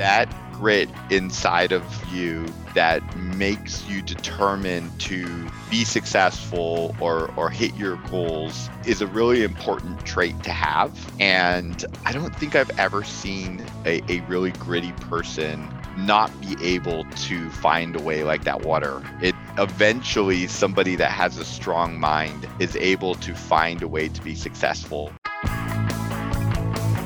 that 0.00 0.32
grit 0.54 0.88
inside 1.10 1.72
of 1.72 1.84
you 2.10 2.46
that 2.74 3.02
makes 3.16 3.86
you 3.86 4.00
determined 4.00 4.98
to 4.98 5.46
be 5.70 5.84
successful 5.84 6.94
or 7.00 7.30
or 7.36 7.50
hit 7.50 7.74
your 7.76 7.96
goals 8.10 8.70
is 8.86 9.02
a 9.02 9.06
really 9.06 9.44
important 9.44 10.02
trait 10.06 10.42
to 10.42 10.50
have. 10.50 10.90
And 11.20 11.84
i 12.06 12.12
don't 12.12 12.34
think 12.34 12.56
i've 12.56 12.70
ever 12.78 13.04
seen 13.04 13.62
a, 13.84 14.00
a 14.08 14.20
really 14.20 14.52
gritty 14.52 14.92
person 14.92 15.70
not 15.98 16.30
be 16.40 16.56
able 16.64 17.04
to 17.04 17.50
find 17.50 17.94
a 17.94 18.00
way 18.00 18.24
like 18.24 18.44
that 18.44 18.62
water. 18.62 19.02
It 19.20 19.34
eventually 19.58 20.46
somebody 20.46 20.96
that 20.96 21.10
has 21.10 21.36
a 21.36 21.44
strong 21.44 22.00
mind 22.00 22.48
is 22.58 22.74
able 22.76 23.16
to 23.16 23.34
find 23.34 23.82
a 23.82 23.88
way 23.88 24.08
to 24.08 24.22
be 24.22 24.34
successful 24.34 25.12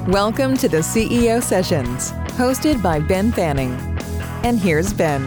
Welcome 0.08 0.54
to 0.58 0.68
the 0.68 0.80
CEO 0.80 1.42
Sessions, 1.42 2.12
hosted 2.36 2.82
by 2.82 3.00
Ben 3.00 3.32
Fanning. 3.32 3.72
And 4.42 4.58
here's 4.58 4.92
Ben. 4.92 5.22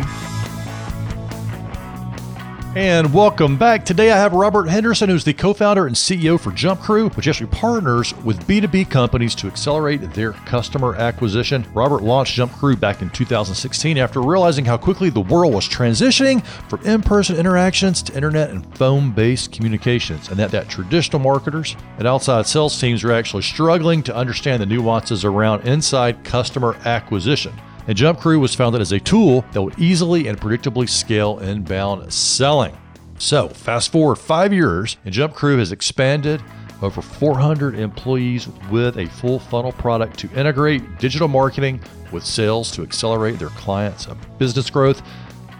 And 2.77 3.11
welcome 3.11 3.57
back. 3.57 3.85
Today 3.85 4.11
I 4.11 4.17
have 4.17 4.33
Robert 4.33 4.69
Henderson, 4.69 5.09
who's 5.09 5.23
the 5.23 5.33
co 5.33 5.51
founder 5.51 5.87
and 5.87 5.95
CEO 5.95 6.39
for 6.39 6.51
JumpCrew, 6.51 7.17
which 7.17 7.27
actually 7.27 7.47
partners 7.47 8.15
with 8.17 8.45
B2B 8.45 8.91
companies 8.91 9.33
to 9.33 9.47
accelerate 9.47 9.99
their 10.13 10.33
customer 10.33 10.93
acquisition. 10.93 11.65
Robert 11.73 12.03
launched 12.03 12.37
JumpCrew 12.37 12.79
back 12.79 13.01
in 13.01 13.09
2016 13.09 13.97
after 13.97 14.21
realizing 14.21 14.63
how 14.63 14.77
quickly 14.77 15.09
the 15.09 15.21
world 15.21 15.55
was 15.55 15.67
transitioning 15.67 16.45
from 16.69 16.85
in 16.85 17.01
person 17.01 17.35
interactions 17.35 18.03
to 18.03 18.15
internet 18.15 18.51
and 18.51 18.77
phone 18.77 19.09
based 19.09 19.51
communications, 19.51 20.29
and 20.29 20.37
that, 20.37 20.51
that 20.51 20.69
traditional 20.69 21.19
marketers 21.19 21.75
and 21.97 22.07
outside 22.07 22.45
sales 22.45 22.79
teams 22.79 23.03
are 23.03 23.11
actually 23.11 23.41
struggling 23.41 24.03
to 24.03 24.15
understand 24.15 24.61
the 24.61 24.67
nuances 24.67 25.25
around 25.25 25.67
inside 25.67 26.23
customer 26.23 26.75
acquisition 26.85 27.59
and 27.87 27.97
JumpCrew 27.97 28.39
was 28.39 28.53
founded 28.53 28.81
as 28.81 28.91
a 28.91 28.99
tool 28.99 29.45
that 29.53 29.61
would 29.61 29.79
easily 29.79 30.27
and 30.27 30.39
predictably 30.39 30.87
scale 30.87 31.39
inbound 31.39 32.11
selling. 32.11 32.77
So, 33.17 33.49
fast 33.49 33.91
forward 33.91 34.17
five 34.17 34.53
years, 34.53 34.97
and 35.05 35.13
JumpCrew 35.13 35.57
has 35.57 35.71
expanded 35.71 36.43
over 36.81 37.01
400 37.01 37.79
employees 37.79 38.47
with 38.69 38.97
a 38.97 39.07
full 39.07 39.39
funnel 39.39 39.71
product 39.71 40.19
to 40.19 40.31
integrate 40.33 40.99
digital 40.99 41.27
marketing 41.27 41.81
with 42.11 42.23
sales 42.23 42.71
to 42.71 42.83
accelerate 42.83 43.39
their 43.39 43.49
clients' 43.49 44.07
business 44.37 44.69
growth. 44.69 45.01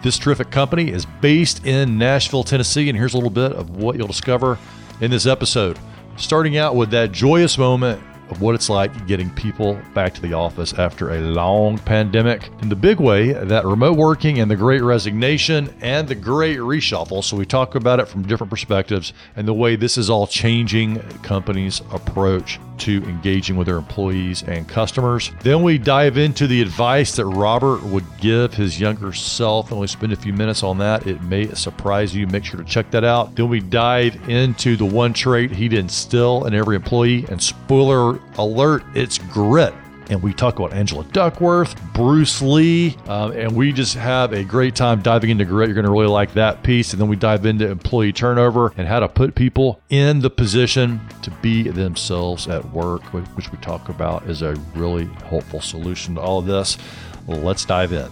This 0.02 0.18
terrific 0.18 0.50
company 0.50 0.92
is 0.92 1.06
based 1.20 1.66
in 1.66 1.98
Nashville, 1.98 2.44
Tennessee, 2.44 2.88
and 2.88 2.96
here's 2.96 3.14
a 3.14 3.16
little 3.16 3.30
bit 3.30 3.52
of 3.52 3.70
what 3.70 3.96
you'll 3.96 4.06
discover 4.06 4.58
in 5.00 5.10
this 5.10 5.26
episode. 5.26 5.78
Starting 6.16 6.56
out 6.56 6.76
with 6.76 6.90
that 6.90 7.10
joyous 7.10 7.58
moment 7.58 8.00
of 8.30 8.40
what 8.40 8.54
it's 8.54 8.68
like 8.68 9.06
getting 9.06 9.30
people 9.30 9.80
back 9.94 10.14
to 10.14 10.20
the 10.20 10.32
office 10.32 10.72
after 10.74 11.10
a 11.10 11.20
long 11.20 11.78
pandemic. 11.78 12.50
In 12.62 12.68
the 12.68 12.76
big 12.76 13.00
way, 13.00 13.32
that 13.32 13.64
remote 13.64 13.96
working 13.96 14.40
and 14.40 14.50
the 14.50 14.56
great 14.56 14.82
resignation 14.82 15.74
and 15.80 16.06
the 16.06 16.14
great 16.14 16.58
reshuffle. 16.58 17.24
So 17.24 17.36
we 17.36 17.46
talk 17.46 17.74
about 17.74 18.00
it 18.00 18.08
from 18.08 18.22
different 18.22 18.50
perspectives 18.50 19.12
and 19.36 19.46
the 19.46 19.54
way 19.54 19.76
this 19.76 19.98
is 19.98 20.10
all 20.10 20.26
changing 20.26 21.00
companies' 21.22 21.80
approach 21.92 22.58
to 22.78 23.02
engaging 23.04 23.56
with 23.56 23.66
their 23.66 23.76
employees 23.76 24.42
and 24.42 24.68
customers. 24.68 25.30
Then 25.42 25.62
we 25.62 25.78
dive 25.78 26.16
into 26.16 26.46
the 26.46 26.62
advice 26.62 27.16
that 27.16 27.26
Robert 27.26 27.82
would 27.82 28.04
give 28.18 28.54
his 28.54 28.80
younger 28.80 29.12
self, 29.12 29.70
and 29.70 29.80
we 29.80 29.86
spend 29.86 30.12
a 30.12 30.16
few 30.16 30.32
minutes 30.32 30.62
on 30.62 30.78
that. 30.78 31.06
It 31.06 31.22
may 31.22 31.52
surprise 31.54 32.14
you. 32.14 32.26
Make 32.26 32.44
sure 32.44 32.58
to 32.58 32.68
check 32.68 32.90
that 32.90 33.04
out. 33.04 33.34
Then 33.34 33.48
we 33.48 33.60
dive 33.60 34.28
into 34.28 34.76
the 34.76 34.84
one 34.84 35.12
trait 35.12 35.50
he'd 35.50 35.72
instill 35.72 36.44
in 36.46 36.54
every 36.54 36.76
employee, 36.76 37.24
and 37.28 37.42
spoiler 37.42 38.20
alert, 38.36 38.84
it's 38.94 39.18
grit 39.18 39.74
and 40.08 40.22
we 40.22 40.32
talk 40.32 40.58
about 40.58 40.72
Angela 40.72 41.04
Duckworth, 41.12 41.80
Bruce 41.92 42.40
Lee, 42.40 42.96
um, 43.06 43.32
and 43.32 43.54
we 43.54 43.72
just 43.72 43.94
have 43.94 44.32
a 44.32 44.42
great 44.42 44.74
time 44.74 45.02
diving 45.02 45.30
into 45.30 45.44
grit. 45.44 45.68
You're 45.68 45.74
going 45.74 45.84
to 45.84 45.90
really 45.90 46.06
like 46.06 46.32
that 46.34 46.62
piece. 46.62 46.92
And 46.92 47.00
then 47.00 47.08
we 47.08 47.16
dive 47.16 47.44
into 47.44 47.68
employee 47.68 48.12
turnover 48.12 48.72
and 48.76 48.88
how 48.88 49.00
to 49.00 49.08
put 49.08 49.34
people 49.34 49.80
in 49.90 50.20
the 50.20 50.30
position 50.30 51.00
to 51.22 51.30
be 51.42 51.64
themselves 51.64 52.48
at 52.48 52.64
work, 52.72 53.02
which 53.12 53.52
we 53.52 53.58
talk 53.58 53.88
about 53.88 54.24
is 54.24 54.42
a 54.42 54.54
really 54.74 55.04
helpful 55.26 55.60
solution 55.60 56.14
to 56.14 56.20
all 56.20 56.38
of 56.38 56.46
this. 56.46 56.78
Let's 57.26 57.64
dive 57.64 57.92
in. 57.92 58.10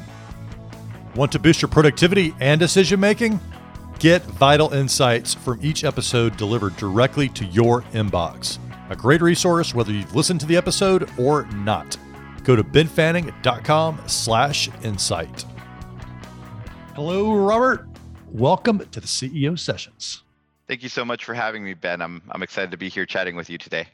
Want 1.14 1.32
to 1.32 1.38
boost 1.38 1.62
your 1.62 1.70
productivity 1.70 2.34
and 2.40 2.60
decision 2.60 3.00
making? 3.00 3.40
Get 3.98 4.22
vital 4.22 4.74
insights 4.74 5.32
from 5.32 5.58
each 5.62 5.82
episode 5.82 6.36
delivered 6.36 6.76
directly 6.76 7.30
to 7.30 7.46
your 7.46 7.82
inbox. 7.94 8.58
A 8.88 8.96
great 8.96 9.20
resource 9.20 9.74
whether 9.74 9.92
you've 9.92 10.14
listened 10.14 10.40
to 10.40 10.46
the 10.46 10.56
episode 10.56 11.10
or 11.18 11.46
not. 11.46 11.96
Go 12.44 12.54
to 12.54 12.62
benfanning.com 12.62 14.00
slash 14.06 14.68
insight. 14.84 15.44
Hello, 16.94 17.34
Robert. 17.34 17.88
Welcome 18.30 18.78
to 18.78 19.00
the 19.00 19.06
CEO 19.06 19.58
Sessions. 19.58 20.22
Thank 20.68 20.82
you 20.82 20.88
so 20.88 21.04
much 21.04 21.24
for 21.24 21.34
having 21.34 21.64
me, 21.64 21.74
Ben. 21.74 22.00
I'm, 22.00 22.22
I'm 22.30 22.42
excited 22.42 22.70
to 22.70 22.76
be 22.76 22.88
here 22.88 23.06
chatting 23.06 23.34
with 23.34 23.50
you 23.50 23.58
today. 23.58 23.88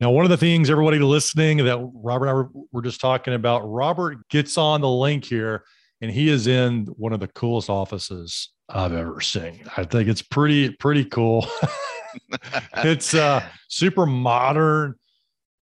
Now, 0.00 0.10
one 0.10 0.24
of 0.24 0.30
the 0.30 0.36
things, 0.36 0.70
everybody 0.70 0.98
listening, 0.98 1.58
that 1.58 1.78
Robert 1.94 2.26
and 2.28 2.48
I 2.48 2.60
were 2.72 2.82
just 2.82 3.00
talking 3.00 3.34
about, 3.34 3.60
Robert 3.60 4.26
gets 4.28 4.56
on 4.56 4.80
the 4.80 4.88
link 4.88 5.24
here 5.24 5.64
and 6.00 6.10
he 6.10 6.28
is 6.28 6.46
in 6.46 6.86
one 6.96 7.12
of 7.12 7.20
the 7.20 7.28
coolest 7.28 7.70
offices 7.70 8.48
I've 8.68 8.94
ever 8.94 9.20
seen. 9.20 9.64
I 9.76 9.84
think 9.84 10.08
it's 10.08 10.22
pretty, 10.22 10.70
pretty 10.70 11.04
cool. 11.04 11.46
it's 12.78 13.14
uh, 13.14 13.44
super 13.68 14.06
modern, 14.06 14.94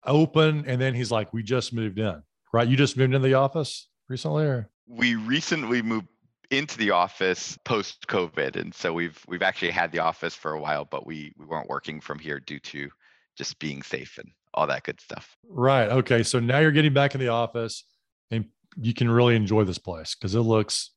open. 0.05 0.65
And 0.66 0.81
then 0.81 0.94
he's 0.94 1.11
like, 1.11 1.33
we 1.33 1.43
just 1.43 1.72
moved 1.72 1.99
in, 1.99 2.22
right? 2.53 2.69
You 2.69 2.77
just 2.77 2.97
moved 2.97 3.15
into 3.15 3.27
the 3.27 3.34
office 3.34 3.88
recently 4.09 4.44
or? 4.44 4.71
We 4.87 5.15
recently 5.15 5.83
moved 5.83 6.09
into 6.50 6.77
the 6.78 6.91
office 6.91 7.59
post 7.65 8.06
COVID. 8.09 8.56
And 8.56 8.75
so 8.75 8.93
we've, 8.93 9.22
we've 9.28 9.43
actually 9.43 9.71
had 9.71 9.93
the 9.93 10.00
office 10.00 10.34
for 10.34 10.53
a 10.53 10.60
while, 10.60 10.84
but 10.84 11.06
we, 11.06 11.33
we 11.39 11.47
weren't 11.47 11.69
working 11.69 12.00
from 12.00 12.19
here 12.19 12.41
due 12.41 12.59
to 12.60 12.91
just 13.37 13.59
being 13.59 13.83
safe 13.83 14.19
and 14.19 14.31
all 14.55 14.66
that 14.66 14.83
good 14.83 15.00
stuff. 15.00 15.37
Right. 15.49 15.89
Okay. 15.89 16.22
So 16.22 16.41
now 16.41 16.59
you're 16.59 16.72
getting 16.72 16.93
back 16.93 17.15
in 17.15 17.21
the 17.21 17.28
office 17.28 17.84
and 18.31 18.47
you 18.77 18.94
can 18.94 19.09
really 19.10 19.37
enjoy 19.37 19.65
this 19.65 19.78
place 19.78 20.15
because 20.15 20.34
it 20.34 20.41
looks 20.41 20.91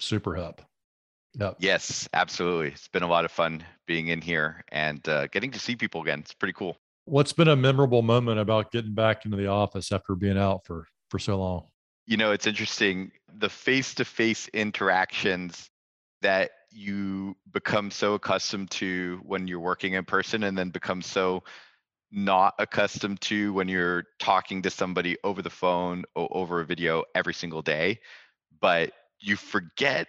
super 0.00 0.34
hip. 0.34 0.62
Yep. 1.38 1.56
Yes, 1.58 2.08
absolutely. 2.12 2.68
It's 2.68 2.88
been 2.88 3.02
a 3.02 3.08
lot 3.08 3.24
of 3.24 3.30
fun 3.30 3.64
being 3.86 4.08
in 4.08 4.20
here 4.20 4.64
and 4.72 5.06
uh, 5.08 5.26
getting 5.28 5.50
to 5.52 5.58
see 5.58 5.76
people 5.76 6.02
again. 6.02 6.20
It's 6.20 6.34
pretty 6.34 6.52
cool. 6.52 6.76
What's 7.04 7.32
been 7.32 7.48
a 7.48 7.56
memorable 7.56 8.02
moment 8.02 8.40
about 8.40 8.72
getting 8.72 8.94
back 8.94 9.24
into 9.24 9.36
the 9.36 9.46
office 9.46 9.92
after 9.92 10.14
being 10.14 10.38
out 10.38 10.66
for 10.66 10.86
for 11.08 11.18
so 11.18 11.38
long? 11.38 11.66
You 12.06 12.16
know, 12.16 12.32
it's 12.32 12.46
interesting 12.46 13.12
the 13.38 13.48
face-to-face 13.48 14.48
interactions 14.48 15.70
that 16.22 16.50
you 16.72 17.36
become 17.52 17.90
so 17.90 18.14
accustomed 18.14 18.70
to 18.72 19.20
when 19.24 19.46
you're 19.46 19.60
working 19.60 19.94
in 19.94 20.04
person 20.04 20.44
and 20.44 20.56
then 20.56 20.70
become 20.70 21.02
so 21.02 21.42
not 22.12 22.54
accustomed 22.58 23.20
to 23.20 23.52
when 23.52 23.68
you're 23.68 24.04
talking 24.18 24.62
to 24.62 24.70
somebody 24.70 25.16
over 25.24 25.42
the 25.42 25.50
phone 25.50 26.04
or 26.14 26.28
over 26.32 26.60
a 26.60 26.66
video 26.66 27.04
every 27.14 27.34
single 27.34 27.62
day 27.62 27.98
but 28.60 28.92
you 29.20 29.36
forget 29.36 30.08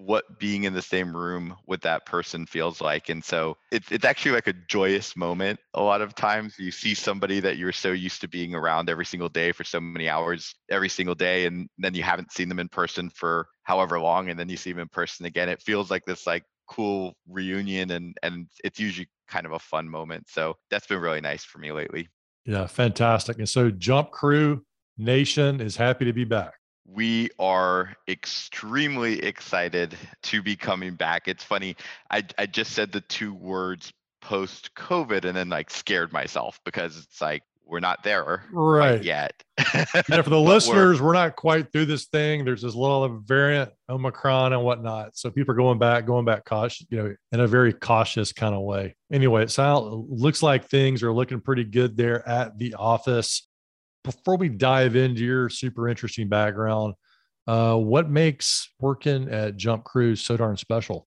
what 0.00 0.38
being 0.38 0.64
in 0.64 0.72
the 0.72 0.82
same 0.82 1.14
room 1.14 1.54
with 1.66 1.82
that 1.82 2.06
person 2.06 2.46
feels 2.46 2.80
like. 2.80 3.08
And 3.08 3.22
so 3.22 3.56
it's 3.70 3.92
it's 3.92 4.04
actually 4.04 4.32
like 4.32 4.46
a 4.46 4.54
joyous 4.68 5.14
moment. 5.16 5.60
A 5.74 5.82
lot 5.82 6.00
of 6.00 6.14
times 6.14 6.58
you 6.58 6.70
see 6.70 6.94
somebody 6.94 7.40
that 7.40 7.58
you're 7.58 7.72
so 7.72 7.92
used 7.92 8.20
to 8.22 8.28
being 8.28 8.54
around 8.54 8.88
every 8.88 9.04
single 9.04 9.28
day 9.28 9.52
for 9.52 9.64
so 9.64 9.80
many 9.80 10.08
hours 10.08 10.54
every 10.70 10.88
single 10.88 11.14
day, 11.14 11.46
and 11.46 11.68
then 11.78 11.94
you 11.94 12.02
haven't 12.02 12.32
seen 12.32 12.48
them 12.48 12.58
in 12.58 12.68
person 12.68 13.10
for 13.10 13.46
however 13.62 14.00
long, 14.00 14.30
and 14.30 14.38
then 14.38 14.48
you 14.48 14.56
see 14.56 14.72
them 14.72 14.80
in 14.80 14.88
person 14.88 15.26
again. 15.26 15.48
It 15.48 15.62
feels 15.62 15.90
like 15.90 16.04
this 16.04 16.26
like 16.26 16.44
cool 16.66 17.14
reunion 17.28 17.90
and 17.90 18.16
and 18.22 18.46
it's 18.62 18.78
usually 18.78 19.08
kind 19.28 19.44
of 19.44 19.52
a 19.52 19.58
fun 19.58 19.88
moment. 19.88 20.28
So 20.28 20.54
that's 20.70 20.86
been 20.86 21.00
really 21.00 21.20
nice 21.20 21.44
for 21.44 21.58
me 21.58 21.72
lately. 21.72 22.08
Yeah, 22.46 22.66
fantastic. 22.66 23.38
And 23.38 23.48
so 23.48 23.70
JumpCrew 23.70 24.60
Nation 24.96 25.60
is 25.60 25.76
happy 25.76 26.04
to 26.04 26.12
be 26.12 26.24
back 26.24 26.59
we 26.92 27.30
are 27.38 27.94
extremely 28.08 29.20
excited 29.20 29.96
to 30.24 30.42
be 30.42 30.56
coming 30.56 30.94
back. 30.94 31.28
It's 31.28 31.44
funny, 31.44 31.76
I, 32.10 32.24
I 32.38 32.46
just 32.46 32.72
said 32.72 32.92
the 32.92 33.00
two 33.02 33.34
words 33.34 33.92
post 34.20 34.74
COVID 34.74 35.24
and 35.24 35.36
then 35.36 35.48
like 35.48 35.70
scared 35.70 36.12
myself 36.12 36.60
because 36.64 36.98
it's 36.98 37.20
like 37.20 37.42
we're 37.70 37.80
not 37.80 38.02
there 38.02 38.44
right 38.50 39.02
yet. 39.02 39.32
yeah, 39.74 39.84
for 40.22 40.30
the 40.30 40.40
listeners, 40.40 41.00
we're, 41.00 41.08
we're, 41.08 41.12
not 41.12 41.36
quite 41.36 41.70
through 41.72 41.86
this 41.86 42.06
thing. 42.06 42.44
There's 42.44 42.62
this 42.62 42.74
little 42.74 43.20
variant 43.24 43.70
Omicron 43.88 44.52
and 44.52 44.64
whatnot. 44.64 45.16
So 45.16 45.30
people 45.30 45.52
are 45.52 45.56
going 45.56 45.78
back, 45.78 46.04
going 46.04 46.24
back 46.24 46.44
cautious, 46.44 46.84
you 46.90 46.98
know, 46.98 47.14
in 47.30 47.40
a 47.40 47.46
very 47.46 47.72
cautious 47.72 48.32
kind 48.32 48.56
of 48.56 48.62
way. 48.62 48.96
Anyway, 49.12 49.44
it 49.44 49.52
sounds 49.52 50.04
looks 50.10 50.42
like 50.42 50.68
things 50.68 51.04
are 51.04 51.12
looking 51.12 51.40
pretty 51.40 51.64
good 51.64 51.96
there 51.96 52.28
at 52.28 52.58
the 52.58 52.74
office 52.74 53.46
before 54.04 54.36
we 54.36 54.48
dive 54.48 54.96
into 54.96 55.24
your 55.24 55.48
super 55.48 55.88
interesting 55.88 56.28
background, 56.28 56.94
uh, 57.46 57.76
what 57.76 58.10
makes 58.10 58.70
working 58.80 59.28
at 59.28 59.56
JumpCrew 59.56 60.18
so 60.18 60.36
darn 60.36 60.56
special? 60.56 61.06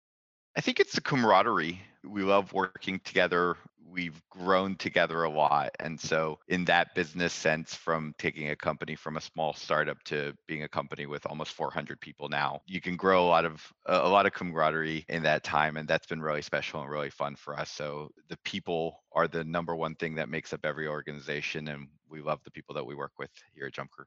I 0.57 0.61
think 0.61 0.79
it's 0.79 0.93
the 0.93 1.01
camaraderie. 1.01 1.81
We 2.03 2.23
love 2.23 2.51
working 2.53 2.99
together 3.03 3.57
we've 3.91 4.21
grown 4.29 4.75
together 4.75 5.23
a 5.23 5.29
lot. 5.29 5.71
And 5.79 5.99
so 5.99 6.39
in 6.47 6.65
that 6.65 6.95
business 6.95 7.33
sense, 7.33 7.75
from 7.75 8.15
taking 8.17 8.49
a 8.49 8.55
company 8.55 8.95
from 8.95 9.17
a 9.17 9.21
small 9.21 9.53
startup 9.53 10.01
to 10.05 10.33
being 10.47 10.63
a 10.63 10.69
company 10.69 11.05
with 11.05 11.25
almost 11.25 11.51
400 11.53 11.99
people 11.99 12.29
now, 12.29 12.61
you 12.65 12.81
can 12.81 12.95
grow 12.95 13.25
a 13.25 13.27
lot 13.27 13.45
of 13.45 13.61
a 13.85 14.07
lot 14.07 14.25
of 14.25 14.33
camaraderie 14.33 15.05
in 15.09 15.23
that 15.23 15.43
time, 15.43 15.77
and 15.77 15.87
that's 15.87 16.07
been 16.07 16.21
really 16.21 16.41
special 16.41 16.81
and 16.81 16.89
really 16.89 17.09
fun 17.09 17.35
for 17.35 17.59
us. 17.59 17.69
So 17.69 18.09
the 18.29 18.37
people 18.45 19.03
are 19.13 19.27
the 19.27 19.43
number 19.43 19.75
one 19.75 19.95
thing 19.95 20.15
that 20.15 20.29
makes 20.29 20.53
up 20.53 20.65
every 20.65 20.87
organization, 20.87 21.67
and 21.67 21.87
we 22.11 22.21
love 22.21 22.39
the 22.43 22.51
people 22.51 22.75
that 22.75 22.85
we 22.85 22.95
work 22.95 23.13
with 23.17 23.29
here 23.53 23.65
at 23.65 23.73
JumpCrew. 23.73 24.05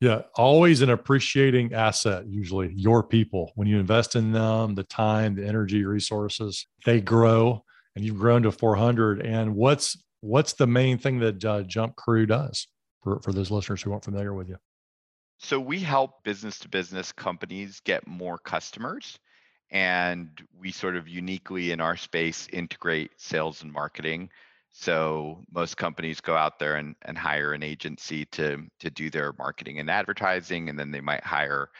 Yeah, 0.00 0.22
always 0.36 0.80
an 0.80 0.90
appreciating 0.90 1.74
asset, 1.74 2.26
usually 2.28 2.72
your 2.72 3.02
people. 3.02 3.50
When 3.56 3.66
you 3.66 3.80
invest 3.80 4.14
in 4.14 4.30
them, 4.30 4.76
the 4.76 4.84
time, 4.84 5.34
the 5.34 5.44
energy, 5.44 5.84
resources, 5.84 6.66
they 6.84 7.00
grow 7.00 7.64
and 7.96 8.04
you've 8.04 8.18
grown 8.18 8.42
to 8.44 8.52
400. 8.52 9.22
And 9.22 9.56
what's 9.56 10.00
what's 10.20 10.52
the 10.52 10.68
main 10.68 10.98
thing 10.98 11.18
that 11.20 11.44
uh, 11.44 11.62
JumpCrew 11.64 12.28
does 12.28 12.68
for, 13.02 13.20
for 13.22 13.32
those 13.32 13.50
listeners 13.50 13.82
who 13.82 13.90
aren't 13.92 14.04
familiar 14.04 14.34
with 14.34 14.48
you? 14.48 14.56
So 15.38 15.58
we 15.58 15.80
help 15.80 16.22
business 16.24 16.58
to 16.60 16.68
business 16.68 17.12
companies 17.12 17.80
get 17.84 18.06
more 18.06 18.38
customers 18.38 19.18
and 19.70 20.30
we 20.58 20.72
sort 20.72 20.96
of 20.96 21.08
uniquely 21.08 21.72
in 21.72 21.80
our 21.80 21.96
space 21.96 22.48
integrate 22.52 23.10
sales 23.16 23.62
and 23.62 23.72
marketing 23.72 24.30
so 24.70 25.44
most 25.52 25.76
companies 25.76 26.20
go 26.20 26.36
out 26.36 26.58
there 26.58 26.76
and, 26.76 26.94
and 27.02 27.16
hire 27.16 27.52
an 27.52 27.62
agency 27.62 28.24
to 28.26 28.64
to 28.80 28.90
do 28.90 29.10
their 29.10 29.32
marketing 29.38 29.78
and 29.78 29.90
advertising, 29.90 30.68
and 30.68 30.78
then 30.78 30.90
they 30.90 31.00
might 31.00 31.24
hire 31.24 31.70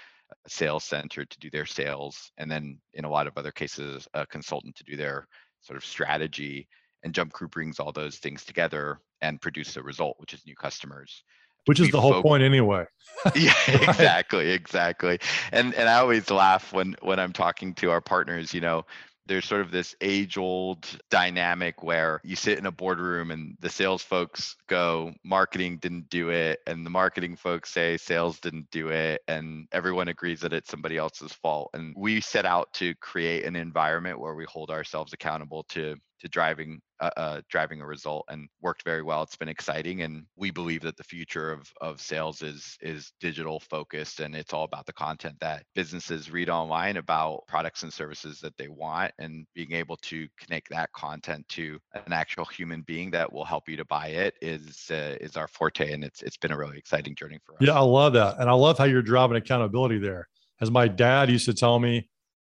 a 0.46 0.50
sales 0.50 0.84
center 0.84 1.24
to 1.24 1.38
do 1.38 1.50
their 1.50 1.66
sales, 1.66 2.30
and 2.38 2.50
then 2.50 2.78
in 2.94 3.04
a 3.04 3.10
lot 3.10 3.26
of 3.26 3.36
other 3.36 3.52
cases, 3.52 4.08
a 4.14 4.26
consultant 4.26 4.76
to 4.76 4.84
do 4.84 4.96
their 4.96 5.26
sort 5.60 5.76
of 5.76 5.84
strategy. 5.84 6.68
And 7.04 7.14
JumpCrew 7.14 7.50
brings 7.52 7.78
all 7.78 7.92
those 7.92 8.16
things 8.16 8.44
together 8.44 9.00
and 9.20 9.40
produce 9.40 9.76
a 9.76 9.82
result, 9.82 10.16
which 10.18 10.34
is 10.34 10.44
new 10.44 10.56
customers. 10.56 11.22
Which 11.66 11.80
is 11.80 11.88
we 11.88 11.90
the 11.92 12.00
whole 12.00 12.22
point 12.22 12.42
anyway. 12.42 12.86
yeah, 13.36 13.52
exactly, 13.68 14.50
exactly. 14.50 15.18
And 15.52 15.74
and 15.74 15.88
I 15.88 15.98
always 15.98 16.30
laugh 16.30 16.72
when 16.72 16.96
when 17.02 17.20
I'm 17.20 17.32
talking 17.32 17.74
to 17.74 17.90
our 17.90 18.00
partners, 18.00 18.54
you 18.54 18.60
know, 18.60 18.86
there's 19.28 19.44
sort 19.44 19.60
of 19.60 19.70
this 19.70 19.94
age 20.00 20.36
old 20.38 20.86
dynamic 21.10 21.82
where 21.82 22.20
you 22.24 22.34
sit 22.34 22.58
in 22.58 22.66
a 22.66 22.72
boardroom 22.72 23.30
and 23.30 23.56
the 23.60 23.70
sales 23.70 24.02
folks 24.02 24.56
go, 24.68 25.12
marketing 25.22 25.78
didn't 25.78 26.08
do 26.08 26.30
it. 26.30 26.60
And 26.66 26.84
the 26.84 26.90
marketing 26.90 27.36
folks 27.36 27.70
say 27.70 27.96
sales 27.98 28.40
didn't 28.40 28.70
do 28.70 28.88
it. 28.88 29.22
And 29.28 29.68
everyone 29.70 30.08
agrees 30.08 30.40
that 30.40 30.52
it's 30.52 30.70
somebody 30.70 30.96
else's 30.96 31.32
fault. 31.32 31.70
And 31.74 31.94
we 31.96 32.20
set 32.20 32.46
out 32.46 32.72
to 32.74 32.94
create 32.96 33.44
an 33.44 33.54
environment 33.54 34.18
where 34.18 34.34
we 34.34 34.46
hold 34.48 34.70
ourselves 34.70 35.12
accountable 35.12 35.64
to 35.70 35.96
to 36.20 36.28
driving 36.28 36.80
uh, 37.00 37.10
uh, 37.16 37.40
driving 37.48 37.80
a 37.80 37.86
result 37.86 38.24
and 38.28 38.48
worked 38.60 38.82
very 38.82 39.02
well. 39.02 39.22
It's 39.22 39.36
been 39.36 39.48
exciting, 39.48 40.02
and 40.02 40.24
we 40.36 40.50
believe 40.50 40.82
that 40.82 40.96
the 40.96 41.04
future 41.04 41.50
of 41.52 41.70
of 41.80 42.00
sales 42.00 42.42
is 42.42 42.76
is 42.80 43.12
digital 43.20 43.60
focused, 43.60 44.20
and 44.20 44.34
it's 44.34 44.52
all 44.52 44.64
about 44.64 44.86
the 44.86 44.92
content 44.92 45.36
that 45.40 45.64
businesses 45.74 46.30
read 46.30 46.50
online 46.50 46.96
about 46.96 47.46
products 47.46 47.82
and 47.82 47.92
services 47.92 48.40
that 48.40 48.56
they 48.56 48.68
want, 48.68 49.12
and 49.18 49.46
being 49.54 49.72
able 49.72 49.96
to 49.98 50.26
connect 50.38 50.70
that 50.70 50.92
content 50.92 51.48
to 51.48 51.78
an 51.94 52.12
actual 52.12 52.44
human 52.44 52.82
being 52.82 53.10
that 53.10 53.32
will 53.32 53.44
help 53.44 53.68
you 53.68 53.76
to 53.76 53.84
buy 53.84 54.08
it 54.08 54.34
is 54.40 54.90
uh, 54.90 55.16
is 55.20 55.36
our 55.36 55.48
forte, 55.48 55.92
and 55.92 56.04
it's 56.04 56.22
it's 56.22 56.36
been 56.36 56.52
a 56.52 56.58
really 56.58 56.78
exciting 56.78 57.14
journey 57.14 57.38
for 57.44 57.52
us. 57.52 57.58
Yeah, 57.60 57.74
I 57.74 57.80
love 57.80 58.12
that, 58.14 58.38
and 58.38 58.48
I 58.48 58.54
love 58.54 58.78
how 58.78 58.84
you're 58.84 59.02
driving 59.02 59.36
accountability 59.36 59.98
there. 59.98 60.28
As 60.60 60.70
my 60.70 60.88
dad 60.88 61.30
used 61.30 61.44
to 61.44 61.54
tell 61.54 61.78
me, 61.78 62.08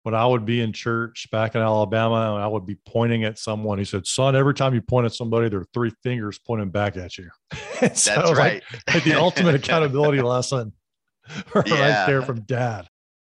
when 0.07 0.15
I 0.15 0.25
would 0.25 0.45
be 0.45 0.61
in 0.61 0.71
church 0.71 1.29
back 1.31 1.53
in 1.53 1.59
Alabama 1.59 2.35
and 2.35 2.41
I 2.41 2.47
would 2.47 2.65
be 2.65 2.75
pointing 2.87 3.25
at 3.25 3.37
someone, 3.37 3.77
he 3.77 3.83
said, 3.83 4.07
Son, 4.07 4.37
every 4.37 4.53
time 4.53 4.73
you 4.73 4.81
point 4.81 5.05
at 5.05 5.13
somebody, 5.13 5.49
there 5.49 5.59
are 5.59 5.67
three 5.73 5.91
fingers 6.01 6.39
pointing 6.39 6.69
back 6.69 6.95
at 6.95 7.17
you. 7.17 7.29
so 7.51 8.15
That's 8.15 8.31
right. 8.31 8.63
Like, 8.71 8.87
like, 8.93 9.03
the 9.03 9.15
ultimate 9.15 9.55
accountability 9.55 10.21
lesson 10.21 10.71
right 11.53 11.67
yeah. 11.67 12.05
there 12.05 12.21
from 12.21 12.39
dad. 12.43 12.87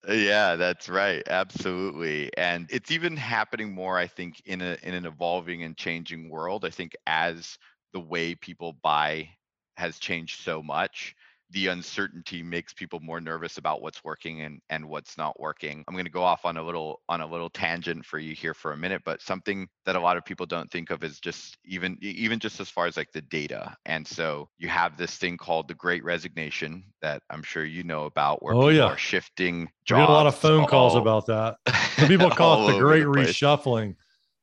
Uh, 0.08 0.14
yeah, 0.14 0.56
that's 0.56 0.88
right. 0.88 1.24
Absolutely. 1.26 2.30
And 2.38 2.68
it's 2.70 2.92
even 2.92 3.18
happening 3.18 3.74
more, 3.74 3.98
I 3.98 4.06
think, 4.06 4.40
in 4.46 4.62
a 4.62 4.78
in 4.84 4.94
an 4.94 5.08
evolving 5.08 5.64
and 5.64 5.76
changing 5.76 6.30
world. 6.30 6.64
I 6.64 6.70
think 6.70 6.96
as 7.08 7.58
the 7.92 8.00
way 8.00 8.36
people 8.36 8.78
buy 8.84 9.30
has 9.78 9.98
changed 9.98 10.42
so 10.42 10.62
much, 10.62 11.16
the 11.52 11.68
uncertainty 11.68 12.44
makes 12.44 12.74
people 12.74 13.00
more 13.00 13.22
nervous 13.22 13.58
about 13.58 13.82
what's 13.82 14.04
working 14.04 14.42
and 14.42 14.62
and 14.70 14.88
what's 14.88 15.18
not 15.18 15.40
working. 15.40 15.84
I'm 15.88 15.94
going 15.94 16.06
to 16.06 16.12
go 16.12 16.24
off 16.24 16.46
on 16.46 16.58
a 16.58 16.64
little 16.64 17.02
on 17.08 17.22
a 17.22 17.26
little 17.26 17.50
tangent 17.50 18.06
for 18.06 18.20
you 18.20 18.36
here 18.36 18.54
for 18.54 18.74
a 18.74 18.78
minute, 18.78 19.02
but 19.06 19.22
something 19.22 19.68
that 19.86 19.96
a 19.96 20.00
lot 20.00 20.18
of 20.18 20.26
people 20.26 20.46
don't 20.46 20.70
think 20.70 20.90
of 20.90 21.04
is 21.04 21.20
just 21.20 21.58
even 21.64 21.98
even 22.02 22.40
just 22.40 22.60
as 22.60 22.70
far 22.70 22.86
as 22.86 22.98
like 22.98 23.12
the 23.14 23.22
data. 23.22 23.76
And 23.86 24.06
so 24.06 24.50
you 24.58 24.68
have 24.68 24.98
this 24.98 25.16
thing 25.16 25.38
called 25.38 25.68
the 25.68 25.74
Great 25.74 26.04
Resignation 26.04 26.84
that 27.02 27.22
I'm 27.30 27.44
sure 27.44 27.64
you 27.64 27.84
know 27.84 28.06
about, 28.06 28.44
where 28.44 28.54
oh, 28.54 28.62
people 28.62 28.74
yeah. 28.74 28.84
are 28.86 28.98
shifting 28.98 29.70
jobs. 29.86 30.00
We 30.00 30.04
get 30.04 30.10
a 30.10 30.14
lot 30.14 30.28
of 30.28 30.36
phone 30.36 30.62
all, 30.62 30.68
calls 30.68 30.96
about 30.96 31.26
that. 31.28 31.58
Some 31.96 32.08
people 32.08 32.30
call 32.30 32.68
it 32.68 32.74
the 32.74 32.80
Great 32.80 33.04
the 33.04 33.08
Reshuffling. 33.08 33.96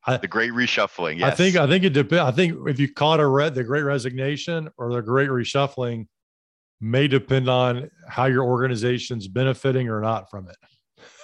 I, 0.07 0.19
the 0.19 0.29
great 0.29 0.53
reshuffling. 0.53 1.21
Yes. 1.21 1.33
I 1.33 1.35
think 1.35 1.57
I 1.57 1.67
think 1.67 1.85
it 1.85 1.95
depends. 1.95 2.21
I 2.21 2.31
think 2.31 2.69
if 2.69 2.79
you 2.79 2.93
caught 2.93 3.21
a 3.21 3.27
red 3.27 3.55
the 3.55 3.65
great 3.65 3.83
resignation 3.83 4.69
or 4.77 4.93
the 4.93 5.00
great 5.00 5.31
reshuffling, 5.31 6.09
may 6.81 7.09
depend 7.09 7.49
on 7.49 7.91
how 8.09 8.26
your 8.26 8.44
organization's 8.44 9.29
benefiting 9.29 9.88
or 9.88 10.00
not 10.00 10.31
from 10.31 10.49
it. 10.49 10.56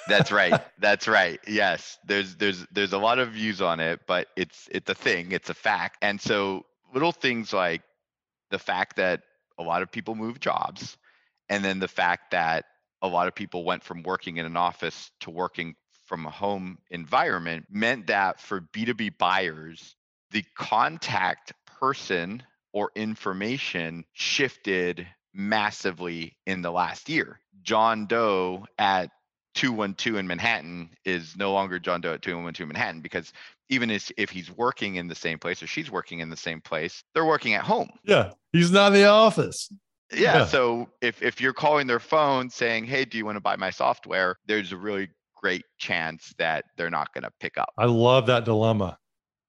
That's 0.08 0.32
right. 0.32 0.60
That's 0.78 1.08
right. 1.08 1.40
Yes. 1.46 1.98
There's 2.06 2.36
there's 2.36 2.66
there's 2.72 2.92
a 2.92 2.98
lot 2.98 3.18
of 3.18 3.30
views 3.30 3.60
on 3.60 3.80
it, 3.80 4.00
but 4.06 4.28
it's 4.36 4.68
it's 4.70 4.88
a 4.90 4.94
thing, 4.94 5.32
it's 5.32 5.50
a 5.50 5.54
fact. 5.54 5.98
And 6.02 6.20
so 6.20 6.64
little 6.94 7.12
things 7.12 7.52
like 7.52 7.82
the 8.50 8.58
fact 8.58 8.96
that 8.96 9.22
a 9.58 9.62
lot 9.62 9.82
of 9.82 9.92
people 9.92 10.14
move 10.14 10.40
jobs 10.40 10.96
and 11.48 11.64
then 11.64 11.78
the 11.80 11.88
fact 11.88 12.30
that 12.30 12.64
a 13.02 13.08
lot 13.08 13.28
of 13.28 13.34
people 13.34 13.64
went 13.64 13.82
from 13.82 14.02
working 14.02 14.36
in 14.36 14.46
an 14.46 14.56
office 14.56 15.10
to 15.20 15.30
working 15.30 15.74
from 16.06 16.26
a 16.26 16.30
home 16.30 16.78
environment 16.90 17.66
meant 17.70 18.06
that 18.08 18.40
for 18.40 18.60
B2B 18.60 19.18
buyers, 19.18 19.94
the 20.30 20.44
contact 20.56 21.52
person 21.78 22.42
or 22.72 22.90
information 22.94 24.04
shifted 24.12 25.06
massively 25.34 26.36
in 26.46 26.62
the 26.62 26.70
last 26.70 27.08
year. 27.08 27.40
John 27.62 28.06
Doe 28.06 28.66
at 28.78 29.10
212 29.54 30.18
in 30.18 30.26
Manhattan 30.26 30.90
is 31.04 31.36
no 31.36 31.52
longer 31.52 31.78
John 31.78 32.00
Doe 32.00 32.14
at 32.14 32.22
212 32.22 32.68
Manhattan 32.68 33.00
because 33.00 33.32
even 33.68 33.90
if, 33.90 34.10
if 34.16 34.30
he's 34.30 34.50
working 34.50 34.96
in 34.96 35.08
the 35.08 35.14
same 35.14 35.38
place 35.38 35.62
or 35.62 35.66
she's 35.66 35.90
working 35.90 36.20
in 36.20 36.30
the 36.30 36.36
same 36.36 36.60
place, 36.60 37.02
they're 37.14 37.24
working 37.24 37.54
at 37.54 37.62
home. 37.62 37.90
Yeah, 38.04 38.32
he's 38.52 38.70
not 38.70 38.88
in 38.88 38.94
the 38.94 39.06
office. 39.06 39.72
Yeah, 40.12 40.38
yeah. 40.38 40.44
So 40.46 40.88
if, 41.00 41.22
if 41.22 41.40
you're 41.40 41.52
calling 41.52 41.86
their 41.86 42.00
phone 42.00 42.50
saying, 42.50 42.84
hey, 42.84 43.04
do 43.04 43.16
you 43.16 43.24
want 43.24 43.36
to 43.36 43.40
buy 43.40 43.56
my 43.56 43.70
software? 43.70 44.36
There's 44.46 44.72
a 44.72 44.76
really 44.76 45.08
great 45.36 45.64
chance 45.78 46.34
that 46.38 46.64
they're 46.76 46.90
not 46.90 47.12
going 47.14 47.24
to 47.24 47.30
pick 47.40 47.58
up. 47.58 47.72
I 47.78 47.86
love 47.86 48.26
that 48.26 48.44
dilemma. 48.44 48.98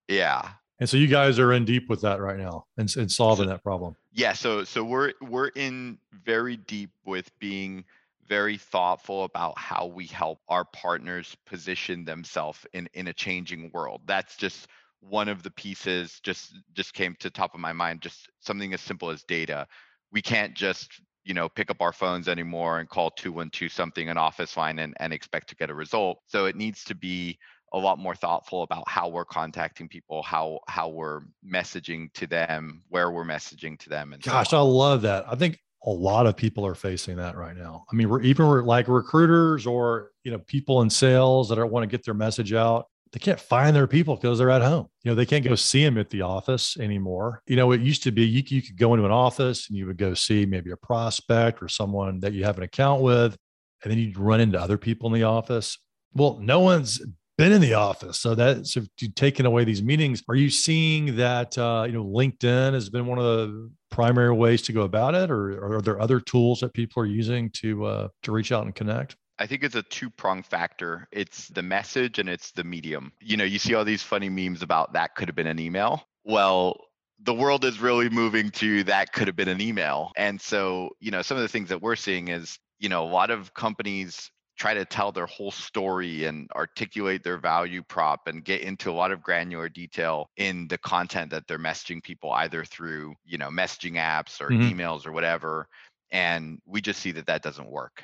Yeah. 0.08 0.50
And 0.80 0.90
so 0.90 0.98
you 0.98 1.08
guys 1.08 1.40
are 1.40 1.54
in 1.54 1.66
deep 1.66 1.90
with 1.90 2.02
that 2.02 2.20
right 2.22 2.38
now 2.38 2.66
and, 2.78 2.94
and 2.96 3.12
solving 3.12 3.46
so, 3.46 3.52
that 3.52 3.64
problem. 3.64 3.96
Yeah. 4.12 4.34
So 4.34 4.64
so 4.64 4.84
we're 4.84 5.14
we're 5.22 5.50
in 5.50 5.98
very 6.12 6.58
deep 6.58 6.92
with 7.06 7.30
being 7.40 7.86
very 8.28 8.58
thoughtful 8.58 9.24
about 9.24 9.58
how 9.58 9.88
we 9.88 10.06
help 10.08 10.40
our 10.48 10.66
partners 10.66 11.36
position 11.46 12.06
themselves 12.06 12.66
in 12.74 12.90
in 12.94 13.08
a 13.08 13.14
changing 13.14 13.72
world. 13.74 14.02
That's 14.06 14.36
just 14.36 14.68
one 15.00 15.28
of 15.30 15.44
the 15.44 15.52
pieces 15.52 16.20
just 16.22 16.54
just 16.74 16.94
came 16.94 17.16
to 17.20 17.30
top 17.30 17.54
of 17.56 17.60
my 17.60 17.74
mind 17.74 18.02
just 18.02 18.30
something 18.40 18.72
as 18.74 18.82
simple 18.82 19.10
as 19.10 19.24
data 19.24 19.68
we 20.12 20.22
can't 20.22 20.54
just 20.56 21.02
you 21.24 21.34
know 21.34 21.50
pick 21.50 21.72
up 21.72 21.82
our 21.82 21.92
phones 21.92 22.28
anymore 22.28 22.80
and 22.80 22.88
call 22.88 23.10
212 23.10 23.72
something 23.72 24.10
an 24.10 24.18
office 24.18 24.56
line 24.58 24.78
and, 24.78 24.94
and 25.00 25.12
expect 25.12 25.50
to 25.50 25.56
get 25.56 25.72
a 25.72 25.74
result 25.74 26.20
so 26.28 26.46
it 26.46 26.56
needs 26.56 26.84
to 26.84 26.94
be 26.94 27.36
a 27.74 27.78
lot 27.78 28.00
more 28.00 28.16
thoughtful 28.16 28.64
about 28.64 28.88
how 28.88 29.08
we're 29.08 29.26
contacting 29.26 29.88
people, 29.88 30.22
how 30.24 30.60
how 30.68 30.90
we're 30.90 31.22
messaging 31.46 32.12
to 32.14 32.28
them, 32.28 32.84
where 32.90 33.12
we're 33.12 33.26
messaging 33.26 33.80
to 33.80 33.90
them. 33.90 34.14
And 34.14 34.22
gosh, 34.22 34.50
so 34.50 34.58
I 34.58 34.62
love 34.62 35.04
that. 35.04 35.26
I 35.28 35.36
think 35.36 35.58
a 35.86 35.90
lot 35.90 36.28
of 36.28 36.36
people 36.36 36.66
are 36.66 36.76
facing 36.76 37.18
that 37.18 37.36
right 37.36 37.56
now. 37.56 37.86
I 37.92 37.96
mean, 37.96 38.10
we're 38.10 38.22
even 38.22 38.46
like 38.66 38.88
recruiters 38.88 39.66
or 39.66 40.12
you 40.24 40.32
know 40.32 40.40
people 40.40 40.82
in 40.82 40.90
sales 40.90 41.50
that 41.50 41.66
want 41.66 41.84
to 41.84 41.88
get 41.88 42.06
their 42.06 42.14
message 42.14 42.54
out. 42.54 42.88
They 43.14 43.20
can't 43.20 43.40
find 43.40 43.76
their 43.76 43.88
people 43.88 44.16
because 44.16 44.38
they're 44.38 44.50
at 44.50 44.62
home. 44.62 44.88
You 45.04 45.12
know, 45.12 45.16
they 45.16 45.26
can't 45.26 45.44
go 45.44 45.56
see 45.56 45.84
them 45.84 45.98
at 45.98 46.10
the 46.10 46.22
office 46.22 46.78
anymore. 46.78 47.42
You 47.46 47.58
know, 47.58 47.74
it 47.74 47.82
used 47.82 48.04
to 48.04 48.12
be 48.12 48.26
you, 48.26 48.42
you 48.48 48.62
could 48.62 48.78
go 48.78 48.94
into 48.94 49.06
an 49.06 49.12
office 49.12 49.68
and 49.68 49.78
you 49.78 49.86
would 49.88 49.98
go 49.98 50.14
see 50.14 50.46
maybe 50.46 50.72
a 50.72 50.78
prospect 50.78 51.62
or 51.62 51.68
someone 51.68 52.22
that 52.22 52.32
you 52.32 52.46
have 52.46 52.58
an 52.58 52.64
account 52.64 53.02
with, 53.02 53.36
and 53.84 53.92
then 53.92 53.98
you'd 53.98 54.18
run 54.18 54.40
into 54.40 54.60
other 54.60 54.78
people 54.78 55.14
in 55.14 55.20
the 55.20 55.28
office. 55.28 55.78
Well, 56.14 56.40
no 56.42 56.62
one's 56.62 57.02
been 57.38 57.52
in 57.52 57.62
the 57.62 57.74
office. 57.74 58.20
So 58.20 58.36
that's 58.36 58.74
so 58.74 58.82
taken 59.16 59.46
away 59.46 59.64
these 59.64 59.82
meetings. 59.82 60.24
Are 60.30 60.36
you 60.36 60.50
seeing 60.50 61.16
that 61.18 61.58
uh, 61.58 61.86
you 61.88 61.94
know 61.94 62.06
LinkedIn 62.06 62.74
has 62.74 62.90
been 62.90 63.06
one 63.06 63.18
of 63.18 63.24
the 63.24 63.72
primary 63.90 64.34
ways 64.34 64.62
to 64.64 64.74
go 64.74 64.82
about 64.82 65.16
it, 65.16 65.32
or, 65.32 65.58
or 65.58 65.78
are 65.78 65.82
there 65.82 66.02
other 66.02 66.20
tools 66.20 66.60
that 66.62 66.74
people 66.74 67.02
are 67.04 67.08
using 67.08 67.50
to 67.52 67.86
uh, 67.86 68.08
to 68.24 68.32
reach 68.32 68.52
out 68.52 68.66
and 68.66 68.76
connect? 68.76 69.16
I 69.40 69.48
think 69.48 69.64
it's 69.64 69.76
a 69.76 69.84
two 69.84 70.10
prong 70.10 70.44
factor. 70.44 71.08
It's 71.12 71.48
the 71.48 71.64
message 71.64 72.20
and 72.20 72.30
it's 72.30 72.52
the 72.52 72.64
medium. 72.64 73.12
You 73.20 73.38
know, 73.38 73.44
you 73.44 73.58
see 73.58 73.74
all 73.74 73.84
these 73.84 74.04
funny 74.04 74.30
memes 74.30 74.62
about 74.62 74.94
that 74.94 75.16
could 75.16 75.28
have 75.28 75.36
been 75.36 75.48
an 75.48 75.60
email. 75.60 76.04
well, 76.24 76.78
the 77.24 77.34
world 77.34 77.64
is 77.66 77.80
really 77.80 78.10
moving 78.10 78.50
to 78.50 78.84
that 78.84 79.14
could 79.14 79.28
have 79.28 79.36
been 79.36 79.48
an 79.48 79.62
email. 79.62 80.12
And 80.18 80.42
so, 80.42 80.90
you 81.00 81.12
know, 81.12 81.22
some 81.22 81.38
of 81.38 81.44
the 81.44 81.50
things 81.50 81.70
that 81.70 81.82
we're 81.82 81.96
seeing 81.96 82.30
is, 82.30 82.58
you 82.80 82.90
know, 82.90 83.04
a 83.04 83.12
lot 83.12 83.30
of 83.30 83.54
companies 83.54 84.32
try 84.62 84.76
to 84.76 84.86
tell 84.86 85.12
their 85.12 85.26
whole 85.26 85.50
story 85.50 86.26
and 86.26 86.48
articulate 86.56 87.24
their 87.24 87.40
value 87.40 87.82
prop 87.82 88.28
and 88.28 88.46
get 88.46 88.62
into 88.62 88.92
a 88.92 88.94
lot 88.94 89.12
of 89.12 89.20
granular 89.20 89.68
detail 89.68 90.30
in 90.38 90.68
the 90.68 90.78
content 90.78 91.32
that 91.32 91.48
they're 91.48 91.58
messaging 91.58 92.04
people 92.04 92.32
either 92.34 92.64
through, 92.64 93.16
you 93.26 93.40
know, 93.40 93.50
messaging 93.50 93.94
apps 93.94 94.40
or 94.40 94.50
mm-hmm. 94.50 94.80
emails 94.80 95.08
or 95.08 95.14
whatever. 95.14 95.68
And 96.12 96.60
we 96.68 96.80
just 96.80 97.00
see 97.00 97.12
that 97.14 97.26
that 97.26 97.42
doesn't 97.42 97.72
work. 97.72 98.04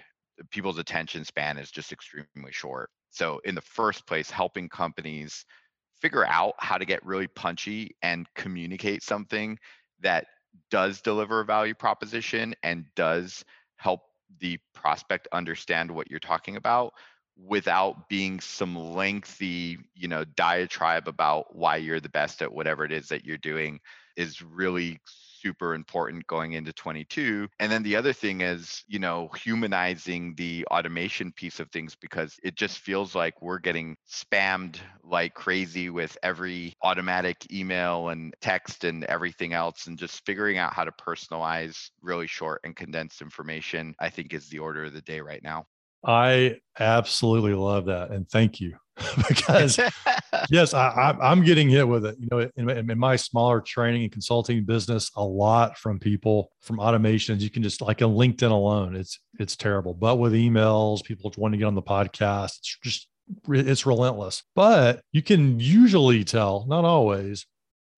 People's 0.50 0.80
attention 0.80 1.26
span 1.26 1.60
is 1.60 1.70
just 1.70 1.92
extremely 1.92 2.52
short. 2.52 2.90
So, 3.12 3.40
in 3.46 3.54
the 3.54 3.62
first 3.62 4.08
place, 4.08 4.32
helping 4.32 4.68
companies 4.68 5.46
figure 6.02 6.26
out 6.26 6.56
how 6.58 6.80
to 6.80 6.86
get 6.86 7.06
really 7.06 7.28
punchy 7.28 7.96
and 8.02 8.26
communicate 8.34 9.04
something 9.04 9.60
that 10.00 10.26
does 10.72 11.02
deliver 11.02 11.42
a 11.42 11.46
value 11.46 11.76
proposition 11.76 12.56
and 12.64 12.86
does 12.96 13.46
help 13.76 14.02
the 14.40 14.60
prospect 14.74 15.28
understand 15.32 15.92
what 15.92 16.10
you're 16.10 16.20
talking 16.20 16.56
about 16.56 16.94
without 17.46 18.10
being 18.10 18.40
some 18.40 18.76
lengthy 18.76 19.78
you 19.96 20.08
know 20.08 20.24
diatribe 20.36 21.08
about 21.08 21.56
why 21.56 21.76
you're 21.76 22.00
the 22.00 22.10
best 22.10 22.42
at 22.42 22.52
whatever 22.52 22.84
it 22.84 22.92
is 22.92 23.10
that 23.10 23.26
you're 23.26 23.38
doing 23.38 23.80
is 24.16 24.42
really 24.42 25.00
super 25.48 25.74
important 25.74 26.28
going 26.28 26.54
into 26.54 26.74
22 26.74 27.48
and 27.60 27.72
then 27.72 27.84
the 27.84 27.96
other 27.96 28.12
thing 28.12 28.42
is 28.42 28.84
you 28.88 29.00
know 29.00 29.30
humanizing 29.42 30.34
the 30.36 30.66
automation 30.72 31.32
piece 31.32 31.62
of 31.62 31.70
things 31.72 31.96
because 31.96 32.36
it 32.44 32.56
just 32.56 32.80
feels 32.80 33.16
like 33.16 33.42
we're 33.42 33.60
getting 33.60 33.96
spammed 34.12 34.78
like 35.04 35.34
crazy 35.34 35.90
with 35.90 36.18
every 36.22 36.74
automatic 36.84 37.38
email 37.52 38.10
and 38.10 38.34
text 38.42 38.84
and 38.84 39.06
everything 39.06 39.54
else 39.54 39.88
and 39.88 39.98
just 39.98 40.26
figuring 40.26 40.58
out 40.58 40.74
how 40.74 40.84
to 40.84 40.92
personalize 40.92 41.92
really 42.02 42.28
short 42.28 42.60
and 42.66 42.76
condensed 42.76 43.22
information 43.22 43.96
i 44.00 44.10
think 44.10 44.34
is 44.34 44.50
the 44.50 44.60
order 44.60 44.84
of 44.84 44.94
the 44.94 45.02
day 45.02 45.22
right 45.22 45.44
now. 45.44 45.66
I 46.06 46.60
absolutely 46.80 47.54
love 47.54 47.86
that, 47.86 48.12
and 48.12 48.30
thank 48.30 48.60
you 48.60 48.78
because 49.28 49.80
yes, 50.50 50.74
I, 50.74 51.16
am 51.22 51.44
getting 51.44 51.70
hit 51.70 51.88
with 51.88 52.06
it. 52.06 52.16
You 52.20 52.28
know, 52.32 52.50
in, 52.56 52.90
in, 52.90 53.00
my 53.00 53.16
smaller 53.16 53.62
training 53.62 54.04
and 54.04 54.12
consulting 54.12 54.64
business, 54.66 55.12
a 55.16 55.24
lot 55.24 55.78
from 55.78 56.00
people 56.00 56.52
from 56.62 56.78
automations. 56.78 57.42
You 57.42 57.50
can 57.50 57.64
just 57.64 57.82
like 57.82 58.02
on 58.02 58.14
LinkedIn 58.14 58.52
alone, 58.52 58.96
it's 58.96 59.20
it's 59.40 59.56
terrible. 59.56 59.94
But 59.94 60.18
with 60.18 60.34
emails, 60.34 61.04
people 61.04 61.32
wanting 61.38 61.60
to 61.60 61.64
get 61.64 61.68
on 61.68 61.76
the 61.76 61.82
podcast, 61.82 62.58
it's 62.58 62.78
just 62.84 63.08
it's 63.48 63.86
relentless. 63.86 64.44
But 64.56 65.02
you 65.12 65.22
can 65.22 65.60
usually 65.60 66.24
tell, 66.24 66.66
not 66.68 66.86
always, 66.86 67.46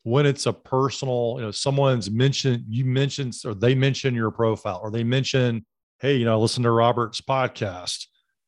when 0.03 0.25
it's 0.25 0.45
a 0.45 0.53
personal. 0.53 1.35
You 1.37 1.45
know, 1.45 1.51
someone's 1.51 2.09
mentioned 2.09 2.63
you 2.67 2.85
mentioned 2.85 3.35
or 3.45 3.53
they 3.53 3.75
mention 3.75 4.15
your 4.15 4.31
profile 4.31 4.79
or 4.83 4.91
they 4.91 5.03
mention 5.03 5.65
hey, 5.99 6.15
you 6.15 6.25
know, 6.25 6.33
I 6.33 6.37
listened 6.37 6.63
to 6.63 6.71
Robert's 6.71 7.19
podcast 7.19 8.07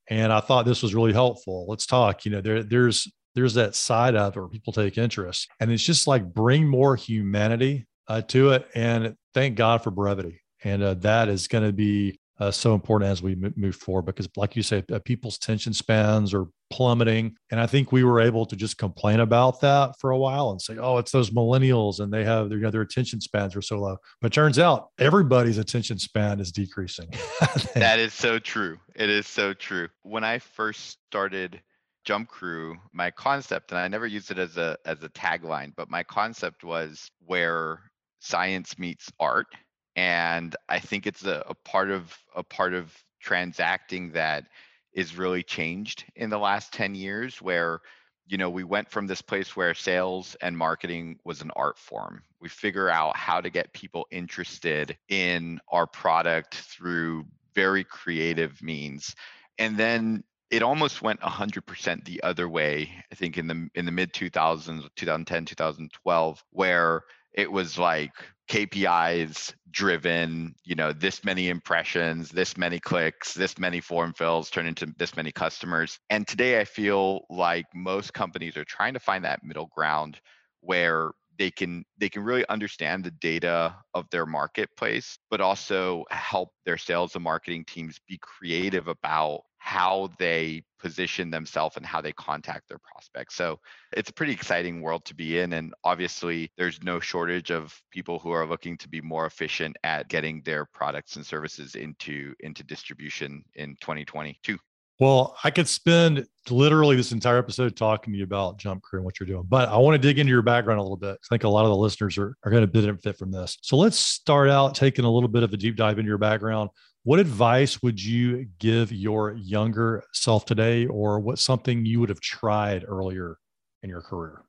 and 0.10 0.31
I 0.31 0.39
thought 0.39 0.65
this 0.65 0.81
was 0.81 0.95
really 0.95 1.13
helpful. 1.13 1.65
Let's 1.67 1.86
talk. 1.86 2.25
You 2.25 2.31
know, 2.31 2.41
there, 2.41 2.63
there's 2.63 3.12
there's 3.35 3.53
that 3.55 3.75
side 3.75 4.15
of 4.15 4.35
it 4.35 4.39
where 4.39 4.50
people 4.50 4.73
take 4.73 4.97
interest, 4.97 5.47
and 5.59 5.71
it's 5.71 5.83
just 5.83 6.07
like 6.07 6.33
bring 6.33 6.67
more 6.67 6.95
humanity 6.95 7.88
uh, 8.07 8.21
to 8.21 8.51
it. 8.51 8.67
And 8.75 9.15
thank 9.33 9.55
God 9.55 9.83
for 9.83 9.91
brevity, 9.91 10.41
and 10.63 10.83
uh, 10.83 10.93
that 10.95 11.29
is 11.29 11.47
going 11.47 11.65
to 11.65 11.73
be 11.73 12.19
uh, 12.41 12.50
so 12.50 12.73
important 12.73 13.11
as 13.11 13.21
we 13.21 13.35
move 13.55 13.75
forward 13.75 14.07
because, 14.07 14.27
like 14.35 14.55
you 14.55 14.63
say, 14.63 14.83
uh, 14.91 14.97
people's 15.05 15.38
attention 15.38 15.73
spans 15.73 16.33
are 16.33 16.47
plummeting. 16.71 17.35
And 17.51 17.59
I 17.59 17.67
think 17.67 17.91
we 17.91 18.03
were 18.03 18.19
able 18.19 18.47
to 18.47 18.55
just 18.55 18.79
complain 18.79 19.19
about 19.19 19.61
that 19.61 19.93
for 20.00 20.09
a 20.09 20.17
while 20.17 20.50
and 20.50 20.59
say, 20.59 20.77
oh, 20.79 20.97
it's 20.97 21.11
those 21.11 21.29
millennials 21.29 22.00
and 22.00 22.11
they 22.11 22.23
have 22.23 22.50
their, 22.50 22.57
you 22.57 22.63
know, 22.63 22.71
their 22.71 22.81
attention 22.81 23.21
spans 23.21 23.55
are 23.55 23.61
so 23.61 23.77
low. 23.77 23.97
But 24.21 24.33
turns 24.33 24.57
out 24.57 24.88
everybody's 24.97 25.59
attention 25.59 26.00
span 26.00 26.39
is 26.39 26.51
decreasing. 26.51 27.09
that 27.75 28.00
is 28.00 28.11
so 28.11 28.39
true. 28.39 28.79
It 28.95 29.11
is 29.11 29.27
so 29.27 29.53
true. 29.53 29.89
When 30.01 30.23
I 30.23 30.39
first 30.39 30.97
started 31.09 31.61
JumpCrew, 32.05 32.75
my 32.93 33.12
concept, 33.12 33.72
and 33.72 33.79
I 33.79 33.88
never 33.88 34.08
used 34.08 34.31
it 34.31 34.39
as 34.39 34.58
a 34.58 34.77
as 34.86 35.03
a 35.03 35.10
tagline, 35.10 35.74
but 35.75 35.89
my 35.89 36.03
concept 36.03 36.63
was 36.63 37.12
where 37.25 37.79
science 38.20 38.77
meets 38.79 39.12
art. 39.20 39.48
And 39.96 40.55
i 40.70 40.79
think 40.79 41.05
it's 41.05 41.25
a, 41.25 41.43
a 41.48 41.55
part 41.65 41.91
of 41.91 42.17
a 42.36 42.43
part 42.43 42.74
of 42.74 42.93
transacting 43.20 44.12
that 44.13 44.46
is 44.93 45.17
really 45.17 45.43
changed 45.43 46.05
in 46.15 46.29
the 46.29 46.38
last 46.38 46.74
10 46.74 46.96
years 46.96 47.41
where 47.41 47.79
you 48.27 48.38
know 48.38 48.50
we 48.50 48.63
went 48.63 48.89
from 48.89 49.08
this 49.08 49.22
place 49.22 49.55
where 49.55 49.74
sales 49.74 50.36
and 50.41 50.58
marketing 50.58 51.20
was 51.25 51.41
an 51.41 51.51
art 51.55 51.77
form. 51.77 52.24
We 52.39 52.50
figure 52.50 52.89
out 52.89 53.15
how 53.17 53.41
to 53.41 53.50
get 53.50 53.74
people 53.74 54.08
interested 54.12 54.98
in 55.10 55.60
our 55.67 55.88
product 55.88 56.55
through 56.55 57.25
very 57.53 57.84
creative 57.84 58.62
means. 58.62 59.15
And 59.58 59.77
then 59.77 60.24
it 60.51 60.62
almost 60.62 61.01
went 61.01 61.20
100% 61.22 62.05
the 62.05 62.22
other 62.24 62.48
way 62.48 62.91
i 63.12 63.15
think 63.15 63.38
in 63.38 63.48
the 63.48 63.67
in 63.74 63.86
the 63.86 63.91
mid 63.91 64.13
2000s 64.13 64.88
2010 64.96 65.46
2012 65.46 66.43
where 66.51 67.03
it 67.34 67.51
was 67.51 67.77
like 67.77 68.12
KPIs 68.50 69.53
driven, 69.70 70.53
you 70.65 70.75
know, 70.75 70.91
this 70.91 71.24
many 71.24 71.48
impressions, 71.48 72.29
this 72.29 72.58
many 72.58 72.77
clicks, 72.81 73.34
this 73.34 73.58
many 73.58 73.79
form 73.79 74.13
fills 74.13 74.50
turn 74.50 74.65
into 74.65 74.93
this 74.98 75.15
many 75.15 75.31
customers. 75.31 75.98
And 76.10 76.27
today 76.27 76.60
I 76.60 76.65
feel 76.65 77.22
like 77.29 77.65
most 77.74 78.13
companies 78.13 78.58
are 78.58 78.65
trying 78.65 78.93
to 78.96 79.00
find 79.00 79.24
that 79.24 79.46
middle 79.46 79.70
ground 79.74 80.20
where 80.60 81.12
they 81.39 81.50
can 81.50 81.86
they 81.98 82.10
can 82.10 82.24
really 82.24 82.46
understand 82.50 83.05
the 83.05 83.12
data 83.12 83.74
of 83.93 84.05
their 84.12 84.25
marketplace 84.25 85.17
but 85.29 85.39
also 85.39 86.03
help 86.12 86.50
their 86.65 86.77
sales 86.77 87.15
and 87.15 87.24
marketing 87.24 87.63
teams 87.65 88.00
be 88.08 88.20
creative 88.22 88.89
about 88.89 89.41
how 89.63 90.10
they 90.18 90.63
position 90.80 91.30
themselves 91.30 91.77
and 91.77 91.86
how 91.86 92.01
they 92.01 92.12
contact 92.13 92.68
their 92.68 92.80
prospects. 92.80 93.36
So 93.36 93.60
it's 93.96 94.10
a 94.10 94.13
pretty 94.13 94.34
exciting 94.34 94.82
world 94.82 95.06
to 95.06 95.13
be 95.13 95.39
in. 95.39 95.53
And 95.53 95.72
obviously, 95.84 96.51
there's 96.58 96.82
no 96.82 97.00
shortage 97.00 97.51
of 97.51 97.80
people 97.91 98.18
who 98.18 98.32
are 98.32 98.48
looking 98.48 98.75
to 98.80 98.89
be 98.89 99.01
more 99.01 99.27
efficient 99.27 99.77
at 99.84 100.08
getting 100.08 100.41
their 100.41 100.65
products 100.65 101.15
and 101.15 101.24
services 101.24 101.75
into, 101.75 102.34
into 102.39 102.63
distribution 102.63 103.44
in 103.53 103.75
2022. 103.82 104.58
Well, 105.00 105.38
I 105.44 105.51
could 105.51 105.68
spend 105.68 106.25
literally 106.50 106.96
this 106.96 107.12
entire 107.12 107.38
episode 107.38 107.75
talking 107.75 108.13
to 108.13 108.18
you 108.18 108.24
about 108.24 108.58
JumpCrew 108.58 108.94
and 108.94 109.03
what 109.03 109.20
you're 109.20 109.27
doing, 109.27 109.46
but 109.48 109.70
I 109.70 109.77
want 109.77 109.94
to 109.94 110.08
dig 110.08 110.18
into 110.18 110.32
your 110.32 110.41
background 110.41 110.80
a 110.80 110.84
little 110.84 110.98
bit. 110.98 111.18
I 111.24 111.27
think 111.30 111.44
a 111.44 111.50
lot 111.50 111.65
of 111.65 111.70
the 111.70 111.77
listeners 111.77 112.18
are, 112.18 112.36
are 112.44 112.51
going 112.51 112.62
to 112.62 112.68
benefit 112.68 113.18
from 113.18 113.32
this. 113.32 113.58
So 113.62 113.77
let's 113.77 113.98
start 113.98 114.50
out 114.50 114.74
taking 114.74 115.06
a 115.06 115.12
little 115.12 115.30
bit 115.30 115.44
of 115.44 115.53
a 115.53 115.58
deep 115.58 115.75
dive 115.75 116.00
into 116.00 116.10
your 116.10 116.18
background. 116.18 116.72
What 117.03 117.20
advice 117.20 117.81
would 117.81 118.03
you 118.03 118.46
give 118.60 118.91
your 118.91 119.34
younger 119.34 120.03
self 120.13 120.46
today, 120.46 120.86
or 120.86 121.20
what's 121.20 121.41
something 121.41 121.84
you 121.84 122.00
would 122.00 122.10
have 122.10 122.22
tried 122.22 122.86
earlier 122.88 123.38
in 123.81 123.89
your 123.89 124.01
career? 124.01 124.43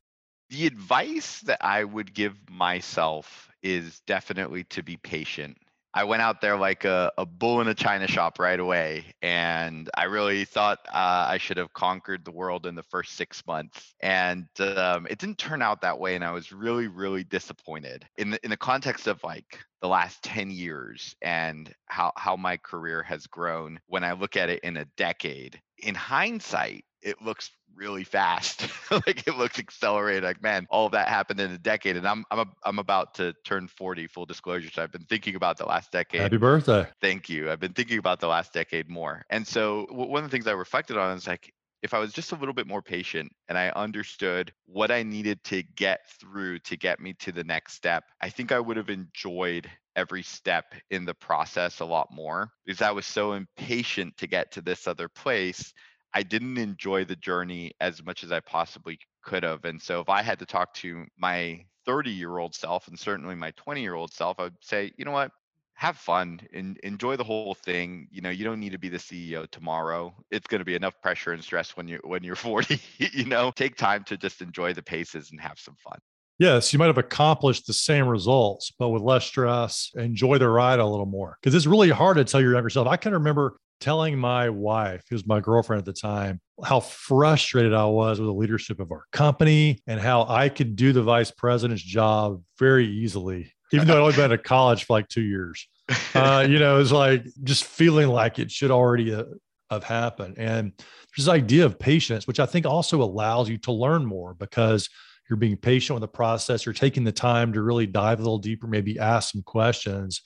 The 0.50 0.66
advice 0.66 1.40
that 1.40 1.64
I 1.64 1.84
would 1.84 2.12
give 2.12 2.36
myself 2.50 3.50
is 3.62 4.00
definitely 4.00 4.64
to 4.64 4.82
be 4.82 4.98
patient 4.98 5.56
I 5.94 6.04
went 6.04 6.22
out 6.22 6.40
there 6.40 6.56
like 6.56 6.84
a, 6.84 7.12
a 7.18 7.26
bull 7.26 7.60
in 7.60 7.68
a 7.68 7.74
china 7.74 8.06
shop 8.06 8.38
right 8.38 8.58
away. 8.58 9.04
And 9.20 9.90
I 9.94 10.04
really 10.04 10.44
thought 10.44 10.78
uh, 10.88 11.26
I 11.28 11.38
should 11.38 11.58
have 11.58 11.72
conquered 11.74 12.24
the 12.24 12.30
world 12.30 12.66
in 12.66 12.74
the 12.74 12.82
first 12.82 13.12
six 13.12 13.46
months. 13.46 13.94
And 14.00 14.46
um, 14.58 15.06
it 15.10 15.18
didn't 15.18 15.38
turn 15.38 15.60
out 15.60 15.82
that 15.82 15.98
way. 15.98 16.14
And 16.14 16.24
I 16.24 16.32
was 16.32 16.50
really, 16.50 16.88
really 16.88 17.24
disappointed 17.24 18.06
in 18.16 18.30
the, 18.30 18.40
in 18.42 18.50
the 18.50 18.56
context 18.56 19.06
of 19.06 19.22
like 19.22 19.58
the 19.82 19.88
last 19.88 20.22
10 20.22 20.50
years 20.50 21.14
and 21.20 21.72
how, 21.86 22.12
how 22.16 22.36
my 22.36 22.56
career 22.56 23.02
has 23.02 23.26
grown 23.26 23.78
when 23.86 24.04
I 24.04 24.12
look 24.12 24.36
at 24.36 24.48
it 24.48 24.60
in 24.60 24.78
a 24.78 24.86
decade. 24.96 25.60
In 25.78 25.94
hindsight, 25.94 26.84
it 27.02 27.20
looks 27.20 27.50
really 27.74 28.04
fast. 28.04 28.68
like 28.90 29.26
it 29.26 29.36
looks 29.36 29.58
accelerated. 29.58 30.24
Like 30.24 30.42
man, 30.42 30.66
all 30.70 30.86
of 30.86 30.92
that 30.92 31.08
happened 31.08 31.40
in 31.40 31.50
a 31.50 31.58
decade, 31.58 31.96
and 31.96 32.06
I'm 32.06 32.24
I'm 32.30 32.40
a, 32.40 32.46
I'm 32.64 32.78
about 32.78 33.14
to 33.14 33.34
turn 33.44 33.68
40. 33.68 34.06
Full 34.06 34.26
disclosure, 34.26 34.70
so 34.70 34.82
I've 34.82 34.92
been 34.92 35.04
thinking 35.04 35.34
about 35.34 35.58
the 35.58 35.66
last 35.66 35.92
decade. 35.92 36.20
Happy 36.20 36.36
birthday! 36.36 36.86
Thank 37.00 37.28
you. 37.28 37.50
I've 37.50 37.60
been 37.60 37.72
thinking 37.72 37.98
about 37.98 38.20
the 38.20 38.28
last 38.28 38.52
decade 38.52 38.88
more, 38.88 39.24
and 39.30 39.46
so 39.46 39.86
one 39.90 40.24
of 40.24 40.30
the 40.30 40.34
things 40.34 40.46
I 40.46 40.52
reflected 40.52 40.96
on 40.96 41.16
is 41.16 41.26
like 41.26 41.52
if 41.82 41.94
I 41.94 41.98
was 41.98 42.12
just 42.12 42.32
a 42.32 42.36
little 42.36 42.54
bit 42.54 42.66
more 42.66 42.80
patient 42.80 43.32
and 43.48 43.58
I 43.58 43.70
understood 43.70 44.52
what 44.66 44.90
I 44.92 45.02
needed 45.02 45.42
to 45.44 45.64
get 45.76 46.00
through 46.20 46.60
to 46.60 46.76
get 46.76 47.00
me 47.00 47.14
to 47.14 47.32
the 47.32 47.42
next 47.42 47.74
step, 47.74 48.04
I 48.20 48.28
think 48.28 48.52
I 48.52 48.60
would 48.60 48.76
have 48.76 48.88
enjoyed 48.88 49.68
every 49.96 50.22
step 50.22 50.74
in 50.90 51.04
the 51.04 51.14
process 51.14 51.80
a 51.80 51.84
lot 51.84 52.08
more 52.12 52.50
because 52.64 52.82
I 52.82 52.92
was 52.92 53.06
so 53.06 53.32
impatient 53.32 54.16
to 54.18 54.26
get 54.26 54.52
to 54.52 54.62
this 54.62 54.86
other 54.86 55.08
place 55.08 55.72
I 56.14 56.22
didn't 56.22 56.58
enjoy 56.58 57.04
the 57.04 57.16
journey 57.16 57.72
as 57.80 58.04
much 58.04 58.24
as 58.24 58.32
I 58.32 58.40
possibly 58.40 58.98
could 59.22 59.42
have. 59.42 59.64
And 59.64 59.80
so 59.80 60.00
if 60.00 60.08
I 60.08 60.22
had 60.22 60.38
to 60.40 60.46
talk 60.46 60.74
to 60.74 61.06
my 61.16 61.64
30 61.86 62.10
year 62.10 62.38
old 62.38 62.54
self 62.54 62.88
and 62.88 62.98
certainly 62.98 63.34
my 63.34 63.50
20 63.52 63.80
year 63.80 63.94
old 63.94 64.12
self, 64.12 64.38
I 64.38 64.44
would 64.44 64.56
say, 64.60 64.92
you 64.96 65.04
know 65.04 65.12
what? 65.12 65.30
Have 65.74 65.96
fun 65.96 66.40
and 66.52 66.76
enjoy 66.78 67.16
the 67.16 67.24
whole 67.24 67.54
thing. 67.54 68.06
You 68.10 68.20
know, 68.20 68.30
you 68.30 68.44
don't 68.44 68.60
need 68.60 68.72
to 68.72 68.78
be 68.78 68.88
the 68.88 68.98
CEO 68.98 69.50
tomorrow. 69.50 70.14
It's 70.30 70.46
going 70.46 70.60
to 70.60 70.64
be 70.64 70.74
enough 70.74 70.94
pressure 71.02 71.32
and 71.32 71.42
stress 71.42 71.76
when 71.76 71.88
you 71.88 71.98
when 72.04 72.22
you're 72.22 72.36
40. 72.50 72.80
you 72.98 73.24
know, 73.24 73.50
take 73.50 73.76
time 73.76 74.04
to 74.04 74.16
just 74.16 74.42
enjoy 74.42 74.74
the 74.74 74.82
paces 74.82 75.30
and 75.30 75.40
have 75.40 75.58
some 75.58 75.76
fun. 75.82 75.98
Yes, 76.38 76.72
you 76.72 76.78
might 76.78 76.86
have 76.86 76.98
accomplished 76.98 77.66
the 77.66 77.72
same 77.72 78.08
results, 78.08 78.72
but 78.78 78.88
with 78.88 79.02
less 79.02 79.24
stress. 79.24 79.90
Enjoy 79.94 80.38
the 80.38 80.48
ride 80.48 80.80
a 80.80 80.86
little 80.86 81.06
more. 81.06 81.38
Because 81.40 81.54
it's 81.54 81.66
really 81.66 81.90
hard 81.90 82.16
to 82.16 82.24
tell 82.24 82.40
your 82.40 82.52
younger 82.52 82.70
self. 82.70 82.88
I 82.88 82.96
can 82.96 83.12
remember 83.12 83.56
telling 83.82 84.16
my 84.16 84.48
wife, 84.48 85.02
who 85.10 85.16
was 85.16 85.26
my 85.26 85.40
girlfriend 85.40 85.80
at 85.80 85.84
the 85.84 85.92
time, 85.92 86.40
how 86.64 86.78
frustrated 86.78 87.74
I 87.74 87.86
was 87.86 88.20
with 88.20 88.28
the 88.28 88.32
leadership 88.32 88.78
of 88.78 88.92
our 88.92 89.02
company 89.10 89.82
and 89.88 90.00
how 90.00 90.24
I 90.28 90.48
could 90.48 90.76
do 90.76 90.92
the 90.92 91.02
vice 91.02 91.32
president's 91.32 91.82
job 91.82 92.40
very 92.60 92.86
easily, 92.86 93.52
even 93.72 93.88
though 93.88 93.94
I'd 93.94 94.00
only 94.02 94.16
been 94.16 94.30
at 94.30 94.44
college 94.44 94.84
for 94.84 94.92
like 94.92 95.08
two 95.08 95.22
years. 95.22 95.66
Uh, 96.14 96.46
you 96.48 96.60
know, 96.60 96.78
it's 96.78 96.92
like 96.92 97.24
just 97.42 97.64
feeling 97.64 98.06
like 98.06 98.38
it 98.38 98.50
should 98.50 98.70
already 98.70 99.12
uh, 99.12 99.24
have 99.70 99.82
happened. 99.82 100.38
And 100.38 100.72
this 101.16 101.26
idea 101.26 101.66
of 101.66 101.78
patience, 101.78 102.26
which 102.26 102.38
I 102.38 102.46
think 102.46 102.64
also 102.64 103.02
allows 103.02 103.48
you 103.48 103.58
to 103.58 103.72
learn 103.72 104.06
more 104.06 104.34
because 104.34 104.88
you're 105.28 105.36
being 105.36 105.56
patient 105.56 105.96
with 105.96 106.02
the 106.02 106.08
process. 106.08 106.64
You're 106.64 106.72
taking 106.72 107.02
the 107.02 107.12
time 107.12 107.52
to 107.54 107.62
really 107.62 107.86
dive 107.86 108.20
a 108.20 108.22
little 108.22 108.38
deeper, 108.38 108.68
maybe 108.68 108.98
ask 108.98 109.32
some 109.32 109.42
questions 109.42 110.22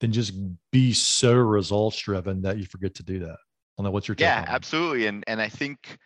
than 0.00 0.12
just 0.12 0.32
be 0.70 0.92
so 0.92 1.34
results 1.34 1.98
driven 1.98 2.42
that 2.42 2.58
you 2.58 2.64
forget 2.64 2.94
to 2.96 3.02
do 3.02 3.18
that. 3.20 3.32
I 3.32 3.82
don't 3.82 3.84
know 3.84 3.90
what's 3.90 4.08
your 4.08 4.16
yeah, 4.18 4.44
absolutely. 4.48 5.06
And 5.06 5.24
and 5.26 5.40
I 5.40 5.48
think 5.48 5.98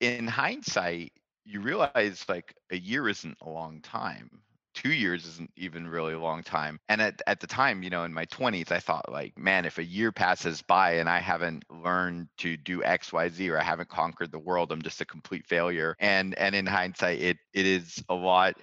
in 0.00 0.26
hindsight, 0.26 1.12
you 1.44 1.60
realize 1.60 2.24
like 2.28 2.54
a 2.70 2.76
year 2.76 3.08
isn't 3.08 3.36
a 3.42 3.48
long 3.48 3.80
time. 3.80 4.28
Two 4.74 4.92
years 4.92 5.24
isn't 5.24 5.50
even 5.56 5.86
really 5.86 6.14
a 6.14 6.18
long 6.18 6.42
time. 6.42 6.80
And 6.88 7.00
at, 7.00 7.22
at 7.28 7.38
the 7.38 7.46
time, 7.46 7.84
you 7.84 7.90
know, 7.90 8.02
in 8.02 8.12
my 8.12 8.26
20s, 8.26 8.72
I 8.72 8.80
thought 8.80 9.10
like, 9.10 9.38
man, 9.38 9.64
if 9.64 9.78
a 9.78 9.84
year 9.84 10.10
passes 10.10 10.62
by 10.62 10.94
and 10.94 11.08
I 11.08 11.20
haven't 11.20 11.62
learned 11.70 12.26
to 12.38 12.56
do 12.56 12.82
X, 12.82 13.12
Y, 13.12 13.28
Z, 13.28 13.50
or 13.50 13.60
I 13.60 13.62
haven't 13.62 13.88
conquered 13.88 14.32
the 14.32 14.38
world, 14.40 14.72
I'm 14.72 14.82
just 14.82 15.00
a 15.00 15.04
complete 15.04 15.46
failure. 15.46 15.94
And 16.00 16.34
and 16.34 16.54
in 16.56 16.66
hindsight, 16.66 17.20
it 17.20 17.36
it 17.52 17.66
is 17.66 18.02
a 18.08 18.14
lot 18.14 18.56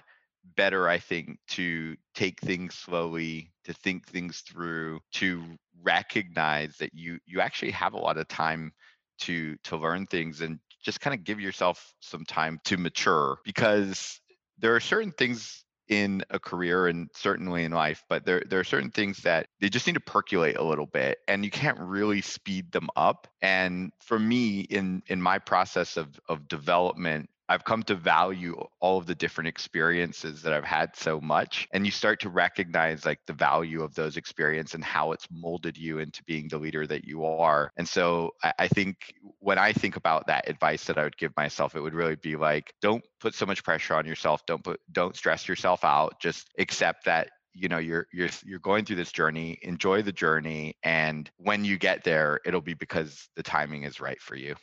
better, 0.56 0.88
I 0.88 0.98
think, 0.98 1.38
to 1.48 1.96
take 2.14 2.40
things 2.40 2.74
slowly, 2.74 3.52
to 3.64 3.72
think 3.72 4.06
things 4.06 4.40
through, 4.40 5.00
to 5.12 5.42
recognize 5.82 6.76
that 6.78 6.94
you 6.94 7.18
you 7.26 7.40
actually 7.40 7.72
have 7.72 7.94
a 7.94 7.98
lot 7.98 8.18
of 8.18 8.28
time 8.28 8.72
to 9.18 9.56
to 9.64 9.76
learn 9.76 10.06
things 10.06 10.40
and 10.40 10.58
just 10.82 11.00
kind 11.00 11.14
of 11.14 11.24
give 11.24 11.40
yourself 11.40 11.94
some 12.00 12.24
time 12.24 12.60
to 12.64 12.76
mature 12.76 13.38
because 13.44 14.20
there 14.58 14.74
are 14.74 14.80
certain 14.80 15.12
things 15.12 15.64
in 15.88 16.24
a 16.30 16.38
career 16.38 16.86
and 16.86 17.08
certainly 17.14 17.64
in 17.64 17.72
life 17.72 18.04
but 18.08 18.24
there 18.24 18.42
there 18.48 18.60
are 18.60 18.64
certain 18.64 18.90
things 18.90 19.18
that 19.18 19.46
they 19.60 19.68
just 19.68 19.86
need 19.86 19.94
to 19.94 20.00
percolate 20.00 20.56
a 20.56 20.62
little 20.62 20.86
bit 20.86 21.18
and 21.28 21.44
you 21.44 21.50
can't 21.50 21.78
really 21.78 22.20
speed 22.20 22.70
them 22.72 22.88
up. 22.96 23.28
And 23.42 23.92
for 24.00 24.18
me 24.18 24.60
in 24.60 25.02
in 25.08 25.20
my 25.20 25.38
process 25.38 25.96
of 25.96 26.18
of 26.28 26.48
development 26.48 27.28
I've 27.52 27.64
come 27.64 27.82
to 27.82 27.94
value 27.94 28.56
all 28.80 28.96
of 28.96 29.04
the 29.04 29.14
different 29.14 29.48
experiences 29.48 30.40
that 30.40 30.54
I've 30.54 30.64
had 30.64 30.96
so 30.96 31.20
much. 31.20 31.68
And 31.72 31.84
you 31.84 31.92
start 31.92 32.18
to 32.20 32.30
recognize 32.30 33.04
like 33.04 33.20
the 33.26 33.34
value 33.34 33.82
of 33.82 33.94
those 33.94 34.16
experiences 34.16 34.74
and 34.74 34.82
how 34.82 35.12
it's 35.12 35.28
molded 35.30 35.76
you 35.76 35.98
into 35.98 36.24
being 36.24 36.48
the 36.48 36.56
leader 36.56 36.86
that 36.86 37.04
you 37.04 37.26
are. 37.26 37.70
And 37.76 37.86
so 37.86 38.30
I, 38.42 38.54
I 38.60 38.68
think 38.68 39.12
when 39.38 39.58
I 39.58 39.74
think 39.74 39.96
about 39.96 40.26
that 40.28 40.48
advice 40.48 40.84
that 40.84 40.96
I 40.96 41.04
would 41.04 41.18
give 41.18 41.36
myself, 41.36 41.76
it 41.76 41.82
would 41.82 41.92
really 41.92 42.16
be 42.16 42.36
like, 42.36 42.72
don't 42.80 43.04
put 43.20 43.34
so 43.34 43.44
much 43.44 43.62
pressure 43.62 43.96
on 43.96 44.06
yourself. 44.06 44.46
Don't 44.46 44.64
put, 44.64 44.80
don't 44.90 45.14
stress 45.14 45.46
yourself 45.46 45.84
out. 45.84 46.18
Just 46.20 46.48
accept 46.58 47.04
that 47.04 47.28
you 47.52 47.68
know 47.68 47.76
you're 47.76 48.06
you're 48.14 48.30
you're 48.46 48.58
going 48.60 48.82
through 48.82 48.96
this 48.96 49.12
journey 49.12 49.58
enjoy 49.60 50.00
the 50.00 50.10
journey 50.10 50.74
and 50.84 51.30
when 51.36 51.66
you 51.66 51.76
get 51.76 52.02
there 52.02 52.40
it'll 52.46 52.62
be 52.62 52.72
because 52.72 53.28
the 53.36 53.42
timing 53.42 53.82
is 53.82 54.00
right 54.00 54.22
for 54.22 54.36
you 54.36 54.54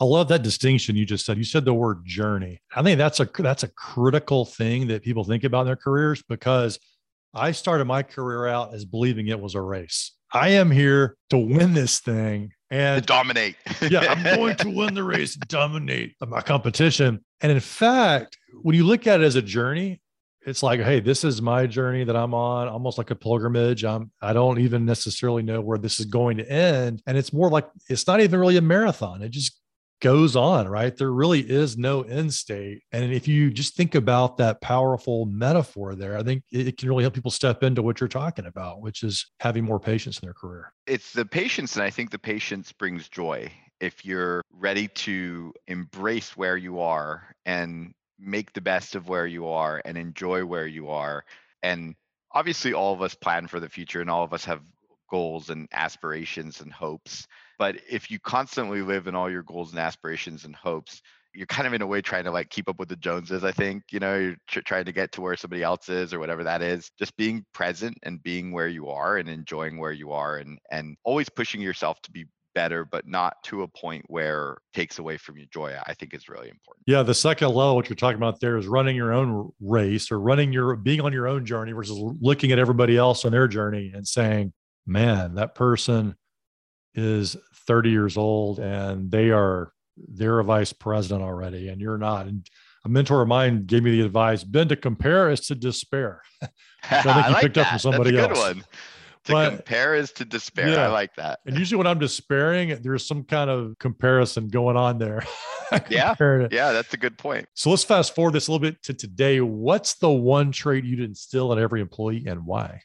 I 0.00 0.04
love 0.04 0.28
that 0.28 0.42
distinction 0.42 0.94
you 0.94 1.04
just 1.04 1.26
said. 1.26 1.38
You 1.38 1.44
said 1.44 1.64
the 1.64 1.74
word 1.74 2.04
journey. 2.04 2.60
I 2.74 2.82
think 2.82 2.98
that's 2.98 3.18
a 3.20 3.28
that's 3.38 3.64
a 3.64 3.68
critical 3.68 4.44
thing 4.44 4.88
that 4.88 5.02
people 5.02 5.24
think 5.24 5.44
about 5.44 5.62
in 5.62 5.66
their 5.66 5.76
careers 5.76 6.22
because 6.28 6.78
I 7.34 7.52
started 7.52 7.86
my 7.86 8.02
career 8.02 8.46
out 8.46 8.74
as 8.74 8.84
believing 8.84 9.28
it 9.28 9.40
was 9.40 9.54
a 9.54 9.60
race. 9.60 10.12
I 10.32 10.50
am 10.50 10.70
here 10.70 11.16
to 11.30 11.38
win 11.38 11.74
this 11.74 12.00
thing 12.00 12.52
and 12.70 13.02
to 13.02 13.06
dominate. 13.06 13.56
yeah, 13.80 14.00
I'm 14.00 14.22
going 14.22 14.56
to 14.56 14.70
win 14.70 14.94
the 14.94 15.02
race, 15.02 15.34
dominate 15.48 16.14
my 16.20 16.42
competition. 16.42 17.24
And 17.40 17.50
in 17.50 17.60
fact, 17.60 18.36
when 18.62 18.76
you 18.76 18.84
look 18.84 19.06
at 19.06 19.20
it 19.20 19.24
as 19.24 19.36
a 19.36 19.42
journey, 19.42 20.00
it's 20.46 20.62
like, 20.62 20.80
hey, 20.80 21.00
this 21.00 21.24
is 21.24 21.42
my 21.42 21.66
journey 21.66 22.04
that 22.04 22.16
I'm 22.16 22.34
on, 22.34 22.68
almost 22.68 22.98
like 22.98 23.10
a 23.10 23.14
pilgrimage. 23.14 23.84
I'm 23.84 24.10
I 24.22 24.32
don't 24.32 24.60
even 24.60 24.84
necessarily 24.84 25.42
know 25.42 25.60
where 25.60 25.78
this 25.78 25.98
is 25.98 26.06
going 26.06 26.36
to 26.38 26.50
end. 26.50 27.02
And 27.06 27.18
it's 27.18 27.32
more 27.32 27.50
like 27.50 27.68
it's 27.88 28.06
not 28.06 28.20
even 28.20 28.38
really 28.38 28.56
a 28.56 28.62
marathon. 28.62 29.22
It 29.22 29.30
just 29.30 29.58
goes 30.00 30.36
on, 30.36 30.68
right? 30.68 30.96
There 30.96 31.12
really 31.12 31.40
is 31.40 31.76
no 31.76 32.02
end 32.02 32.32
state. 32.32 32.82
And 32.92 33.12
if 33.12 33.26
you 33.26 33.50
just 33.50 33.74
think 33.74 33.94
about 33.94 34.36
that 34.36 34.60
powerful 34.60 35.26
metaphor 35.26 35.94
there, 35.94 36.16
I 36.16 36.22
think 36.22 36.44
it, 36.50 36.76
can 36.76 36.88
really 36.88 37.04
help 37.04 37.14
people 37.14 37.30
step 37.30 37.62
into 37.62 37.82
what 37.82 38.00
you're 38.00 38.08
talking 38.08 38.46
about, 38.46 38.80
which 38.80 39.02
is 39.02 39.26
having 39.40 39.64
more 39.64 39.80
patience 39.80 40.18
in 40.18 40.26
their 40.26 40.34
career. 40.34 40.72
It's 40.86 41.12
the 41.12 41.24
patience, 41.24 41.76
and 41.76 41.82
I 41.82 41.90
think 41.90 42.10
the 42.10 42.18
patience 42.18 42.72
brings 42.72 43.08
joy. 43.08 43.50
If 43.80 44.04
you're 44.04 44.42
ready 44.52 44.88
to 44.88 45.52
embrace 45.66 46.36
where 46.36 46.56
you 46.56 46.80
are 46.80 47.34
and 47.46 47.92
make 48.18 48.52
the 48.52 48.60
best 48.60 48.94
of 48.94 49.08
where 49.08 49.26
you 49.26 49.46
are 49.46 49.80
and 49.84 49.96
enjoy 49.96 50.44
where 50.44 50.66
you 50.66 50.88
are. 50.88 51.24
And 51.62 51.94
obviously, 52.32 52.72
all 52.72 52.92
of 52.92 53.02
us 53.02 53.14
plan 53.14 53.46
for 53.46 53.60
the 53.60 53.68
future 53.68 54.00
and 54.00 54.10
all 54.10 54.24
of 54.24 54.32
us 54.32 54.44
have 54.44 54.62
goals 55.10 55.50
and 55.50 55.68
aspirations 55.72 56.60
and 56.60 56.72
hopes 56.72 57.26
but 57.58 57.76
if 57.90 58.10
you 58.10 58.18
constantly 58.20 58.82
live 58.82 59.06
in 59.06 59.14
all 59.14 59.30
your 59.30 59.42
goals 59.42 59.70
and 59.70 59.80
aspirations 59.80 60.44
and 60.44 60.54
hopes, 60.54 61.02
you're 61.34 61.46
kind 61.46 61.66
of 61.66 61.74
in 61.74 61.82
a 61.82 61.86
way 61.86 62.00
trying 62.00 62.24
to 62.24 62.30
like 62.30 62.48
keep 62.50 62.68
up 62.68 62.78
with 62.78 62.88
the 62.88 62.96
Joneses. 62.96 63.44
I 63.44 63.52
think 63.52 63.84
you 63.90 64.00
know 64.00 64.16
you're 64.16 64.36
tr- 64.48 64.60
trying 64.60 64.86
to 64.86 64.92
get 64.92 65.12
to 65.12 65.20
where 65.20 65.36
somebody 65.36 65.62
else 65.62 65.88
is 65.88 66.12
or 66.12 66.18
whatever 66.18 66.44
that 66.44 66.62
is. 66.62 66.90
Just 66.98 67.16
being 67.16 67.44
present 67.52 67.96
and 68.02 68.22
being 68.22 68.52
where 68.52 68.68
you 68.68 68.88
are 68.88 69.18
and 69.18 69.28
enjoying 69.28 69.78
where 69.78 69.92
you 69.92 70.12
are 70.12 70.38
and 70.38 70.58
and 70.70 70.96
always 71.04 71.28
pushing 71.28 71.60
yourself 71.60 72.00
to 72.02 72.10
be 72.10 72.26
better, 72.54 72.84
but 72.84 73.06
not 73.06 73.34
to 73.44 73.62
a 73.62 73.68
point 73.68 74.04
where 74.08 74.58
takes 74.74 74.98
away 74.98 75.16
from 75.16 75.36
your 75.36 75.46
joy, 75.52 75.76
I 75.86 75.94
think 75.94 76.12
is 76.12 76.28
really 76.28 76.48
important. 76.48 76.82
Yeah. 76.86 77.04
The 77.04 77.14
second 77.14 77.48
level, 77.48 77.76
what 77.76 77.88
you're 77.88 77.94
talking 77.94 78.16
about 78.16 78.40
there 78.40 78.56
is 78.56 78.66
running 78.66 78.96
your 78.96 79.12
own 79.12 79.52
race 79.60 80.10
or 80.10 80.18
running 80.18 80.52
your 80.52 80.74
being 80.74 81.00
on 81.00 81.12
your 81.12 81.28
own 81.28 81.46
journey 81.46 81.70
versus 81.72 81.96
looking 82.20 82.50
at 82.50 82.58
everybody 82.58 82.96
else 82.96 83.24
on 83.24 83.30
their 83.30 83.46
journey 83.46 83.92
and 83.94 84.06
saying, 84.06 84.52
man, 84.86 85.36
that 85.36 85.54
person 85.54 86.16
is 86.98 87.36
30 87.66 87.90
years 87.90 88.16
old 88.16 88.58
and 88.58 89.10
they 89.10 89.30
are 89.30 89.72
they're 89.96 90.38
a 90.38 90.44
vice 90.44 90.72
president 90.72 91.22
already 91.22 91.68
and 91.68 91.80
you're 91.80 91.98
not. 91.98 92.26
And 92.26 92.48
a 92.84 92.88
mentor 92.88 93.22
of 93.22 93.28
mine 93.28 93.66
gave 93.66 93.82
me 93.82 93.90
the 93.92 94.06
advice 94.06 94.44
ben 94.44 94.68
to 94.68 94.76
compare 94.76 95.30
is 95.30 95.40
to 95.48 95.54
despair. 95.54 96.22
I 96.42 97.02
think 97.02 97.06
I 97.06 97.26
you 97.28 97.32
like 97.34 97.42
picked 97.42 97.54
that. 97.56 97.62
up 97.62 97.68
from 97.68 97.78
somebody 97.78 98.12
That's 98.12 98.26
a 98.26 98.28
good 98.28 98.36
else. 98.38 98.54
one. 98.54 98.64
To 99.24 99.32
but, 99.32 99.50
compare 99.50 99.94
is 99.94 100.12
to 100.12 100.24
despair. 100.24 100.68
Yeah. 100.70 100.84
i 100.84 100.86
like 100.88 101.14
that. 101.16 101.40
And 101.44 101.58
usually 101.58 101.76
when 101.76 101.86
i'm 101.86 101.98
despairing 101.98 102.78
there's 102.82 103.06
some 103.06 103.24
kind 103.24 103.50
of 103.50 103.78
comparison 103.78 104.48
going 104.48 104.76
on 104.76 104.98
there. 104.98 105.24
Yeah. 105.90 106.14
yeah 106.50 106.72
that's 106.72 106.94
a 106.94 106.96
good 106.96 107.18
point. 107.18 107.46
So 107.52 107.68
let's 107.68 107.84
fast 107.84 108.14
forward 108.14 108.32
this 108.32 108.48
a 108.48 108.52
little 108.52 108.66
bit 108.66 108.82
to 108.84 108.94
today. 108.94 109.42
What's 109.42 109.96
the 109.96 110.08
one 110.08 110.50
trait 110.50 110.84
you'd 110.84 111.00
instill 111.00 111.52
in 111.52 111.58
every 111.58 111.82
employee 111.82 112.24
and 112.26 112.46
why? 112.46 112.80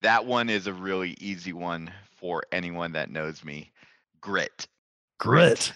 That 0.00 0.24
one 0.24 0.48
is 0.48 0.66
a 0.66 0.72
really 0.72 1.14
easy 1.20 1.52
one 1.52 1.90
for 2.22 2.44
anyone 2.52 2.92
that 2.92 3.10
knows 3.10 3.44
me 3.44 3.72
grit. 4.20 4.68
Grit. 5.18 5.72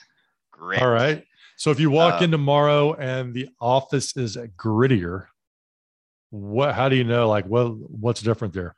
Grit. 0.53 0.81
All 0.81 0.89
right. 0.89 1.25
So 1.57 1.71
if 1.71 1.81
you 1.81 1.91
walk 1.91 2.23
uh, 2.23 2.25
in 2.25 2.31
tomorrow 2.31 2.95
and 2.95 3.35
the 3.35 3.49
office 3.61 4.17
is 4.17 4.39
grittier, 4.57 5.27
what 6.31 6.75
how 6.75 6.89
do 6.89 6.97
you 6.97 7.05
know 7.05 7.29
like 7.29 7.47
what 7.47 7.67
what's 7.91 8.23
different 8.23 8.55
there? 8.55 8.77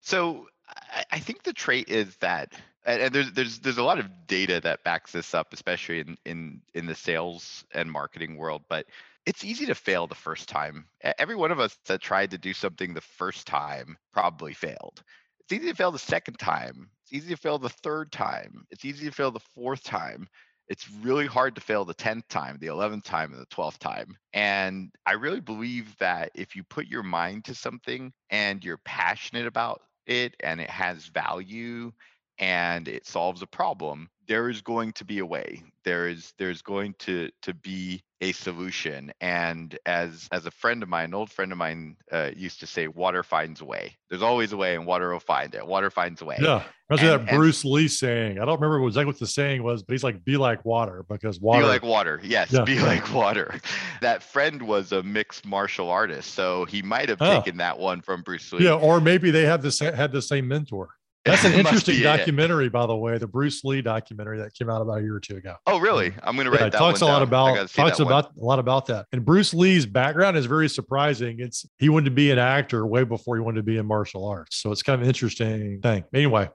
So 0.00 0.46
I, 0.68 1.04
I 1.12 1.18
think 1.18 1.42
the 1.42 1.52
trait 1.52 1.88
is 1.88 2.16
that 2.18 2.52
and 2.86 3.12
there's 3.12 3.32
there's 3.32 3.58
there's 3.58 3.78
a 3.78 3.82
lot 3.82 3.98
of 3.98 4.08
data 4.26 4.60
that 4.60 4.84
backs 4.84 5.12
this 5.12 5.34
up, 5.34 5.52
especially 5.52 6.00
in 6.00 6.16
in 6.24 6.60
in 6.74 6.86
the 6.86 6.94
sales 6.94 7.64
and 7.74 7.90
marketing 7.90 8.36
world. 8.36 8.62
But 8.68 8.86
it's 9.26 9.44
easy 9.44 9.66
to 9.66 9.74
fail 9.74 10.06
the 10.06 10.14
first 10.14 10.48
time. 10.48 10.86
Every 11.18 11.34
one 11.34 11.50
of 11.50 11.58
us 11.58 11.76
that 11.86 12.00
tried 12.00 12.30
to 12.30 12.38
do 12.38 12.52
something 12.52 12.94
the 12.94 13.00
first 13.00 13.46
time 13.46 13.96
probably 14.12 14.54
failed. 14.54 15.02
It's 15.46 15.60
easy 15.60 15.70
to 15.70 15.76
fail 15.76 15.92
the 15.92 15.98
second 16.00 16.40
time. 16.40 16.90
It's 17.04 17.12
easy 17.12 17.32
to 17.32 17.40
fail 17.40 17.56
the 17.56 17.68
third 17.68 18.10
time. 18.10 18.66
It's 18.72 18.84
easy 18.84 19.06
to 19.06 19.12
fail 19.12 19.30
the 19.30 19.38
fourth 19.38 19.84
time. 19.84 20.26
It's 20.66 20.90
really 20.90 21.26
hard 21.26 21.54
to 21.54 21.60
fail 21.60 21.84
the 21.84 21.94
10th 21.94 22.26
time, 22.28 22.58
the 22.60 22.66
11th 22.66 23.04
time, 23.04 23.32
and 23.32 23.40
the 23.40 23.46
12th 23.46 23.78
time. 23.78 24.16
And 24.32 24.90
I 25.06 25.12
really 25.12 25.40
believe 25.40 25.96
that 25.98 26.32
if 26.34 26.56
you 26.56 26.64
put 26.64 26.88
your 26.88 27.04
mind 27.04 27.44
to 27.44 27.54
something 27.54 28.12
and 28.30 28.64
you're 28.64 28.78
passionate 28.78 29.46
about 29.46 29.82
it 30.06 30.34
and 30.40 30.60
it 30.60 30.68
has 30.68 31.06
value 31.06 31.92
and 32.38 32.88
it 32.88 33.06
solves 33.06 33.42
a 33.42 33.46
problem, 33.46 34.10
there 34.28 34.48
is 34.48 34.60
going 34.60 34.92
to 34.92 35.04
be 35.04 35.18
a 35.18 35.26
way. 35.26 35.62
There 35.84 36.08
is 36.08 36.32
there's 36.38 36.62
going 36.62 36.94
to 37.00 37.30
to 37.42 37.54
be 37.54 38.02
a 38.20 38.32
solution. 38.32 39.12
And 39.20 39.78
as 39.86 40.28
as 40.32 40.46
a 40.46 40.50
friend 40.50 40.82
of 40.82 40.88
mine, 40.88 41.06
an 41.06 41.14
old 41.14 41.30
friend 41.30 41.52
of 41.52 41.58
mine, 41.58 41.96
uh, 42.10 42.30
used 42.34 42.60
to 42.60 42.66
say, 42.66 42.88
"Water 42.88 43.22
finds 43.22 43.60
a 43.60 43.64
way." 43.64 43.96
There's 44.08 44.22
always 44.22 44.52
a 44.52 44.56
way, 44.56 44.74
and 44.74 44.86
water 44.86 45.12
will 45.12 45.20
find 45.20 45.54
it. 45.54 45.66
Water 45.66 45.90
finds 45.90 46.22
a 46.22 46.24
way. 46.24 46.38
Yeah, 46.40 46.64
that's 46.88 47.02
that 47.02 47.26
Bruce 47.28 47.62
and, 47.64 47.72
Lee 47.72 47.88
saying. 47.88 48.38
I 48.38 48.44
don't 48.44 48.60
remember 48.60 48.84
exactly 48.86 49.06
what 49.06 49.18
the 49.18 49.26
saying 49.26 49.62
was, 49.62 49.82
but 49.82 49.92
he's 49.92 50.04
like, 50.04 50.24
"Be 50.24 50.36
like 50.36 50.64
water," 50.64 51.04
because 51.08 51.40
water. 51.40 51.62
Be 51.62 51.68
like 51.68 51.82
water. 51.82 52.20
Yes, 52.22 52.52
yeah. 52.52 52.64
be 52.64 52.80
like 52.80 53.12
water. 53.12 53.60
That 54.00 54.22
friend 54.22 54.62
was 54.62 54.92
a 54.92 55.02
mixed 55.02 55.44
martial 55.44 55.90
artist, 55.90 56.34
so 56.34 56.64
he 56.64 56.82
might 56.82 57.08
have 57.08 57.20
oh. 57.20 57.36
taken 57.36 57.58
that 57.58 57.78
one 57.78 58.00
from 58.00 58.22
Bruce 58.22 58.52
Lee. 58.52 58.64
Yeah, 58.64 58.74
or 58.74 59.00
maybe 59.00 59.30
they 59.30 59.44
have 59.44 59.62
this 59.62 59.78
had 59.78 60.12
the 60.12 60.22
same 60.22 60.48
mentor. 60.48 60.90
That's 61.30 61.44
an 61.44 61.54
interesting 61.54 62.00
documentary, 62.02 62.66
it. 62.66 62.72
by 62.72 62.86
the 62.86 62.96
way, 62.96 63.18
the 63.18 63.26
Bruce 63.26 63.64
Lee 63.64 63.82
documentary 63.82 64.38
that 64.38 64.54
came 64.54 64.70
out 64.70 64.80
about 64.80 64.98
a 64.98 65.02
year 65.02 65.16
or 65.16 65.20
two 65.20 65.36
ago. 65.36 65.56
Oh, 65.66 65.78
really? 65.78 66.14
I'm 66.22 66.36
going 66.36 66.44
to 66.44 66.50
write 66.50 66.60
yeah, 66.60 66.68
that. 66.70 66.78
Talks 66.78 67.00
a 67.00 67.06
lot 67.06 67.22
about 67.22 67.68
talks 67.70 67.98
about 67.98 68.36
one. 68.36 68.42
a 68.42 68.44
lot 68.44 68.58
about 68.58 68.86
that. 68.86 69.06
And 69.12 69.24
Bruce 69.24 69.52
Lee's 69.52 69.86
background 69.86 70.36
is 70.36 70.46
very 70.46 70.68
surprising. 70.68 71.40
It's 71.40 71.66
he 71.78 71.88
wanted 71.88 72.06
to 72.06 72.10
be 72.12 72.30
an 72.30 72.38
actor 72.38 72.86
way 72.86 73.02
before 73.02 73.36
he 73.36 73.42
wanted 73.42 73.56
to 73.56 73.62
be 73.64 73.76
in 73.76 73.86
martial 73.86 74.26
arts. 74.26 74.56
So 74.56 74.70
it's 74.70 74.82
kind 74.82 74.94
of 74.94 75.02
an 75.02 75.08
interesting 75.08 75.80
thing. 75.80 76.04
Anyway, 76.14 76.48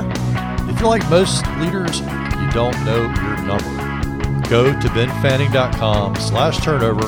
If 0.69 0.79
you're 0.81 0.89
like 0.89 1.09
most 1.11 1.45
leaders, 1.59 2.01
you 2.01 2.51
don't 2.51 2.75
know 2.85 3.03
your 3.03 3.37
number. 3.43 4.49
Go 4.49 4.65
to 4.65 4.89
benfanning.com 4.89 6.17
slash 6.17 6.59
turnover 6.65 7.07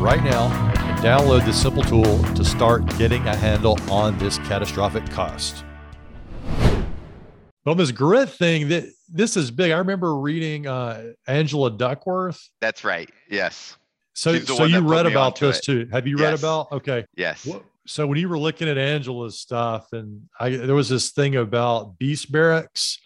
right 0.00 0.22
now 0.22 0.46
and 0.76 0.98
download 1.00 1.44
this 1.44 1.60
simple 1.60 1.82
tool 1.82 2.22
to 2.34 2.44
start 2.44 2.86
getting 2.98 3.26
a 3.26 3.36
handle 3.36 3.78
on 3.90 4.16
this 4.18 4.38
catastrophic 4.38 5.10
cost. 5.10 5.64
Well, 7.64 7.74
this 7.74 7.90
grit 7.90 8.30
thing 8.30 8.68
that 8.68 8.84
this 9.08 9.36
is 9.36 9.50
big. 9.50 9.72
I 9.72 9.78
remember 9.78 10.16
reading 10.16 10.66
uh, 10.66 11.12
Angela 11.26 11.70
Duckworth. 11.70 12.48
That's 12.60 12.84
right. 12.84 13.10
Yes. 13.28 13.76
So, 14.18 14.36
so 14.40 14.64
you 14.64 14.80
read 14.80 15.06
about 15.06 15.38
this 15.38 15.58
it. 15.58 15.62
too. 15.62 15.88
Have 15.92 16.08
you 16.08 16.18
yes. 16.18 16.24
read 16.24 16.34
about? 16.40 16.72
Okay. 16.72 17.04
Yes. 17.16 17.48
So 17.86 18.04
when 18.04 18.18
you 18.18 18.28
were 18.28 18.38
looking 18.38 18.68
at 18.68 18.76
Angela's 18.76 19.38
stuff, 19.38 19.92
and 19.92 20.22
I, 20.40 20.50
there 20.50 20.74
was 20.74 20.88
this 20.88 21.12
thing 21.12 21.36
about 21.36 21.98
beast 21.98 22.32
barracks 22.32 22.98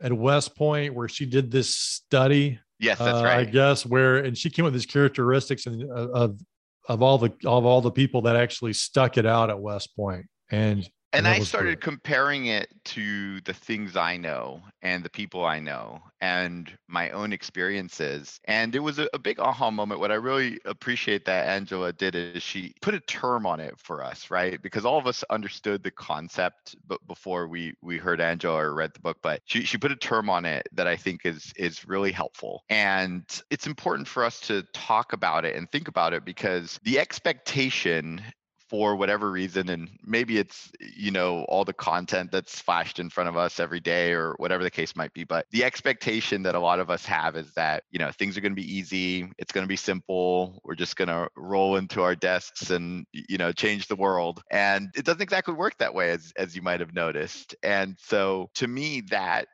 at 0.00 0.10
West 0.10 0.56
Point 0.56 0.94
where 0.94 1.10
she 1.10 1.26
did 1.26 1.50
this 1.50 1.76
study. 1.76 2.58
Yes, 2.78 2.98
that's 2.98 3.18
uh, 3.18 3.22
right. 3.22 3.40
I 3.40 3.44
guess 3.44 3.84
where, 3.84 4.16
and 4.16 4.36
she 4.36 4.48
came 4.48 4.64
with 4.64 4.72
these 4.72 4.86
characteristics 4.86 5.66
and 5.66 5.82
uh, 5.90 6.08
of 6.08 6.40
of 6.88 7.02
all 7.02 7.18
the 7.18 7.34
of 7.44 7.66
all 7.66 7.82
the 7.82 7.90
people 7.90 8.22
that 8.22 8.34
actually 8.34 8.72
stuck 8.72 9.18
it 9.18 9.26
out 9.26 9.50
at 9.50 9.60
West 9.60 9.94
Point, 9.94 10.24
and 10.50 10.88
and 11.12 11.26
I 11.26 11.40
started 11.40 11.80
great. 11.80 11.80
comparing 11.80 12.46
it 12.46 12.68
to 12.84 13.40
the 13.42 13.52
things 13.52 13.96
I 13.96 14.16
know 14.16 14.62
and 14.82 15.04
the 15.04 15.10
people 15.10 15.44
I 15.44 15.58
know 15.58 16.00
and 16.20 16.70
my 16.88 17.10
own 17.10 17.32
experiences. 17.32 18.40
And 18.44 18.74
it 18.74 18.80
was 18.80 18.98
a, 18.98 19.08
a, 19.12 19.18
big 19.18 19.40
aha 19.40 19.70
moment. 19.70 20.00
What 20.00 20.12
I 20.12 20.16
really 20.16 20.58
appreciate 20.64 21.24
that 21.26 21.48
Angela 21.48 21.92
did 21.92 22.14
is 22.14 22.42
she 22.42 22.74
put 22.80 22.94
a 22.94 23.00
term 23.00 23.46
on 23.46 23.60
it 23.60 23.78
for 23.78 24.04
us, 24.04 24.30
right? 24.30 24.60
Because 24.62 24.84
all 24.84 24.98
of 24.98 25.06
us 25.06 25.24
understood 25.30 25.82
the 25.82 25.90
concept 25.90 26.76
but 26.86 27.04
before 27.06 27.48
we 27.48 27.74
we 27.82 27.98
heard 27.98 28.20
Angela 28.20 28.56
or 28.56 28.74
read 28.74 28.92
the 28.94 29.00
book, 29.00 29.18
but 29.22 29.40
she, 29.44 29.64
she 29.64 29.78
put 29.78 29.92
a 29.92 29.96
term 29.96 30.30
on 30.30 30.44
it 30.44 30.68
that 30.72 30.86
I 30.86 30.96
think 30.96 31.26
is 31.26 31.52
is 31.56 31.86
really 31.86 32.12
helpful. 32.12 32.64
And 32.70 33.24
it's 33.50 33.66
important 33.66 34.08
for 34.08 34.24
us 34.24 34.40
to 34.40 34.62
talk 34.72 35.12
about 35.12 35.44
it 35.44 35.56
and 35.56 35.70
think 35.70 35.88
about 35.88 36.12
it 36.12 36.24
because 36.24 36.78
the 36.84 36.98
expectation 36.98 38.22
for 38.70 38.94
whatever 38.94 39.28
reason 39.30 39.68
and 39.68 39.90
maybe 40.06 40.38
it's 40.38 40.70
you 40.80 41.10
know 41.10 41.44
all 41.48 41.64
the 41.64 41.72
content 41.72 42.30
that's 42.30 42.60
flashed 42.60 43.00
in 43.00 43.10
front 43.10 43.28
of 43.28 43.36
us 43.36 43.58
every 43.58 43.80
day 43.80 44.12
or 44.12 44.34
whatever 44.38 44.62
the 44.62 44.70
case 44.70 44.94
might 44.94 45.12
be 45.12 45.24
but 45.24 45.44
the 45.50 45.64
expectation 45.64 46.44
that 46.44 46.54
a 46.54 46.60
lot 46.60 46.78
of 46.78 46.88
us 46.88 47.04
have 47.04 47.34
is 47.36 47.52
that 47.54 47.82
you 47.90 47.98
know 47.98 48.12
things 48.12 48.38
are 48.38 48.40
going 48.40 48.52
to 48.52 48.62
be 48.62 48.76
easy 48.76 49.28
it's 49.38 49.50
going 49.50 49.64
to 49.64 49.68
be 49.68 49.76
simple 49.76 50.60
we're 50.64 50.76
just 50.76 50.94
going 50.94 51.08
to 51.08 51.28
roll 51.36 51.76
into 51.76 52.00
our 52.00 52.14
desks 52.14 52.70
and 52.70 53.04
you 53.12 53.36
know 53.36 53.50
change 53.50 53.88
the 53.88 53.96
world 53.96 54.40
and 54.52 54.88
it 54.94 55.04
doesn't 55.04 55.22
exactly 55.22 55.52
work 55.52 55.76
that 55.78 55.92
way 55.92 56.10
as 56.10 56.32
as 56.36 56.54
you 56.54 56.62
might 56.62 56.78
have 56.78 56.94
noticed 56.94 57.56
and 57.64 57.96
so 57.98 58.48
to 58.54 58.68
me 58.68 59.02
that 59.10 59.46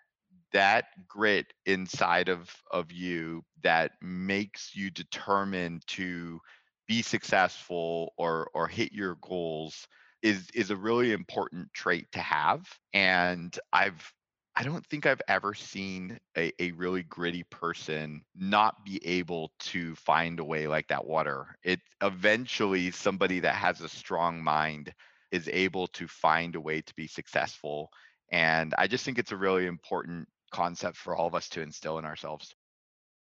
that 0.53 0.87
grit 1.09 1.47
inside 1.65 2.29
of 2.29 2.51
of 2.71 2.93
you 2.93 3.43
that 3.63 3.93
makes 4.01 4.77
you 4.77 4.91
determined 4.91 5.83
to 5.87 6.41
be 6.87 7.03
successful 7.03 8.13
or 8.17 8.49
or 8.55 8.69
hit 8.69 8.93
your 8.93 9.17
goals 9.21 9.87
is 10.23 10.49
is 10.55 10.71
a 10.71 10.77
really 10.77 11.13
important 11.13 11.73
trait 11.73 12.07
to 12.13 12.19
have 12.19 12.67
and 12.95 13.59
i've 13.73 14.13
i 14.57 14.63
don't 14.63 14.87
think 14.87 15.07
i've 15.07 15.21
ever 15.29 15.53
seen 15.55 16.19
a, 16.37 16.53
a 16.59 16.73
really 16.73 17.03
gritty 17.05 17.45
person 17.51 18.23
not 18.35 18.85
be 18.85 19.05
able 19.05 19.51
to 19.59 19.95
find 19.97 20.41
a 20.41 20.45
way 20.45 20.67
like 20.67 20.89
that 20.89 21.05
water. 21.05 21.57
It 21.63 21.81
eventually 22.03 22.91
somebody 22.91 23.41
that 23.41 23.55
has 23.55 23.81
a 23.81 23.89
strong 23.89 24.43
mind 24.43 24.93
is 25.33 25.49
able 25.53 25.89
to 25.89 26.07
find 26.09 26.55
a 26.55 26.61
way 26.61 26.81
to 26.81 26.95
be 26.95 27.07
successful 27.07 27.91
and 28.33 28.75
i 28.79 28.87
just 28.87 29.05
think 29.05 29.19
it's 29.19 29.33
a 29.33 29.37
really 29.37 29.67
important 29.67 30.27
concept 30.51 30.97
for 30.97 31.15
all 31.17 31.27
of 31.27 31.35
us 31.35 31.49
to 31.51 31.61
instill 31.61 31.99
in 31.99 32.05
ourselves. 32.05 32.55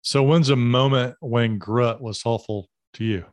So 0.02 0.24
when's 0.24 0.50
a 0.50 0.56
moment 0.56 1.18
when 1.20 1.58
grit 1.58 2.00
was 2.00 2.22
helpful 2.22 2.70
to 2.94 3.04
you 3.04 3.26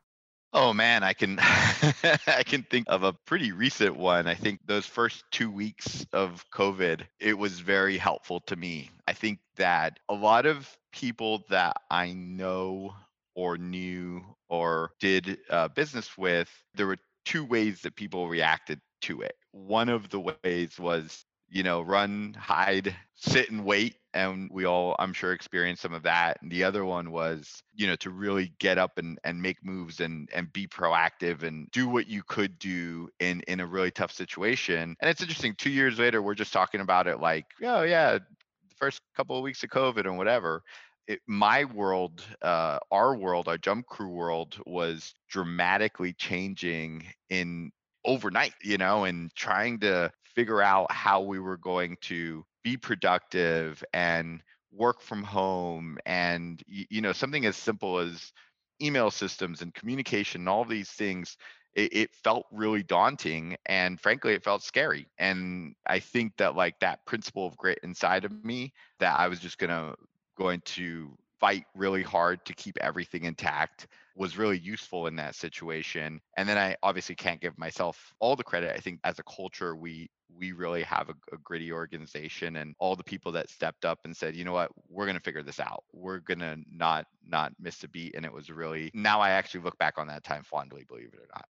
Oh 0.54 0.74
man, 0.74 1.02
I 1.02 1.14
can 1.14 1.38
I 1.40 2.42
can 2.44 2.62
think 2.64 2.86
of 2.88 3.04
a 3.04 3.12
pretty 3.12 3.52
recent 3.52 3.96
one. 3.96 4.26
I 4.26 4.34
think 4.34 4.60
those 4.66 4.86
first 4.86 5.24
2 5.32 5.50
weeks 5.50 6.06
of 6.12 6.44
COVID, 6.50 7.06
it 7.20 7.38
was 7.38 7.60
very 7.60 7.96
helpful 7.96 8.40
to 8.40 8.56
me. 8.56 8.90
I 9.08 9.14
think 9.14 9.38
that 9.56 9.98
a 10.08 10.14
lot 10.14 10.44
of 10.46 10.68
people 10.92 11.44
that 11.48 11.76
I 11.90 12.12
know 12.12 12.94
or 13.34 13.56
knew 13.56 14.22
or 14.50 14.90
did 15.00 15.38
uh, 15.48 15.68
business 15.68 16.18
with, 16.18 16.50
there 16.74 16.86
were 16.86 16.98
two 17.24 17.44
ways 17.44 17.80
that 17.82 17.96
people 17.96 18.28
reacted 18.28 18.80
to 19.02 19.22
it. 19.22 19.34
One 19.52 19.88
of 19.88 20.10
the 20.10 20.20
ways 20.20 20.78
was 20.78 21.24
you 21.52 21.62
know, 21.62 21.82
run, 21.82 22.34
hide, 22.38 22.96
sit 23.14 23.50
and 23.50 23.64
wait. 23.64 23.96
And 24.14 24.50
we 24.52 24.66
all, 24.66 24.94
I'm 24.98 25.12
sure, 25.12 25.32
experienced 25.32 25.82
some 25.82 25.94
of 25.94 26.02
that. 26.02 26.38
And 26.42 26.50
the 26.50 26.64
other 26.64 26.84
one 26.84 27.10
was, 27.10 27.62
you 27.74 27.86
know, 27.86 27.96
to 27.96 28.10
really 28.10 28.52
get 28.58 28.78
up 28.78 28.98
and, 28.98 29.18
and 29.24 29.40
make 29.40 29.64
moves 29.64 30.00
and 30.00 30.28
and 30.34 30.52
be 30.52 30.66
proactive 30.66 31.42
and 31.42 31.70
do 31.70 31.88
what 31.88 32.06
you 32.08 32.22
could 32.22 32.58
do 32.58 33.08
in 33.20 33.40
in 33.48 33.60
a 33.60 33.66
really 33.66 33.90
tough 33.90 34.12
situation. 34.12 34.96
And 35.00 35.10
it's 35.10 35.22
interesting. 35.22 35.54
Two 35.56 35.70
years 35.70 35.98
later, 35.98 36.20
we're 36.22 36.34
just 36.34 36.52
talking 36.52 36.80
about 36.80 37.06
it 37.06 37.20
like, 37.20 37.46
oh 37.62 37.82
yeah, 37.82 38.18
the 38.18 38.74
first 38.76 39.00
couple 39.16 39.36
of 39.36 39.42
weeks 39.42 39.62
of 39.64 39.70
COVID 39.70 40.06
and 40.06 40.18
whatever. 40.18 40.62
It, 41.08 41.20
my 41.26 41.64
world, 41.64 42.22
uh, 42.42 42.78
our 42.92 43.16
world, 43.16 43.48
our 43.48 43.58
JumpCrew 43.58 44.08
world 44.08 44.60
was 44.66 45.14
dramatically 45.28 46.12
changing 46.12 47.06
in 47.28 47.72
overnight, 48.04 48.54
you 48.62 48.78
know, 48.78 49.04
and 49.04 49.34
trying 49.34 49.80
to 49.80 50.12
figure 50.34 50.62
out 50.62 50.90
how 50.92 51.20
we 51.20 51.38
were 51.38 51.56
going 51.56 51.96
to 52.02 52.44
be 52.62 52.76
productive 52.76 53.82
and 53.92 54.42
work 54.72 55.00
from 55.00 55.22
home 55.22 55.98
and 56.06 56.62
you 56.66 57.00
know 57.00 57.12
something 57.12 57.44
as 57.44 57.56
simple 57.56 57.98
as 57.98 58.32
email 58.80 59.10
systems 59.10 59.60
and 59.60 59.74
communication 59.74 60.42
and 60.42 60.48
all 60.48 60.64
these 60.64 60.90
things 60.90 61.36
it, 61.74 61.94
it, 61.94 62.14
felt 62.14 62.46
really 62.50 62.82
daunting 62.82 63.56
and 63.66 64.00
frankly 64.00 64.32
it 64.32 64.42
felt 64.42 64.62
scary 64.62 65.06
and 65.18 65.74
i 65.86 65.98
think 65.98 66.32
that 66.38 66.56
like 66.56 66.78
that 66.80 67.04
principle 67.04 67.46
of 67.46 67.56
grit 67.58 67.78
inside 67.82 68.24
of 68.24 68.44
me 68.44 68.72
that 68.98 69.18
i 69.18 69.28
was 69.28 69.40
just 69.40 69.58
gonna 69.58 69.94
going 70.38 70.60
to 70.64 71.14
fight 71.42 71.64
really 71.74 72.02
hard 72.02 72.44
to 72.44 72.54
keep 72.54 72.78
everything 72.80 73.24
intact 73.24 73.88
was 74.14 74.38
really 74.38 74.58
useful 74.58 75.08
in 75.08 75.16
that 75.16 75.34
situation. 75.34 76.20
And 76.36 76.48
then 76.48 76.56
I 76.56 76.76
obviously 76.84 77.16
can't 77.16 77.40
give 77.40 77.58
myself 77.58 78.12
all 78.20 78.36
the 78.36 78.44
credit. 78.44 78.72
I 78.76 78.78
think 78.78 79.00
as 79.02 79.18
a 79.18 79.24
culture, 79.24 79.74
we 79.74 80.08
we 80.38 80.52
really 80.52 80.82
have 80.82 81.08
a, 81.08 81.14
a, 81.32 81.38
gritty 81.38 81.72
organization 81.72 82.56
and 82.56 82.74
all 82.78 82.96
the 82.96 83.04
people 83.04 83.32
that 83.32 83.50
stepped 83.50 83.84
up 83.84 84.00
and 84.04 84.16
said 84.16 84.34
you 84.34 84.44
know 84.44 84.52
what? 84.52 84.70
We're 84.88 85.06
going 85.06 85.16
to 85.16 85.22
figure 85.22 85.42
this 85.42 85.60
out. 85.60 85.84
We're 85.92 86.18
going 86.18 86.40
to 86.40 86.58
not 86.70 87.06
not 87.26 87.52
miss 87.60 87.82
a 87.84 87.88
beat. 87.88 88.14
And 88.14 88.24
it 88.24 88.32
was 88.32 88.50
really 88.50 88.90
now 88.94 89.20
i 89.20 89.30
actually 89.30 89.60
look 89.62 89.78
back 89.78 89.94
on 89.98 90.06
that 90.08 90.24
time 90.24 90.42
fondly 90.42 90.84
believe 90.88 91.10
it 91.12 91.18
or 91.18 91.28
not. 91.34 91.46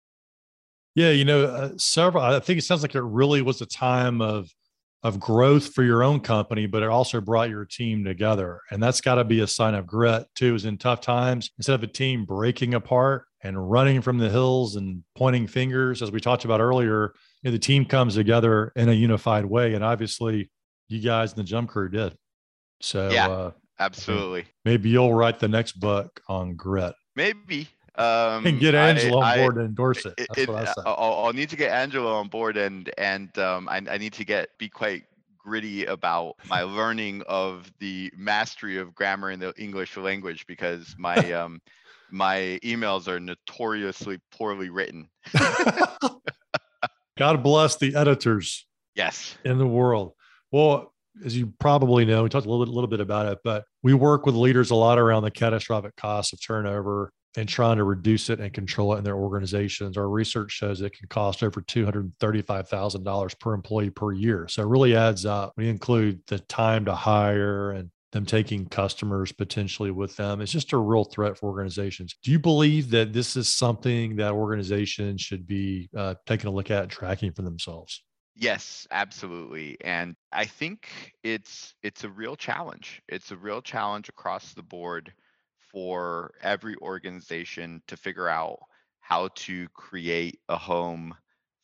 Yeah 0.94 1.10
you 1.10 1.24
know 1.24 1.44
uh, 1.44 1.72
several 1.76 2.22
i 2.22 2.40
think 2.40 2.58
it 2.58 2.62
sounds 2.62 2.82
like 2.82 2.94
it 2.94 3.02
really 3.02 3.42
was 3.42 3.60
a 3.60 3.66
time 3.66 4.20
of 4.20 4.50
of 5.02 5.18
growth 5.18 5.72
for 5.72 5.82
your 5.82 6.02
own 6.02 6.20
company, 6.20 6.66
but 6.66 6.82
it 6.82 6.88
also 6.88 7.20
brought 7.20 7.48
your 7.48 7.64
team 7.64 8.04
together. 8.04 8.60
And 8.70 8.82
that's 8.82 9.00
got 9.00 9.14
to 9.14 9.24
be 9.24 9.40
a 9.40 9.46
sign 9.46 9.74
of 9.74 9.86
grit 9.86 10.26
too, 10.34 10.54
is 10.54 10.66
in 10.66 10.76
tough 10.76 11.00
times, 11.00 11.50
instead 11.58 11.74
of 11.74 11.82
a 11.82 11.86
team 11.86 12.24
breaking 12.26 12.74
apart 12.74 13.24
and 13.42 13.70
running 13.70 14.02
from 14.02 14.18
the 14.18 14.28
hills 14.28 14.76
and 14.76 15.02
pointing 15.14 15.46
fingers, 15.46 16.02
as 16.02 16.10
we 16.10 16.20
talked 16.20 16.44
about 16.44 16.60
earlier, 16.60 17.14
you 17.42 17.50
know, 17.50 17.52
the 17.52 17.58
team 17.58 17.84
comes 17.84 18.14
together 18.14 18.72
in 18.76 18.88
a 18.88 18.92
unified 18.92 19.44
way. 19.44 19.74
And 19.74 19.84
obviously, 19.84 20.50
you 20.88 21.00
guys 21.00 21.32
in 21.32 21.38
the 21.38 21.44
JumpCrew 21.44 21.92
did. 21.92 22.16
So, 22.80 23.10
yeah, 23.10 23.28
uh, 23.28 23.50
absolutely. 23.78 24.46
Maybe 24.64 24.90
you'll 24.90 25.14
write 25.14 25.38
the 25.38 25.48
next 25.48 25.72
book 25.72 26.20
on 26.28 26.54
grit. 26.54 26.94
Maybe. 27.16 27.68
Um, 27.96 28.46
and 28.46 28.60
get 28.60 28.74
Angela 28.74 29.20
I, 29.20 29.32
on 29.32 29.38
board 29.38 29.56
I, 29.56 29.60
and 29.60 29.68
endorse 29.68 30.06
it. 30.06 30.14
That's 30.16 30.38
it, 30.38 30.48
what 30.48 30.58
I 30.58 30.64
said. 30.66 30.84
I'll, 30.86 31.24
I'll, 31.24 31.32
need 31.32 31.50
to 31.50 31.56
get 31.56 31.72
Angela 31.72 32.14
on 32.14 32.28
board 32.28 32.56
and 32.56 32.90
and 32.96 33.36
um, 33.38 33.68
I, 33.68 33.82
I 33.90 33.98
need 33.98 34.12
to 34.14 34.24
get 34.24 34.50
be 34.58 34.68
quite 34.68 35.02
gritty 35.36 35.84
about 35.86 36.36
my 36.48 36.62
learning 36.78 37.22
of 37.26 37.70
the 37.80 38.10
mastery 38.16 38.78
of 38.78 38.94
grammar 38.94 39.30
in 39.32 39.40
the 39.40 39.52
English 39.58 39.96
language 39.96 40.46
because 40.46 40.94
my 40.98 41.16
um, 41.32 41.60
my 42.10 42.58
emails 42.64 43.08
are 43.08 43.20
notoriously 43.20 44.18
poorly 44.30 44.70
written. 44.70 45.08
God 47.20 47.42
bless 47.42 47.76
the 47.76 47.94
editors. 47.94 48.66
Yes. 48.94 49.36
In 49.44 49.58
the 49.58 49.66
world. 49.66 50.14
Well, 50.50 50.94
as 51.22 51.36
you 51.36 51.52
probably 51.58 52.06
know, 52.06 52.22
we 52.22 52.30
talked 52.30 52.46
a 52.46 52.50
little 52.50 52.64
bit, 52.64 52.72
little 52.72 52.88
bit 52.88 53.00
about 53.00 53.26
it, 53.26 53.38
but 53.44 53.64
we 53.82 53.92
work 53.92 54.24
with 54.24 54.34
leaders 54.34 54.70
a 54.70 54.74
lot 54.74 54.98
around 54.98 55.22
the 55.22 55.30
catastrophic 55.30 55.94
cost 55.96 56.32
of 56.32 56.42
turnover 56.42 57.12
and 57.36 57.46
trying 57.46 57.76
to 57.76 57.84
reduce 57.84 58.30
it 58.30 58.40
and 58.40 58.54
control 58.54 58.94
it 58.94 58.98
in 58.98 59.04
their 59.04 59.16
organizations. 59.16 59.98
Our 59.98 60.08
research 60.08 60.50
shows 60.52 60.80
it 60.80 60.96
can 60.96 61.08
cost 61.08 61.42
over 61.42 61.60
$235,000 61.60 63.38
per 63.38 63.52
employee 63.52 63.90
per 63.90 64.12
year. 64.12 64.48
So 64.48 64.62
it 64.62 64.68
really 64.68 64.96
adds 64.96 65.26
up. 65.26 65.52
We 65.58 65.68
include 65.68 66.20
the 66.26 66.38
time 66.38 66.86
to 66.86 66.94
hire 66.94 67.72
and 67.72 67.90
them 68.12 68.26
taking 68.26 68.66
customers 68.66 69.32
potentially 69.32 69.90
with 69.90 70.16
them. 70.16 70.40
It's 70.40 70.52
just 70.52 70.72
a 70.72 70.76
real 70.76 71.04
threat 71.04 71.38
for 71.38 71.46
organizations. 71.46 72.16
Do 72.22 72.30
you 72.30 72.38
believe 72.38 72.90
that 72.90 73.12
this 73.12 73.36
is 73.36 73.48
something 73.48 74.16
that 74.16 74.32
organizations 74.32 75.20
should 75.20 75.46
be 75.46 75.88
uh, 75.96 76.14
taking 76.26 76.48
a 76.48 76.52
look 76.52 76.70
at 76.70 76.82
and 76.82 76.90
tracking 76.90 77.32
for 77.32 77.42
themselves? 77.42 78.02
Yes, 78.34 78.86
absolutely. 78.90 79.76
And 79.82 80.16
I 80.32 80.46
think 80.46 81.12
it's 81.22 81.74
it's 81.82 82.04
a 82.04 82.08
real 82.08 82.36
challenge. 82.36 83.02
It's 83.08 83.32
a 83.32 83.36
real 83.36 83.60
challenge 83.60 84.08
across 84.08 84.54
the 84.54 84.62
board 84.62 85.12
for 85.70 86.32
every 86.42 86.74
organization 86.80 87.82
to 87.86 87.96
figure 87.96 88.28
out 88.28 88.58
how 89.00 89.28
to 89.34 89.68
create 89.74 90.38
a 90.48 90.56
home 90.56 91.14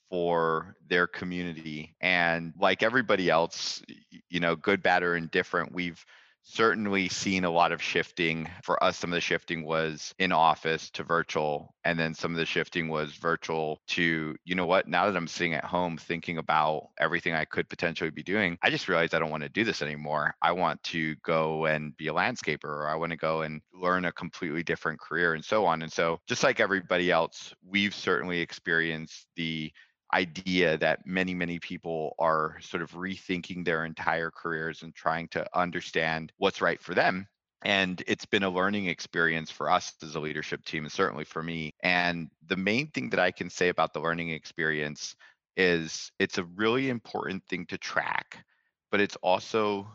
for 0.09 0.77
their 0.89 1.07
community. 1.07 1.95
And 2.01 2.53
like 2.61 2.83
everybody 2.83 3.31
else, 3.31 3.83
you 4.29 4.41
know, 4.41 4.55
good, 4.55 4.83
bad, 4.83 5.03
or 5.03 5.17
indifferent, 5.17 5.73
we've 5.73 6.05
certainly 6.47 7.09
seen 7.09 7.45
a 7.45 7.51
lot 7.51 7.73
of 7.73 7.83
shifting. 7.83 8.49
For 8.63 8.83
us, 8.83 8.97
some 8.97 9.11
of 9.11 9.15
the 9.17 9.21
shifting 9.21 9.65
was 9.65 10.15
in 10.19 10.33
office 10.33 10.91
to 10.91 11.03
virtual, 11.03 11.75
and 11.85 11.99
then 11.99 12.15
some 12.15 12.31
of 12.31 12.39
the 12.39 12.47
shifting 12.47 12.89
was 12.89 13.13
virtual 13.13 13.81
to, 13.89 14.37
you 14.45 14.55
know 14.55 14.67
what, 14.67 14.89
now 14.89 15.07
that 15.07 15.17
I'm 15.17 15.27
sitting 15.27 15.55
at 15.55 15.65
home 15.65 15.97
thinking 15.97 16.39
about 16.39 16.89
everything 16.99 17.35
I 17.35 17.45
could 17.45 17.69
potentially 17.69 18.11
be 18.11 18.23
doing, 18.23 18.59
I 18.63 18.71
just 18.71 18.89
realized 18.89 19.15
I 19.15 19.19
don't 19.19 19.31
want 19.31 19.43
to 19.43 19.49
do 19.49 19.65
this 19.65 19.83
anymore. 19.83 20.35
I 20.41 20.53
want 20.53 20.83
to 20.85 21.17
go 21.17 21.67
and 21.67 21.97
be 21.97 22.09
a 22.09 22.15
landscaper, 22.15 22.65
or 22.65 22.89
I 22.89 22.95
want 22.95 23.11
to 23.11 23.17
go 23.17 23.43
and 23.43 23.61
learn 23.75 24.05
a 24.05 24.13
completely 24.13 24.63
different 24.63 25.01
career, 25.01 25.35
and 25.35 25.45
so 25.45 25.67
on. 25.67 25.83
And 25.83 25.93
so, 25.93 26.21
just 26.27 26.45
like 26.45 26.61
everybody 26.61 27.11
else, 27.11 27.53
we've 27.69 27.95
certainly 27.95 28.41
experienced 28.41 29.27
the 29.37 29.73
idea 30.17 30.79
that 30.79 31.07
many, 31.07 31.35
many 31.35 31.59
people 31.59 32.15
are 32.19 32.57
sort 32.63 32.83
of 32.83 32.93
rethinking 32.93 33.65
their 33.65 33.85
entire 33.85 34.31
careers 34.31 34.83
and 34.83 34.95
trying 34.95 35.29
to 35.29 35.47
understand 35.55 36.33
what's 36.39 36.63
right 36.63 36.81
for 36.81 36.95
them. 36.95 37.29
And 37.63 38.03
it's 38.07 38.25
been 38.25 38.43
a 38.43 38.51
learning 38.51 38.87
experience 38.87 39.51
for 39.51 39.71
us 39.71 39.93
as 40.03 40.15
a 40.15 40.21
leadership 40.21 40.65
team, 40.65 40.85
and 40.85 40.93
certainly 40.93 41.25
for 41.25 41.43
me. 41.43 41.75
And 41.83 42.31
the 42.47 42.57
main 42.57 42.89
thing 42.89 43.11
that 43.11 43.21
I 43.21 43.31
can 43.31 43.51
say 43.51 43.69
about 43.69 43.93
the 43.93 44.01
learning 44.01 44.31
experience 44.31 45.17
is 45.57 46.11
it's 46.19 46.39
a 46.39 46.45
really 46.45 46.89
important 46.89 47.45
thing 47.49 47.67
to 47.67 47.77
track, 47.77 48.45
but 48.91 49.01
it's 49.01 49.17
also 49.17 49.87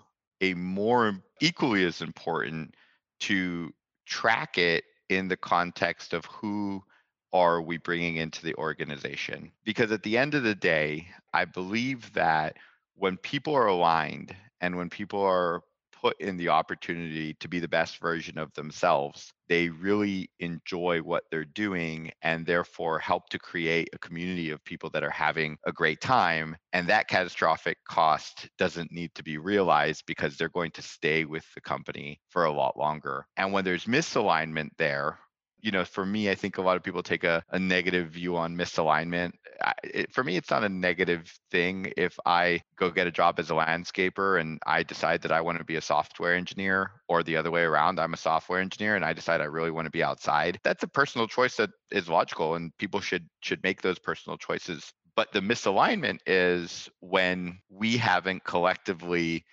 a 0.41 0.53
more 0.53 1.17
equally 1.39 1.83
as 1.85 2.01
important 2.01 2.75
to 3.21 3.73
track 4.05 4.57
it 4.57 4.83
in 5.09 5.27
the 5.27 5.37
context 5.37 6.13
of 6.13 6.25
who 6.25 6.83
are 7.33 7.61
we 7.61 7.77
bringing 7.77 8.17
into 8.17 8.43
the 8.43 8.55
organization? 8.55 9.51
Because 9.63 9.91
at 9.91 10.03
the 10.03 10.17
end 10.17 10.33
of 10.33 10.43
the 10.43 10.55
day, 10.55 11.07
I 11.33 11.45
believe 11.45 12.11
that 12.13 12.57
when 12.95 13.17
people 13.17 13.55
are 13.55 13.67
aligned 13.67 14.35
and 14.59 14.75
when 14.75 14.89
people 14.89 15.21
are 15.21 15.61
put 16.01 16.19
in 16.19 16.35
the 16.35 16.49
opportunity 16.49 17.35
to 17.35 17.47
be 17.47 17.59
the 17.59 17.67
best 17.67 17.99
version 17.99 18.39
of 18.39 18.51
themselves, 18.53 19.31
they 19.47 19.69
really 19.69 20.29
enjoy 20.39 20.99
what 20.99 21.23
they're 21.29 21.45
doing 21.45 22.11
and 22.23 22.45
therefore 22.45 22.97
help 22.97 23.29
to 23.29 23.37
create 23.37 23.89
a 23.93 23.99
community 23.99 24.49
of 24.49 24.63
people 24.63 24.89
that 24.89 25.03
are 25.03 25.11
having 25.11 25.57
a 25.65 25.71
great 25.71 26.01
time. 26.01 26.55
And 26.73 26.87
that 26.87 27.07
catastrophic 27.07 27.77
cost 27.87 28.49
doesn't 28.57 28.91
need 28.91 29.13
to 29.15 29.23
be 29.23 29.37
realized 29.37 30.03
because 30.07 30.37
they're 30.37 30.49
going 30.49 30.71
to 30.71 30.81
stay 30.81 31.25
with 31.25 31.45
the 31.53 31.61
company 31.61 32.19
for 32.29 32.45
a 32.45 32.51
lot 32.51 32.77
longer. 32.77 33.25
And 33.37 33.53
when 33.53 33.63
there's 33.63 33.85
misalignment 33.85 34.69
there, 34.77 35.19
you 35.61 35.71
know, 35.71 35.85
for 35.85 36.05
me, 36.05 36.29
I 36.29 36.35
think 36.35 36.57
a 36.57 36.61
lot 36.61 36.77
of 36.77 36.83
people 36.83 37.03
take 37.03 37.23
a, 37.23 37.43
a 37.51 37.59
negative 37.59 38.09
view 38.09 38.35
on 38.35 38.55
misalignment. 38.55 39.33
I, 39.61 39.73
it, 39.83 40.13
for 40.13 40.23
me, 40.23 40.35
it's 40.35 40.49
not 40.49 40.63
a 40.63 40.69
negative 40.69 41.31
thing 41.51 41.93
if 41.97 42.17
I 42.25 42.61
go 42.77 42.89
get 42.89 43.07
a 43.07 43.11
job 43.11 43.39
as 43.39 43.51
a 43.51 43.53
landscaper 43.53 44.39
and 44.39 44.59
I 44.65 44.83
decide 44.83 45.21
that 45.21 45.31
I 45.31 45.41
want 45.41 45.59
to 45.59 45.63
be 45.63 45.75
a 45.75 45.81
software 45.81 46.35
engineer, 46.35 46.91
or 47.07 47.23
the 47.23 47.37
other 47.37 47.51
way 47.51 47.61
around, 47.61 47.99
I'm 47.99 48.13
a 48.13 48.17
software 48.17 48.59
engineer 48.59 48.95
and 48.95 49.05
I 49.05 49.13
decide 49.13 49.41
I 49.41 49.45
really 49.45 49.71
want 49.71 49.85
to 49.85 49.91
be 49.91 50.03
outside. 50.03 50.59
That's 50.63 50.83
a 50.83 50.87
personal 50.87 51.27
choice 51.27 51.55
that 51.57 51.69
is 51.91 52.09
logical, 52.09 52.55
and 52.55 52.75
people 52.77 52.99
should 52.99 53.27
should 53.41 53.63
make 53.63 53.81
those 53.81 53.99
personal 53.99 54.37
choices. 54.37 54.91
But 55.15 55.31
the 55.33 55.41
misalignment 55.41 56.19
is 56.25 56.89
when 57.01 57.59
we 57.69 57.97
haven't 57.97 58.43
collectively 58.45 59.45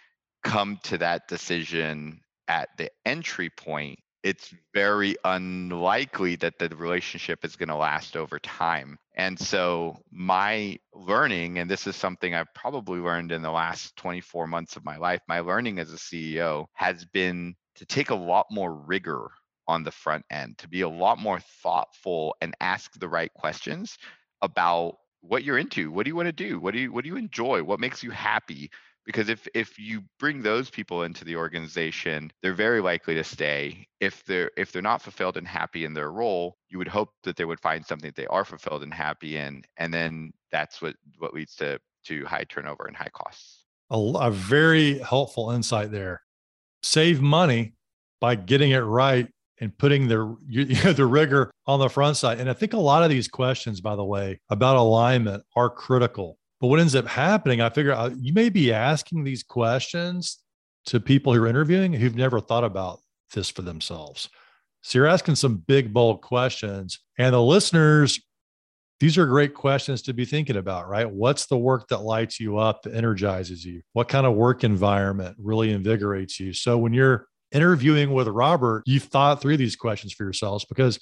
come 0.45 0.79
to 0.85 0.99
that 0.99 1.29
decision 1.29 2.21
at 2.47 2.69
the 2.79 2.91
entry 3.05 3.51
point 3.51 3.99
it's 4.23 4.53
very 4.75 5.17
unlikely 5.25 6.37
that 6.37 6.59
the 6.59 6.69
relationship 6.71 7.45
is 7.45 7.57
going 7.57 7.69
to 7.69 7.77
last 7.77 8.17
over 8.17 8.39
time. 8.39 8.99
And 9.15 9.39
so, 9.39 9.97
my 10.11 10.79
learning, 10.95 11.59
and 11.59 11.71
this 11.71 11.87
is 11.87 11.97
something 11.97 12.35
I've 12.35 12.53
probably 12.55 13.01
learned 13.01 13.33
in 13.33 13.43
the 13.43 13.51
last 13.51 13.97
24 13.97 14.47
months 14.47 14.77
of 14.77 14.85
my 14.85 14.97
life, 14.97 15.21
my 15.29 15.41
learning 15.41 15.79
as 15.79 15.93
a 15.93 15.97
CEO 15.97 16.67
has 16.75 17.05
been 17.05 17.55
to 17.77 17.87
take 17.87 18.11
a 18.11 18.15
lot 18.15 18.47
more 18.51 18.75
rigor 18.75 19.31
on 19.67 19.85
the 19.85 19.91
front 19.91 20.25
end, 20.31 20.59
to 20.59 20.69
be 20.69 20.81
a 20.81 20.89
lot 20.89 21.19
more 21.19 21.41
thoughtful 21.63 22.35
and 22.41 22.55
ask 22.61 22.99
the 22.99 23.09
right 23.09 23.33
questions 23.35 23.99
about 24.43 24.97
what 25.21 25.45
you're 25.45 25.59
into. 25.59 25.91
What 25.91 26.05
do 26.05 26.11
you 26.11 26.17
want 26.17 26.27
to 26.27 26.33
do? 26.33 26.59
What 26.59 26.75
do 26.75 26.81
you 26.81 26.93
what 26.93 27.05
do 27.05 27.11
you 27.11 27.17
enjoy? 27.17 27.63
What 27.63 27.81
makes 27.81 28.03
you 28.03 28.11
happy? 28.11 28.71
Because 29.09 29.31
if 29.31 29.49
if 29.55 29.79
you 29.79 30.03
bring 30.21 30.43
those 30.43 30.69
people 30.69 31.05
into 31.05 31.25
the 31.25 31.35
organization 31.35 32.31
they're 32.43 32.53
very 32.53 32.83
likely 32.83 33.15
to 33.15 33.25
stay. 33.25 33.87
If 34.01 34.23
they're 34.25 34.51
if 34.59 34.71
they're 34.71 34.83
not 34.83 35.01
fulfilled 35.01 35.39
and 35.39 35.49
happy 35.49 35.87
in 35.87 35.95
their 35.95 36.13
role 36.13 36.59
you 36.69 36.77
would 36.77 36.89
hope 36.89 37.09
that 37.25 37.37
they 37.37 37.47
would 37.47 37.59
find 37.59 37.85
something 37.85 38.09
that 38.09 38.17
they 38.17 38.27
are 38.27 38.45
fulfilled 38.45 38.83
and 38.83 38.93
happy 38.93 39.39
in 39.39 39.65
and 39.79 39.93
then 39.93 40.31
that's 40.53 40.83
what 40.83 40.95
what 41.19 41.33
leads 41.33 41.55
to 41.57 41.79
to 42.05 42.27
high 42.27 42.45
turnover 42.45 42.85
and 42.87 42.97
high 42.97 43.11
costs. 43.15 43.65
A, 43.91 43.97
a 43.97 44.31
very 44.31 44.99
helpful 44.99 45.51
insight 45.51 45.91
there. 45.91 46.21
Save 46.83 47.23
money 47.23 47.73
by 48.21 48.35
getting 48.35 48.73
it 48.73 48.81
right 48.81 49.27
and 49.61 49.77
putting 49.79 50.09
the 50.09 50.37
you 50.49 50.67
know, 50.85 50.93
the 50.93 51.07
rigor 51.07 51.51
on 51.67 51.81
the 51.81 51.89
front 51.89 52.19
side. 52.19 52.41
And 52.41 52.51
I 52.51 52.53
think 52.53 52.75
a 52.75 52.79
lot 52.79 53.03
of 53.03 53.09
these 53.09 53.27
questions, 53.27 53.81
by 53.81 53.97
the 53.97 54.05
way, 54.05 54.39
about 54.51 54.77
alignment 54.77 55.45
are 55.57 55.71
critical 55.71 56.39
but 56.61 56.69
what 56.69 56.81
ends 56.81 56.95
up 56.95 57.07
happening, 57.07 57.61
I 57.61 57.71
figure 57.71 57.93
out 57.93 58.17
you 58.19 58.33
may 58.33 58.49
be 58.49 58.73
asking 58.73 59.25
these 59.25 59.43
questions 59.43 60.39
to 60.87 61.01
people 61.01 61.35
who 61.35 61.43
are 61.43 61.47
interviewing 61.47 61.93
who've 61.93 62.17
never 62.17 62.41
thought 62.41 62.65
about 62.65 63.01
this 63.35 63.51
for 63.51 63.63
themselves. 63.63 64.29
So 64.83 64.99
you're 64.99 65.07
asking 65.07 65.37
some 65.37 65.57
big, 65.57 65.93
bold 65.93 66.23
questions. 66.23 66.99
And 67.19 67.35
the 67.35 67.43
listeners, 67.43 68.21
these 69.01 69.19
are 69.19 69.27
great 69.27 69.55
questions 69.55 70.03
to 70.03 70.13
be 70.13 70.25
thinking 70.25 70.57
about, 70.57 70.89
right? 70.89 71.09
What's 71.09 71.47
the 71.47 71.59
work 71.59 71.89
that 71.89 71.99
lights 71.99 72.41
you 72.41 72.59
up, 72.59 72.83
that 72.83 72.95
energizes 72.95 73.65
you? 73.65 73.83
What 73.93 74.09
kind 74.09 74.27
of 74.27 74.35
work 74.35 74.65
environment 74.65 75.37
really 75.39 75.73
invigorates 75.73 76.41
you? 76.41 76.53
So 76.53 76.79
when 76.79 76.93
you're 76.93 77.27
interviewing 77.53 78.13
with 78.13 78.29
Robert, 78.29 78.83
you've 78.87 79.05
thought 79.05 79.41
through 79.41 79.57
these 79.57 79.77
questions 79.77 80.13
for 80.13 80.25
yourselves 80.25 80.65
because 80.65 80.99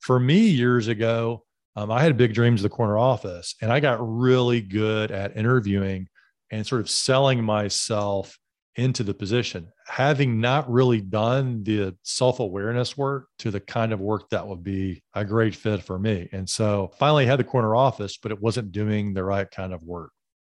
for 0.00 0.18
me 0.18 0.38
years 0.48 0.88
ago, 0.88 1.44
um, 1.76 1.90
I 1.90 2.02
had 2.02 2.16
big 2.16 2.34
dreams 2.34 2.60
of 2.60 2.70
the 2.70 2.76
corner 2.76 2.98
office, 2.98 3.54
and 3.60 3.72
I 3.72 3.80
got 3.80 3.98
really 4.00 4.60
good 4.60 5.10
at 5.10 5.36
interviewing 5.36 6.08
and 6.50 6.66
sort 6.66 6.80
of 6.80 6.88
selling 6.88 7.42
myself 7.42 8.38
into 8.76 9.02
the 9.02 9.14
position, 9.14 9.68
having 9.86 10.40
not 10.40 10.70
really 10.70 11.00
done 11.00 11.62
the 11.62 11.96
self 12.02 12.40
awareness 12.40 12.96
work 12.96 13.28
to 13.38 13.50
the 13.50 13.60
kind 13.60 13.92
of 13.92 14.00
work 14.00 14.28
that 14.30 14.46
would 14.46 14.62
be 14.62 15.02
a 15.14 15.24
great 15.24 15.54
fit 15.54 15.82
for 15.82 15.98
me. 15.98 16.28
And 16.32 16.48
so 16.48 16.92
finally 16.98 17.26
had 17.26 17.38
the 17.38 17.44
corner 17.44 17.74
office, 17.74 18.16
but 18.16 18.32
it 18.32 18.40
wasn't 18.40 18.72
doing 18.72 19.14
the 19.14 19.24
right 19.24 19.50
kind 19.50 19.72
of 19.72 19.82
work. 19.82 20.10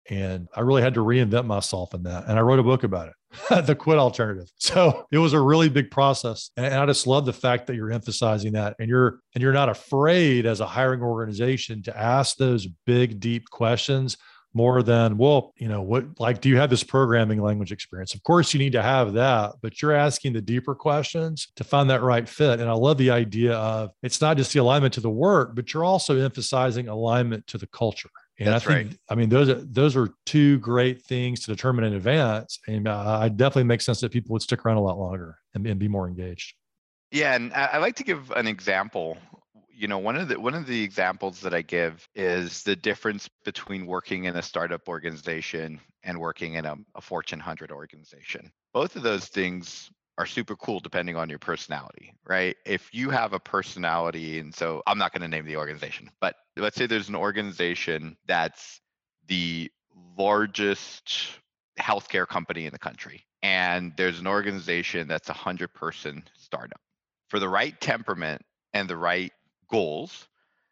And 0.08 0.48
I 0.54 0.60
really 0.60 0.82
had 0.82 0.94
to 0.94 1.04
reinvent 1.04 1.46
myself 1.46 1.94
in 1.94 2.02
that. 2.04 2.26
And 2.26 2.38
I 2.38 2.42
wrote 2.42 2.58
a 2.58 2.62
book 2.62 2.82
about 2.82 3.08
it, 3.08 3.66
The 3.66 3.74
Quit 3.74 3.98
Alternative. 3.98 4.48
So 4.58 5.06
it 5.10 5.18
was 5.18 5.32
a 5.32 5.40
really 5.40 5.68
big 5.68 5.90
process. 5.90 6.50
And 6.56 6.74
I 6.74 6.86
just 6.86 7.06
love 7.06 7.26
the 7.26 7.32
fact 7.32 7.66
that 7.66 7.76
you're 7.76 7.92
emphasizing 7.92 8.52
that 8.52 8.76
and 8.78 8.88
you're 8.88 9.20
and 9.34 9.42
you're 9.42 9.52
not 9.52 9.68
afraid 9.68 10.46
as 10.46 10.60
a 10.60 10.66
hiring 10.66 11.02
organization 11.02 11.82
to 11.84 11.98
ask 11.98 12.36
those 12.36 12.66
big, 12.86 13.20
deep 13.20 13.48
questions 13.50 14.16
more 14.54 14.82
than 14.82 15.18
well 15.18 15.52
you 15.58 15.68
know 15.68 15.82
what 15.82 16.04
like 16.18 16.40
do 16.40 16.48
you 16.48 16.56
have 16.56 16.70
this 16.70 16.82
programming 16.82 17.40
language 17.40 17.70
experience 17.70 18.14
of 18.14 18.22
course 18.22 18.54
you 18.54 18.58
need 18.58 18.72
to 18.72 18.82
have 18.82 19.12
that 19.12 19.52
but 19.60 19.80
you're 19.82 19.92
asking 19.92 20.32
the 20.32 20.40
deeper 20.40 20.74
questions 20.74 21.48
to 21.54 21.62
find 21.62 21.90
that 21.90 22.02
right 22.02 22.28
fit 22.28 22.58
and 22.58 22.68
i 22.68 22.72
love 22.72 22.96
the 22.96 23.10
idea 23.10 23.52
of 23.52 23.90
it's 24.02 24.20
not 24.20 24.38
just 24.38 24.52
the 24.54 24.58
alignment 24.58 24.94
to 24.94 25.00
the 25.00 25.10
work 25.10 25.54
but 25.54 25.72
you're 25.72 25.84
also 25.84 26.18
emphasizing 26.18 26.88
alignment 26.88 27.46
to 27.46 27.58
the 27.58 27.66
culture 27.68 28.08
and 28.38 28.48
That's 28.48 28.66
I 28.66 28.74
think, 28.74 28.90
right. 28.90 28.98
I 29.10 29.14
mean, 29.16 29.28
those 29.28 29.48
are 29.48 29.54
those 29.54 29.96
are 29.96 30.10
two 30.24 30.58
great 30.58 31.02
things 31.02 31.40
to 31.40 31.46
determine 31.50 31.84
in 31.84 31.94
advance, 31.94 32.60
and 32.68 32.86
uh, 32.86 33.18
I 33.20 33.28
definitely 33.28 33.64
make 33.64 33.80
sense 33.80 34.00
that 34.00 34.12
people 34.12 34.32
would 34.32 34.42
stick 34.42 34.64
around 34.64 34.76
a 34.76 34.82
lot 34.82 34.98
longer 34.98 35.38
and, 35.54 35.66
and 35.66 35.78
be 35.78 35.88
more 35.88 36.06
engaged. 36.06 36.54
Yeah, 37.10 37.34
and 37.34 37.52
I, 37.52 37.64
I 37.64 37.78
like 37.78 37.96
to 37.96 38.04
give 38.04 38.30
an 38.32 38.46
example. 38.46 39.18
You 39.70 39.88
know, 39.88 39.98
one 39.98 40.16
of 40.16 40.28
the 40.28 40.38
one 40.38 40.54
of 40.54 40.66
the 40.66 40.82
examples 40.82 41.40
that 41.40 41.52
I 41.52 41.62
give 41.62 42.08
is 42.14 42.62
the 42.62 42.76
difference 42.76 43.28
between 43.44 43.86
working 43.86 44.24
in 44.24 44.36
a 44.36 44.42
startup 44.42 44.88
organization 44.88 45.80
and 46.04 46.18
working 46.20 46.54
in 46.54 46.64
a, 46.64 46.76
a 46.94 47.00
Fortune 47.00 47.40
100 47.40 47.72
organization. 47.72 48.52
Both 48.72 48.94
of 48.94 49.02
those 49.02 49.26
things 49.26 49.90
are 50.18 50.26
super 50.26 50.56
cool 50.56 50.80
depending 50.80 51.16
on 51.16 51.30
your 51.30 51.38
personality, 51.38 52.12
right? 52.26 52.56
If 52.66 52.92
you 52.92 53.08
have 53.10 53.32
a 53.32 53.38
personality, 53.38 54.40
and 54.40 54.52
so 54.52 54.82
I'm 54.86 54.98
not 54.98 55.12
going 55.12 55.22
to 55.22 55.28
name 55.28 55.46
the 55.46 55.56
organization, 55.56 56.10
but 56.20 56.34
let's 56.56 56.76
say 56.76 56.86
there's 56.86 57.08
an 57.08 57.14
organization 57.14 58.16
that's 58.26 58.80
the 59.28 59.70
largest 60.18 61.30
healthcare 61.78 62.26
company 62.26 62.66
in 62.66 62.72
the 62.72 62.78
country, 62.78 63.24
and 63.42 63.92
there's 63.96 64.18
an 64.18 64.26
organization 64.26 65.06
that's 65.06 65.28
a 65.28 65.32
100 65.32 65.72
person 65.72 66.24
startup. 66.36 66.80
For 67.28 67.38
the 67.38 67.48
right 67.48 67.80
temperament 67.80 68.42
and 68.74 68.88
the 68.88 68.96
right 68.96 69.32
goals, 69.70 70.26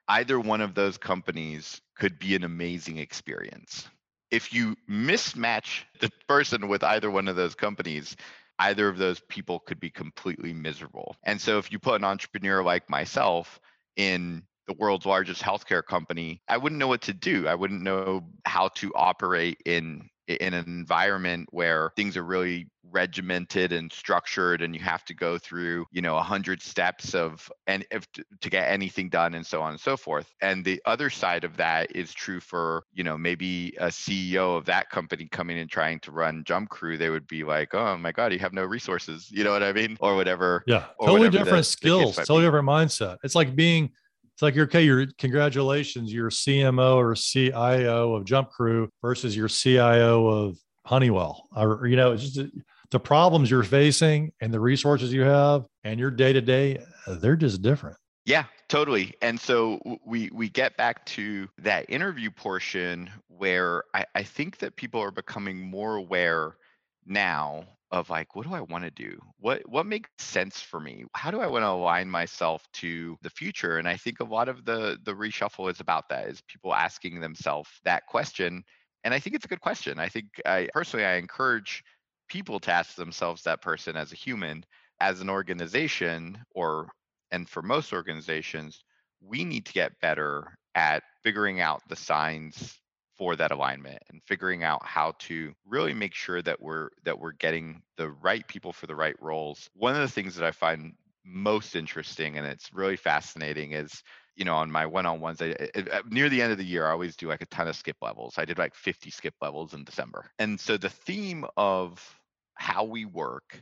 either 0.09 0.41
one 0.41 0.61
of 0.61 0.75
those 0.75 0.99
companies 0.99 1.81
could 1.97 2.19
be 2.19 2.35
an 2.35 2.43
amazing 2.43 2.99
experience. 2.99 3.89
If 4.33 4.53
you 4.53 4.75
mismatch 4.91 5.85
the 6.01 6.11
person 6.27 6.67
with 6.67 6.83
either 6.83 7.11
one 7.11 7.29
of 7.29 7.37
those 7.37 7.55
companies, 7.55 8.17
either 8.59 8.89
of 8.89 8.99
those 8.99 9.21
people 9.29 9.61
could 9.61 9.81
be 9.81 9.91
completely 9.91 10.53
miserable. 10.53 11.17
And 11.25 11.41
so 11.41 11.59
if 11.59 11.71
you 11.71 11.79
put 11.79 12.01
an 12.01 12.05
entrepreneur 12.05 12.63
like 12.63 12.89
myself 12.89 13.61
in 13.97 14.43
the 14.67 14.75
world's 14.75 15.07
largest 15.07 15.43
healthcare 15.43 15.85
company, 15.85 16.43
I 16.49 16.57
wouldn't 16.57 16.79
know 16.79 16.89
what 16.89 17.03
to 17.03 17.15
do. 17.15 17.47
I 17.47 17.55
wouldn't 17.55 17.83
know 17.83 18.29
how 18.45 18.69
to 18.69 18.93
operate 18.95 19.59
in 19.65 20.09
in 20.29 20.55
an 20.55 20.65
environment 20.67 21.49
where 21.53 21.91
things 21.97 22.17
are 22.17 22.25
really 22.25 22.69
regimented 22.93 23.73
and 23.73 23.93
structured 23.93 24.63
and 24.63 24.75
you 24.75 24.81
have 24.81 25.05
to 25.05 25.13
go 25.13 25.37
through 25.37 25.85
you 25.91 26.01
know 26.01 26.17
a 26.17 26.23
hundred 26.23 26.63
steps 26.63 27.15
of 27.15 27.51
and 27.67 27.85
if 27.91 28.07
to 28.41 28.49
get 28.49 28.71
anything 28.71 29.09
done 29.09 29.35
and 29.35 29.45
so 29.45 29.61
on 29.61 29.73
and 29.73 29.81
so 29.81 29.97
forth 29.97 30.33
and 30.41 30.65
the 30.65 30.81
other 30.87 31.11
side 31.11 31.43
of 31.43 31.57
that 31.57 31.95
is 31.97 32.15
true 32.15 32.39
for 32.39 32.85
you 32.93 33.03
know 33.03 33.19
maybe 33.19 33.75
a 33.81 33.87
ceo 33.89 34.57
of 34.57 34.65
that 34.65 34.89
company 34.89 35.29
coming 35.33 35.59
and 35.59 35.69
trying 35.69 35.99
to 35.99 36.13
run 36.13 36.45
JumpCrew 36.45 36.97
they 36.97 37.11
would 37.11 37.27
be 37.27 37.43
like 37.43 37.75
oh 37.75 37.97
my 37.97 38.13
god 38.13 38.33
you 38.33 38.39
have 38.39 38.53
no 38.53 38.65
resources 38.65 39.29
you 39.33 39.43
know 39.43 39.51
what 39.51 39.65
i 39.65 39.73
mean 39.73 39.97
or 40.01 40.15
whatever 40.15 40.63
Yeah, 40.67 40.87
or 40.99 41.09
totally 41.09 41.29
whatever 41.29 41.45
different 41.45 41.65
the 41.65 41.71
skills, 41.71 42.17
might 42.17 42.27
totally 42.27 42.43
be. 42.43 42.47
different 42.47 42.69
mindset. 42.69 43.19
It's 43.23 43.35
like 43.35 43.55
being, 43.55 43.91
it's 44.37 44.43
like 44.43 44.59
okay. 44.59 44.83
You're 44.83 45.07
congratulations, 45.17 46.13
you're 46.13 46.29
CMO 46.29 46.97
or 46.97 47.15
CIO 47.15 48.15
of 48.15 48.27
JumpCrew 48.27 48.87
versus 49.01 49.35
your 49.35 49.49
CIO 49.49 50.27
of 50.27 50.59
Honeywell. 50.85 51.49
Or 51.57 51.87
you 51.87 51.97
know, 51.97 52.13
it's 52.13 52.33
just 52.33 52.51
the 52.91 53.01
problems 53.01 53.51
you're 53.51 53.63
facing 53.63 54.33
and 54.43 54.53
the 54.53 54.61
resources 54.61 55.11
you 55.11 55.23
have 55.23 55.65
and 55.85 55.99
your 55.99 56.11
day 56.11 56.35
to 56.35 56.43
day, 56.43 56.85
they're 57.07 57.35
just 57.35 57.63
different. 57.63 57.97
Yeah, 58.27 58.45
totally. 58.69 59.15
And 59.23 59.41
so 59.41 59.81
we 60.05 60.29
we 60.35 60.51
get 60.51 60.77
back 60.77 61.07
to 61.07 61.49
that 61.57 61.89
interview 61.89 62.31
portion 62.31 63.09
where 63.29 63.85
I, 63.95 64.05
I 64.15 64.23
think 64.23 64.59
that 64.59 64.77
people 64.77 65.01
are 65.01 65.11
becoming 65.11 65.63
more 65.63 65.97
aware 65.97 66.59
now 67.07 67.65
of 67.91 68.11
like 68.11 68.35
what 68.35 68.47
do 68.47 68.55
I 68.55 68.61
want 68.63 68.85
to 68.85 68.91
do? 68.91 69.19
What 69.39 69.63
what 69.69 69.87
makes 69.87 70.11
sense 70.19 70.61
for 70.61 70.81
me? 70.81 71.05
How 71.15 71.31
do 71.31 71.41
I 71.41 71.47
want 71.47 71.63
to 71.63 71.69
align 71.69 72.11
myself 72.11 72.67
to 72.75 73.17
the 73.23 73.31
future? 73.31 73.79
And 73.79 73.89
I 73.89 73.97
think 73.97 74.21
a 74.21 74.25
lot 74.25 74.49
of 74.49 74.65
the 74.65 74.99
the 75.05 75.15
reshuffle 75.15 75.71
is 75.71 75.81
about 75.81 76.09
that, 76.11 76.29
is 76.29 76.43
people 76.49 76.75
asking 76.75 77.21
themselves 77.21 77.71
that 77.85 78.07
question. 78.07 78.65
And 79.05 79.15
I 79.15 79.21
think 79.21 79.37
it's 79.37 79.45
a 79.45 79.49
good 79.49 79.61
question. 79.61 79.99
I 79.99 80.09
think 80.09 80.27
I 80.45 80.69
personally 80.73 81.07
I 81.07 81.17
encourage 81.17 81.83
people 82.29 82.59
to 82.61 82.73
ask 82.73 82.97
themselves 82.97 83.43
that 83.43 83.63
person 83.63 83.97
as 83.97 84.13
a 84.13 84.17
human, 84.17 84.65
as 85.01 85.21
an 85.21 85.31
organization, 85.31 86.39
or 86.55 86.89
and 87.31 87.49
for 87.49 87.63
most 87.63 87.93
organizations, 87.93 88.83
we 89.21 89.45
need 89.45 89.67
to 89.67 89.73
get 89.73 90.01
better 90.01 90.57
at 90.75 91.03
figuring 91.23 91.61
out 91.61 91.83
the 91.89 91.97
signs 91.97 92.79
for 93.17 93.37
that 93.37 93.51
alignment 93.53 94.03
and 94.11 94.23
figuring 94.27 94.63
out 94.63 94.85
how 94.85 95.13
to 95.19 95.53
really 95.67 95.95
make 95.95 96.15
sure 96.15 96.43
that 96.43 96.61
we're 96.61 96.91
that 97.05 97.19
we're 97.19 97.33
getting 97.33 97.83
the 97.97 98.11
right 98.11 98.47
people 98.47 98.73
for 98.73 98.87
the 98.87 98.95
right 98.97 99.17
roles. 99.21 99.69
One 99.75 99.95
of 99.95 100.01
the 100.01 100.09
things 100.09 100.35
that 100.37 100.47
I 100.47 100.53
find 100.53 100.95
most 101.25 101.75
interesting 101.75 102.39
and 102.39 102.47
it's 102.47 102.73
really 102.73 102.97
fascinating 102.97 103.73
is 103.73 104.03
you 104.37 104.45
know 104.45 104.55
on 104.55 104.71
my 104.71 104.87
one-on-ones 104.87 105.43
I, 105.43 105.57
I- 105.75 106.03
near 106.09 106.29
the 106.29 106.41
end 106.41 106.53
of 106.53 106.59
the 106.59 106.65
year 106.65 106.87
i 106.87 106.93
always 106.93 107.17
do 107.17 107.27
like 107.27 107.41
a 107.41 107.47
ton 107.47 107.67
of 107.67 107.75
skip 107.75 107.97
levels 108.01 108.35
i 108.39 108.45
did 108.45 108.59
like 108.59 108.77
50 108.77 109.11
skip 109.11 109.35
levels 109.41 109.75
in 109.75 109.83
december 109.83 110.31
and 110.39 110.61
so 110.61 110.77
the 110.77 110.89
theme 110.89 111.45
of 111.57 112.21
how 112.55 112.85
we 112.85 113.07
work 113.07 113.61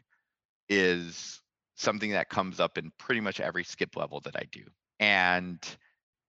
is 0.68 1.40
something 1.76 2.12
that 2.12 2.28
comes 2.28 2.60
up 2.60 2.78
in 2.78 2.92
pretty 2.98 3.20
much 3.20 3.40
every 3.40 3.64
skip 3.64 3.96
level 3.96 4.20
that 4.20 4.36
I 4.36 4.44
do. 4.50 4.64
And 5.00 5.58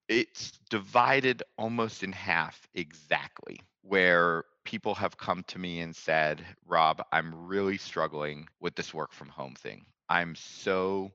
it's 0.07 0.51
divided 0.69 1.43
almost 1.57 2.03
in 2.03 2.11
half 2.11 2.67
exactly, 2.73 3.59
where 3.81 4.43
people 4.63 4.95
have 4.95 5.17
come 5.17 5.43
to 5.47 5.59
me 5.59 5.81
and 5.81 5.95
said, 5.95 6.45
Rob, 6.65 7.01
I'm 7.11 7.47
really 7.47 7.77
struggling 7.77 8.47
with 8.59 8.75
this 8.75 8.93
work 8.93 9.13
from 9.13 9.29
home 9.29 9.55
thing. 9.55 9.85
I'm 10.09 10.35
so 10.35 11.11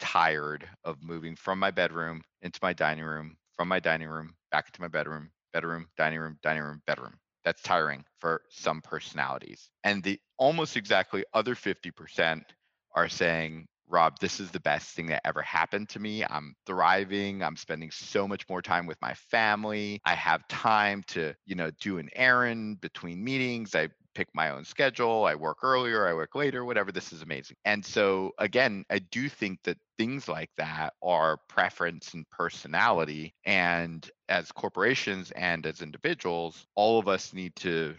tired 0.00 0.68
of 0.84 1.02
moving 1.02 1.36
from 1.36 1.58
my 1.58 1.70
bedroom 1.70 2.22
into 2.42 2.58
my 2.62 2.72
dining 2.72 3.04
room, 3.04 3.36
from 3.56 3.68
my 3.68 3.80
dining 3.80 4.08
room 4.08 4.34
back 4.50 4.66
into 4.68 4.80
my 4.80 4.88
bedroom, 4.88 5.30
bedroom, 5.52 5.86
dining 5.96 6.18
room, 6.18 6.38
dining 6.42 6.62
room, 6.62 6.82
bedroom. 6.86 7.14
That's 7.44 7.62
tiring 7.62 8.04
for 8.20 8.42
some 8.50 8.80
personalities. 8.80 9.68
And 9.84 10.02
the 10.02 10.18
almost 10.38 10.76
exactly 10.76 11.24
other 11.34 11.54
50% 11.54 12.42
are 12.94 13.08
saying, 13.08 13.66
Rob, 13.92 14.18
this 14.20 14.40
is 14.40 14.50
the 14.50 14.60
best 14.60 14.88
thing 14.88 15.06
that 15.08 15.20
ever 15.26 15.42
happened 15.42 15.90
to 15.90 16.00
me. 16.00 16.24
I'm 16.24 16.54
thriving. 16.66 17.42
I'm 17.42 17.56
spending 17.56 17.90
so 17.90 18.26
much 18.26 18.48
more 18.48 18.62
time 18.62 18.86
with 18.86 19.00
my 19.02 19.12
family. 19.14 20.00
I 20.06 20.14
have 20.14 20.48
time 20.48 21.02
to, 21.08 21.34
you 21.44 21.54
know, 21.54 21.70
do 21.80 21.98
an 21.98 22.08
errand 22.16 22.80
between 22.80 23.22
meetings. 23.22 23.74
I 23.74 23.90
pick 24.14 24.28
my 24.34 24.50
own 24.50 24.64
schedule. 24.64 25.24
I 25.24 25.34
work 25.34 25.58
earlier, 25.62 26.06
I 26.06 26.14
work 26.14 26.34
later, 26.34 26.64
whatever. 26.64 26.92
This 26.92 27.12
is 27.12 27.22
amazing. 27.22 27.56
And 27.64 27.84
so, 27.84 28.32
again, 28.38 28.84
I 28.90 28.98
do 28.98 29.28
think 29.28 29.58
that 29.64 29.78
things 29.98 30.28
like 30.28 30.50
that 30.56 30.94
are 31.02 31.38
preference 31.48 32.14
and 32.14 32.28
personality. 32.30 33.34
And 33.44 34.08
as 34.28 34.52
corporations 34.52 35.30
and 35.32 35.66
as 35.66 35.82
individuals, 35.82 36.66
all 36.74 36.98
of 36.98 37.08
us 37.08 37.32
need 37.32 37.54
to 37.56 37.94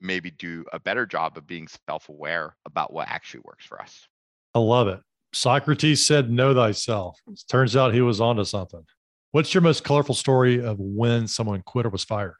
maybe 0.00 0.30
do 0.30 0.64
a 0.72 0.80
better 0.80 1.06
job 1.06 1.36
of 1.36 1.46
being 1.46 1.68
self 1.86 2.08
aware 2.08 2.56
about 2.64 2.92
what 2.92 3.08
actually 3.08 3.42
works 3.44 3.66
for 3.66 3.80
us. 3.80 4.08
I 4.54 4.58
love 4.58 4.88
it. 4.88 5.00
Socrates 5.32 6.06
said, 6.06 6.30
Know 6.30 6.54
thyself. 6.54 7.18
Turns 7.48 7.76
out 7.76 7.94
he 7.94 8.00
was 8.00 8.20
onto 8.20 8.44
something. 8.44 8.84
What's 9.32 9.54
your 9.54 9.62
most 9.62 9.84
colorful 9.84 10.14
story 10.14 10.64
of 10.64 10.78
when 10.78 11.28
someone 11.28 11.62
quit 11.62 11.86
or 11.86 11.90
was 11.90 12.04
fired? 12.04 12.34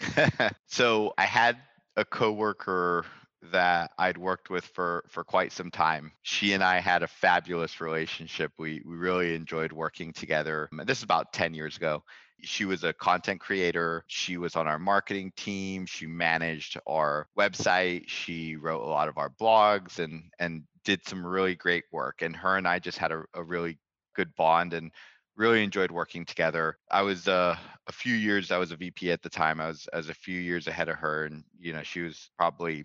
so 0.68 1.12
I 1.18 1.24
had 1.24 1.56
a 1.96 2.04
coworker 2.04 3.04
that 3.52 3.92
I'd 3.98 4.18
worked 4.18 4.50
with 4.50 4.64
for 4.64 5.04
for 5.08 5.24
quite 5.24 5.52
some 5.52 5.70
time. 5.70 6.12
She 6.22 6.52
and 6.52 6.62
I 6.62 6.80
had 6.80 7.02
a 7.02 7.08
fabulous 7.08 7.80
relationship. 7.80 8.52
We 8.58 8.82
we 8.84 8.96
really 8.96 9.34
enjoyed 9.34 9.72
working 9.72 10.12
together. 10.12 10.68
This 10.84 10.98
is 10.98 11.04
about 11.04 11.32
10 11.32 11.54
years 11.54 11.76
ago. 11.76 12.02
She 12.42 12.64
was 12.64 12.84
a 12.84 12.92
content 12.92 13.40
creator. 13.40 14.04
She 14.06 14.36
was 14.36 14.56
on 14.56 14.66
our 14.66 14.78
marketing 14.78 15.32
team. 15.36 15.86
She 15.86 16.06
managed 16.06 16.78
our 16.86 17.28
website. 17.38 18.04
She 18.08 18.56
wrote 18.56 18.82
a 18.82 18.90
lot 18.90 19.08
of 19.08 19.18
our 19.18 19.30
blogs 19.30 19.98
and 19.98 20.24
and 20.38 20.64
did 20.84 21.06
some 21.06 21.24
really 21.24 21.54
great 21.54 21.84
work. 21.92 22.22
And 22.22 22.36
her 22.36 22.56
and 22.56 22.68
I 22.68 22.78
just 22.78 22.98
had 22.98 23.12
a, 23.12 23.24
a 23.34 23.42
really 23.42 23.78
good 24.14 24.34
bond 24.36 24.74
and 24.74 24.90
really 25.36 25.62
enjoyed 25.64 25.90
working 25.90 26.24
together. 26.24 26.78
I 26.90 27.02
was 27.02 27.26
uh, 27.26 27.56
a 27.86 27.92
few 27.92 28.14
years. 28.14 28.50
I 28.50 28.58
was 28.58 28.70
a 28.70 28.76
VP 28.76 29.10
at 29.10 29.22
the 29.22 29.30
time. 29.30 29.60
I 29.60 29.68
was 29.68 29.88
I 29.92 29.96
was 29.96 30.08
a 30.08 30.14
few 30.14 30.38
years 30.38 30.66
ahead 30.66 30.88
of 30.88 30.96
her, 30.96 31.24
and 31.24 31.44
you 31.58 31.72
know 31.72 31.82
she 31.82 32.00
was 32.00 32.30
probably 32.36 32.84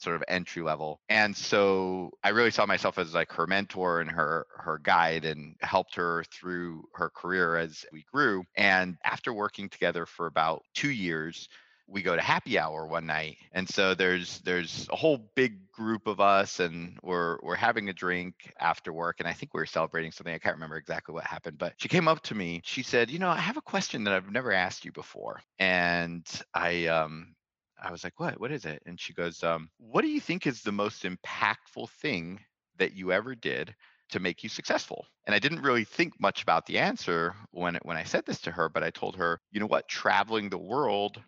sort 0.00 0.16
of 0.16 0.24
entry 0.28 0.62
level. 0.62 1.00
And 1.08 1.36
so 1.36 2.10
I 2.22 2.30
really 2.30 2.50
saw 2.50 2.66
myself 2.66 2.98
as 2.98 3.14
like 3.14 3.32
her 3.32 3.46
mentor 3.46 4.00
and 4.00 4.10
her 4.10 4.46
her 4.56 4.78
guide, 4.78 5.24
and 5.24 5.56
helped 5.60 5.94
her 5.96 6.24
through 6.32 6.84
her 6.94 7.10
career 7.10 7.56
as 7.56 7.84
we 7.92 8.04
grew. 8.12 8.44
And 8.56 8.96
after 9.04 9.32
working 9.32 9.68
together 9.68 10.06
for 10.06 10.26
about 10.26 10.62
two 10.74 10.90
years, 10.90 11.48
we 11.90 12.02
go 12.02 12.14
to 12.14 12.22
happy 12.22 12.58
hour 12.58 12.86
one 12.86 13.06
night. 13.06 13.36
And 13.52 13.68
so 13.68 13.94
there's 13.94 14.40
there's 14.40 14.86
a 14.90 14.96
whole 14.96 15.30
big 15.34 15.70
group 15.72 16.06
of 16.06 16.20
us 16.20 16.60
and 16.60 16.98
we're 17.02 17.38
we're 17.42 17.56
having 17.56 17.88
a 17.88 17.92
drink 17.92 18.34
after 18.60 18.92
work. 18.92 19.16
And 19.18 19.28
i 19.28 19.32
think 19.32 19.52
we 19.52 19.60
were 19.60 19.66
celebrating 19.66 20.12
something. 20.12 20.32
I 20.34 20.38
can't 20.38 20.56
remember 20.56 20.76
exactly 20.76 21.12
what 21.14 21.24
happened 21.24 21.58
but 21.58 21.74
she 21.76 21.88
came 21.88 22.08
up 22.08 22.22
to 22.24 22.34
me. 22.34 22.60
She 22.64 22.82
said 22.82 23.10
you 23.10 23.18
know 23.18 23.28
i 23.28 23.36
have 23.36 23.56
a 23.56 23.62
question 23.62 24.04
that 24.04 24.14
i've 24.14 24.30
never 24.30 24.52
asked 24.52 24.84
you 24.84 24.92
before. 24.92 25.40
And 25.58 26.26
i 26.54 26.86
um 26.86 27.34
i 27.82 27.90
was 27.90 28.04
like 28.04 28.18
what? 28.18 28.40
What 28.40 28.52
is 28.52 28.64
it? 28.64 28.82
And 28.86 29.00
she 29.00 29.12
goes 29.12 29.42
um 29.42 29.70
what 29.78 30.02
do 30.02 30.08
you 30.08 30.20
think 30.20 30.46
is 30.46 30.62
the 30.62 30.72
most 30.72 31.04
impactful 31.04 31.90
thing 32.02 32.40
that 32.78 32.94
you 32.94 33.12
ever 33.12 33.34
did 33.34 33.74
to 34.10 34.20
make 34.20 34.42
you 34.42 34.48
successful? 34.48 35.06
And 35.26 35.34
I 35.34 35.38
didn't 35.38 35.62
really 35.62 35.84
think 35.84 36.20
much 36.20 36.42
about 36.42 36.66
the 36.66 36.78
answer 36.78 37.34
when 37.52 37.78
when 37.82 37.96
I 37.96 38.04
said 38.04 38.24
this 38.26 38.40
to 38.42 38.50
her, 38.50 38.68
but 38.68 38.82
I 38.82 38.90
told 38.90 39.16
her, 39.16 39.40
you 39.52 39.60
know 39.60 39.66
what, 39.66 39.88
traveling 39.88 40.48
the 40.50 40.58
world 40.58 41.22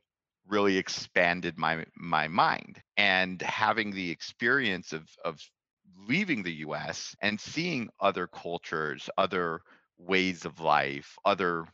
really 0.49 0.77
expanded 0.79 1.59
my 1.59 1.85
my 1.97 2.29
mind. 2.29 2.81
And 2.97 3.41
having 3.43 3.91
the 3.93 4.11
experience 4.11 4.93
of 4.93 5.09
of 5.25 5.41
leaving 6.09 6.43
the 6.43 6.55
US 6.67 7.15
and 7.21 7.41
seeing 7.41 7.89
other 8.01 8.27
cultures, 8.27 9.09
other 9.17 9.61
ways 9.99 10.45
of 10.45 10.61
life, 10.61 11.17
other 11.25 11.67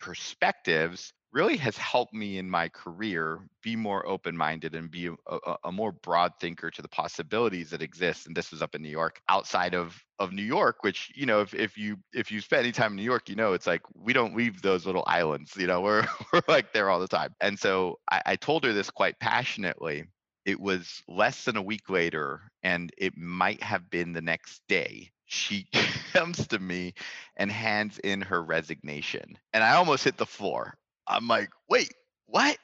perspectives 0.00 1.12
really 1.32 1.56
has 1.56 1.76
helped 1.76 2.12
me 2.12 2.38
in 2.38 2.48
my 2.48 2.68
career 2.68 3.38
be 3.62 3.74
more 3.74 4.06
open-minded 4.06 4.74
and 4.74 4.90
be 4.90 5.06
a, 5.06 5.54
a, 5.64 5.72
more 5.72 5.92
broad 5.92 6.32
thinker 6.40 6.70
to 6.70 6.82
the 6.82 6.88
possibilities 6.88 7.70
that 7.70 7.80
exist 7.82 8.26
and 8.26 8.36
this 8.36 8.50
was 8.50 8.60
up 8.60 8.74
in 8.74 8.82
new 8.82 8.88
york 8.88 9.20
outside 9.28 9.74
of 9.74 10.04
of 10.18 10.32
new 10.32 10.42
york 10.42 10.82
which 10.82 11.10
you 11.14 11.24
know 11.26 11.40
if, 11.40 11.54
if 11.54 11.78
you 11.78 11.96
if 12.12 12.30
you 12.30 12.40
spend 12.40 12.62
any 12.62 12.72
time 12.72 12.92
in 12.92 12.96
new 12.96 13.02
york 13.02 13.28
you 13.28 13.34
know 13.34 13.54
it's 13.54 13.66
like 13.66 13.82
we 13.94 14.12
don't 14.12 14.36
leave 14.36 14.60
those 14.62 14.84
little 14.84 15.04
islands 15.06 15.56
you 15.56 15.66
know 15.66 15.80
we're, 15.80 16.06
we're 16.32 16.42
like 16.48 16.72
there 16.72 16.90
all 16.90 17.00
the 17.00 17.08
time. 17.08 17.34
And 17.40 17.58
so 17.58 17.98
I, 18.10 18.22
I 18.26 18.36
told 18.36 18.64
her 18.64 18.72
this 18.72 18.90
quite 18.90 19.18
passionately 19.18 20.04
it 20.44 20.60
was 20.60 21.02
less 21.08 21.44
than 21.44 21.56
a 21.56 21.62
week 21.62 21.88
later 21.88 22.40
and 22.62 22.92
it 22.98 23.16
might 23.16 23.62
have 23.62 23.88
been 23.90 24.12
the 24.12 24.22
next 24.22 24.60
day 24.68 25.10
she 25.26 25.66
comes 26.12 26.46
to 26.48 26.58
me 26.58 26.94
and 27.36 27.50
hands 27.50 27.98
in 28.02 28.20
her 28.20 28.42
resignation 28.42 29.38
and 29.52 29.62
i 29.62 29.74
almost 29.74 30.04
hit 30.04 30.16
the 30.16 30.26
floor 30.26 30.74
I'm 31.06 31.28
like, 31.28 31.50
wait, 31.68 31.92
what? 32.26 32.56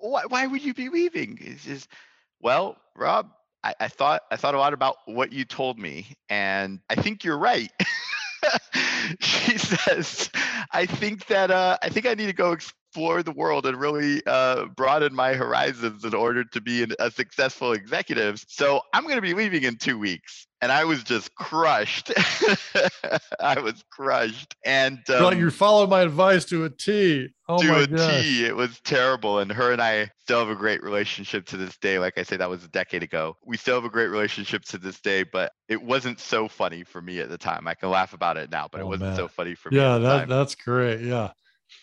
Why, 0.00 0.22
why 0.28 0.46
would 0.46 0.62
you 0.62 0.74
be 0.74 0.88
leaving? 0.88 1.38
It's 1.40 1.64
just, 1.64 1.88
well, 2.40 2.76
Rob, 2.96 3.30
I, 3.62 3.74
I 3.80 3.88
thought 3.88 4.22
I 4.30 4.36
thought 4.36 4.54
a 4.54 4.58
lot 4.58 4.74
about 4.74 4.96
what 5.06 5.32
you 5.32 5.44
told 5.44 5.78
me, 5.78 6.06
and 6.28 6.80
I 6.90 6.96
think 6.96 7.22
you're 7.24 7.38
right. 7.38 7.70
she 9.20 9.58
says, 9.58 10.30
I 10.72 10.86
think 10.86 11.26
that 11.26 11.50
uh, 11.50 11.78
I 11.82 11.88
think 11.88 12.06
I 12.06 12.14
need 12.14 12.26
to 12.26 12.32
go 12.32 12.56
explore 12.92 13.22
the 13.22 13.32
world 13.32 13.64
and 13.64 13.80
really 13.80 14.20
uh, 14.26 14.66
broaden 14.66 15.14
my 15.14 15.32
horizons 15.32 16.04
in 16.04 16.12
order 16.12 16.44
to 16.44 16.60
be 16.60 16.82
an, 16.82 16.92
a 16.98 17.10
successful 17.10 17.72
executive. 17.72 18.44
So 18.48 18.82
I'm 18.92 19.04
going 19.04 19.16
to 19.16 19.22
be 19.22 19.32
leaving 19.32 19.62
in 19.62 19.76
two 19.76 19.98
weeks. 19.98 20.46
And 20.60 20.70
I 20.70 20.84
was 20.84 21.02
just 21.02 21.34
crushed. 21.34 22.12
I 23.40 23.58
was 23.58 23.82
crushed. 23.90 24.54
And 24.64 24.98
um, 25.10 25.36
you 25.36 25.50
followed 25.50 25.88
my 25.88 26.02
advice 26.02 26.44
to 26.46 26.64
a 26.64 26.70
T. 26.70 27.30
Oh 27.48 27.60
to 27.60 27.66
my 27.66 27.80
a 27.80 27.86
gosh. 27.86 28.22
T. 28.22 28.44
It 28.44 28.54
was 28.54 28.78
terrible. 28.80 29.38
And 29.38 29.50
her 29.50 29.72
and 29.72 29.80
I 29.82 30.10
still 30.20 30.38
have 30.40 30.50
a 30.50 30.54
great 30.54 30.82
relationship 30.82 31.46
to 31.46 31.56
this 31.56 31.76
day. 31.78 31.98
Like 31.98 32.16
I 32.18 32.22
say, 32.22 32.36
that 32.36 32.50
was 32.50 32.62
a 32.62 32.68
decade 32.68 33.02
ago. 33.02 33.38
We 33.44 33.56
still 33.56 33.74
have 33.74 33.84
a 33.84 33.90
great 33.90 34.08
relationship 34.08 34.64
to 34.66 34.78
this 34.78 35.00
day, 35.00 35.24
but 35.24 35.52
it 35.68 35.82
wasn't 35.82 36.20
so 36.20 36.46
funny 36.46 36.84
for 36.84 37.00
me 37.00 37.18
at 37.20 37.30
the 37.30 37.38
time. 37.38 37.66
I 37.66 37.74
can 37.74 37.90
laugh 37.90 38.12
about 38.12 38.36
it 38.36 38.50
now, 38.50 38.68
but 38.70 38.82
oh, 38.82 38.84
it 38.84 38.86
wasn't 38.86 39.10
man. 39.10 39.16
so 39.16 39.28
funny 39.28 39.54
for 39.56 39.70
me. 39.70 39.78
Yeah, 39.78 39.98
that, 39.98 40.28
that's 40.28 40.54
great. 40.54 41.00
Yeah 41.00 41.30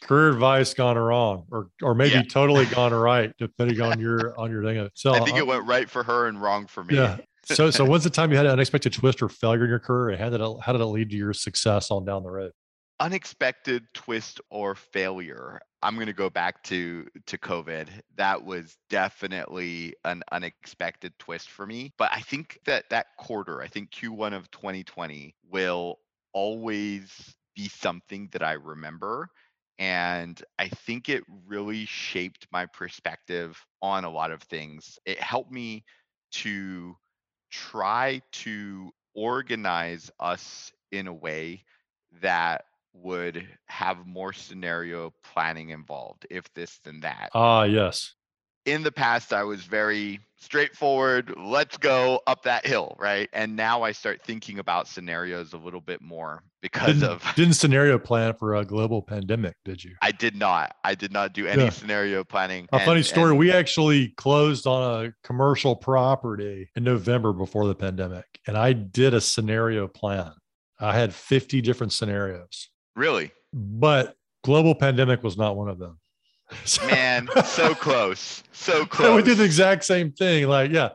career 0.01 0.29
advice 0.29 0.73
gone 0.73 0.97
wrong 0.97 1.45
or 1.51 1.69
or 1.81 1.93
maybe 1.93 2.15
yeah. 2.15 2.23
totally 2.23 2.65
gone 2.65 2.93
right 2.93 3.33
depending 3.37 3.81
on 3.81 3.99
your 3.99 4.37
on 4.39 4.51
your 4.51 4.63
thing. 4.63 4.89
So 4.93 5.13
i 5.13 5.19
think 5.19 5.37
it 5.37 5.45
went 5.45 5.65
right 5.65 5.89
for 5.89 6.03
her 6.03 6.27
and 6.27 6.41
wrong 6.41 6.67
for 6.67 6.83
me. 6.83 6.95
Yeah. 6.95 7.17
So 7.45 7.71
so 7.71 7.85
when's 7.89 8.03
the 8.03 8.09
time 8.09 8.31
you 8.31 8.37
had 8.37 8.45
an 8.45 8.53
unexpected 8.53 8.93
twist 8.93 9.21
or 9.21 9.29
failure 9.29 9.63
in 9.63 9.69
your 9.69 9.79
career? 9.79 10.17
How 10.17 10.29
did 10.29 10.41
it 10.41 10.57
how 10.61 10.71
did 10.71 10.81
it 10.81 10.85
lead 10.85 11.09
to 11.11 11.15
your 11.15 11.33
success 11.33 11.91
on 11.91 12.05
down 12.05 12.23
the 12.23 12.31
road? 12.31 12.51
Unexpected 12.99 13.83
twist 13.93 14.41
or 14.49 14.75
failure. 14.75 15.59
I'm 15.81 15.95
going 15.95 16.07
to 16.07 16.13
go 16.13 16.29
back 16.29 16.61
to 16.63 17.07
to 17.27 17.37
covid. 17.37 17.87
That 18.17 18.43
was 18.43 18.77
definitely 18.89 19.93
an 20.03 20.21
unexpected 20.31 21.13
twist 21.19 21.49
for 21.49 21.65
me. 21.65 21.93
But 21.97 22.11
i 22.11 22.21
think 22.21 22.59
that 22.65 22.89
that 22.89 23.07
quarter 23.17 23.61
i 23.61 23.67
think 23.67 23.91
q1 23.91 24.33
of 24.33 24.49
2020 24.51 25.35
will 25.49 25.99
always 26.33 27.35
be 27.55 27.67
something 27.67 28.29
that 28.31 28.43
i 28.43 28.53
remember 28.53 29.29
and 29.79 30.43
I 30.59 30.67
think 30.67 31.07
it 31.07 31.23
really 31.47 31.85
shaped 31.85 32.47
my 32.51 32.65
perspective 32.65 33.57
on 33.81 34.03
a 34.03 34.09
lot 34.09 34.31
of 34.31 34.43
things. 34.43 34.99
It 35.05 35.19
helped 35.19 35.51
me 35.51 35.85
to 36.31 36.95
try 37.49 38.21
to 38.31 38.91
organize 39.15 40.11
us 40.19 40.71
in 40.91 41.07
a 41.07 41.13
way 41.13 41.63
that 42.21 42.65
would 42.93 43.47
have 43.67 44.05
more 44.05 44.33
scenario 44.33 45.13
planning 45.23 45.69
involved 45.69 46.25
if 46.29 46.51
this 46.53 46.79
then 46.83 46.99
that 46.99 47.29
ah 47.33 47.63
yes 47.63 48.15
in 48.65 48.83
the 48.83 48.91
past 48.91 49.33
i 49.33 49.43
was 49.43 49.61
very 49.63 50.19
straightforward 50.39 51.33
let's 51.37 51.77
go 51.77 52.21
up 52.25 52.43
that 52.43 52.65
hill 52.65 52.95
right? 52.97 53.29
And 53.33 53.55
now 53.55 53.83
i 53.83 53.91
start 53.91 54.21
thinking 54.23 54.59
about 54.59 54.87
scenarios 54.87 55.53
a 55.53 55.57
little 55.57 55.81
bit 55.81 56.01
more 56.01 56.43
because 56.61 56.99
didn't, 56.99 57.03
of 57.03 57.23
didn't 57.35 57.53
scenario 57.53 57.99
plan 57.99 58.33
for 58.33 58.55
a 58.55 58.63
global 58.63 59.01
pandemic 59.01 59.55
did 59.65 59.83
you? 59.83 59.95
I 60.01 60.11
did 60.11 60.35
not. 60.35 60.75
I 60.83 60.95
did 60.95 61.11
not 61.11 61.33
do 61.33 61.45
any 61.45 61.63
yeah. 61.63 61.69
scenario 61.69 62.23
planning 62.23 62.67
a 62.71 62.77
and, 62.77 62.85
funny 62.85 63.03
story 63.03 63.31
and, 63.31 63.39
we 63.39 63.51
actually 63.51 64.09
closed 64.09 64.65
on 64.65 65.05
a 65.05 65.13
commercial 65.23 65.75
property 65.75 66.69
in 66.75 66.83
november 66.83 67.33
before 67.33 67.67
the 67.67 67.75
pandemic 67.75 68.25
and 68.47 68.57
i 68.57 68.73
did 68.73 69.13
a 69.13 69.21
scenario 69.21 69.87
plan. 69.87 70.31
I 70.81 70.97
had 70.97 71.13
50 71.13 71.59
different 71.59 71.91
scenarios. 71.91 72.69
Really? 72.95 73.31
But 73.51 74.15
global 74.45 74.73
pandemic 74.73 75.23
was 75.23 75.37
not 75.37 75.57
one 75.57 75.67
of 75.67 75.77
them 75.77 75.99
Man, 76.87 77.27
so 77.45 77.75
close, 77.75 78.43
so 78.51 78.85
close. 78.87 79.15
we 79.15 79.21
did 79.21 79.37
the 79.37 79.43
exact 79.43 79.85
same 79.85 80.11
thing. 80.11 80.47
Like, 80.47 80.71
yeah, 80.71 80.89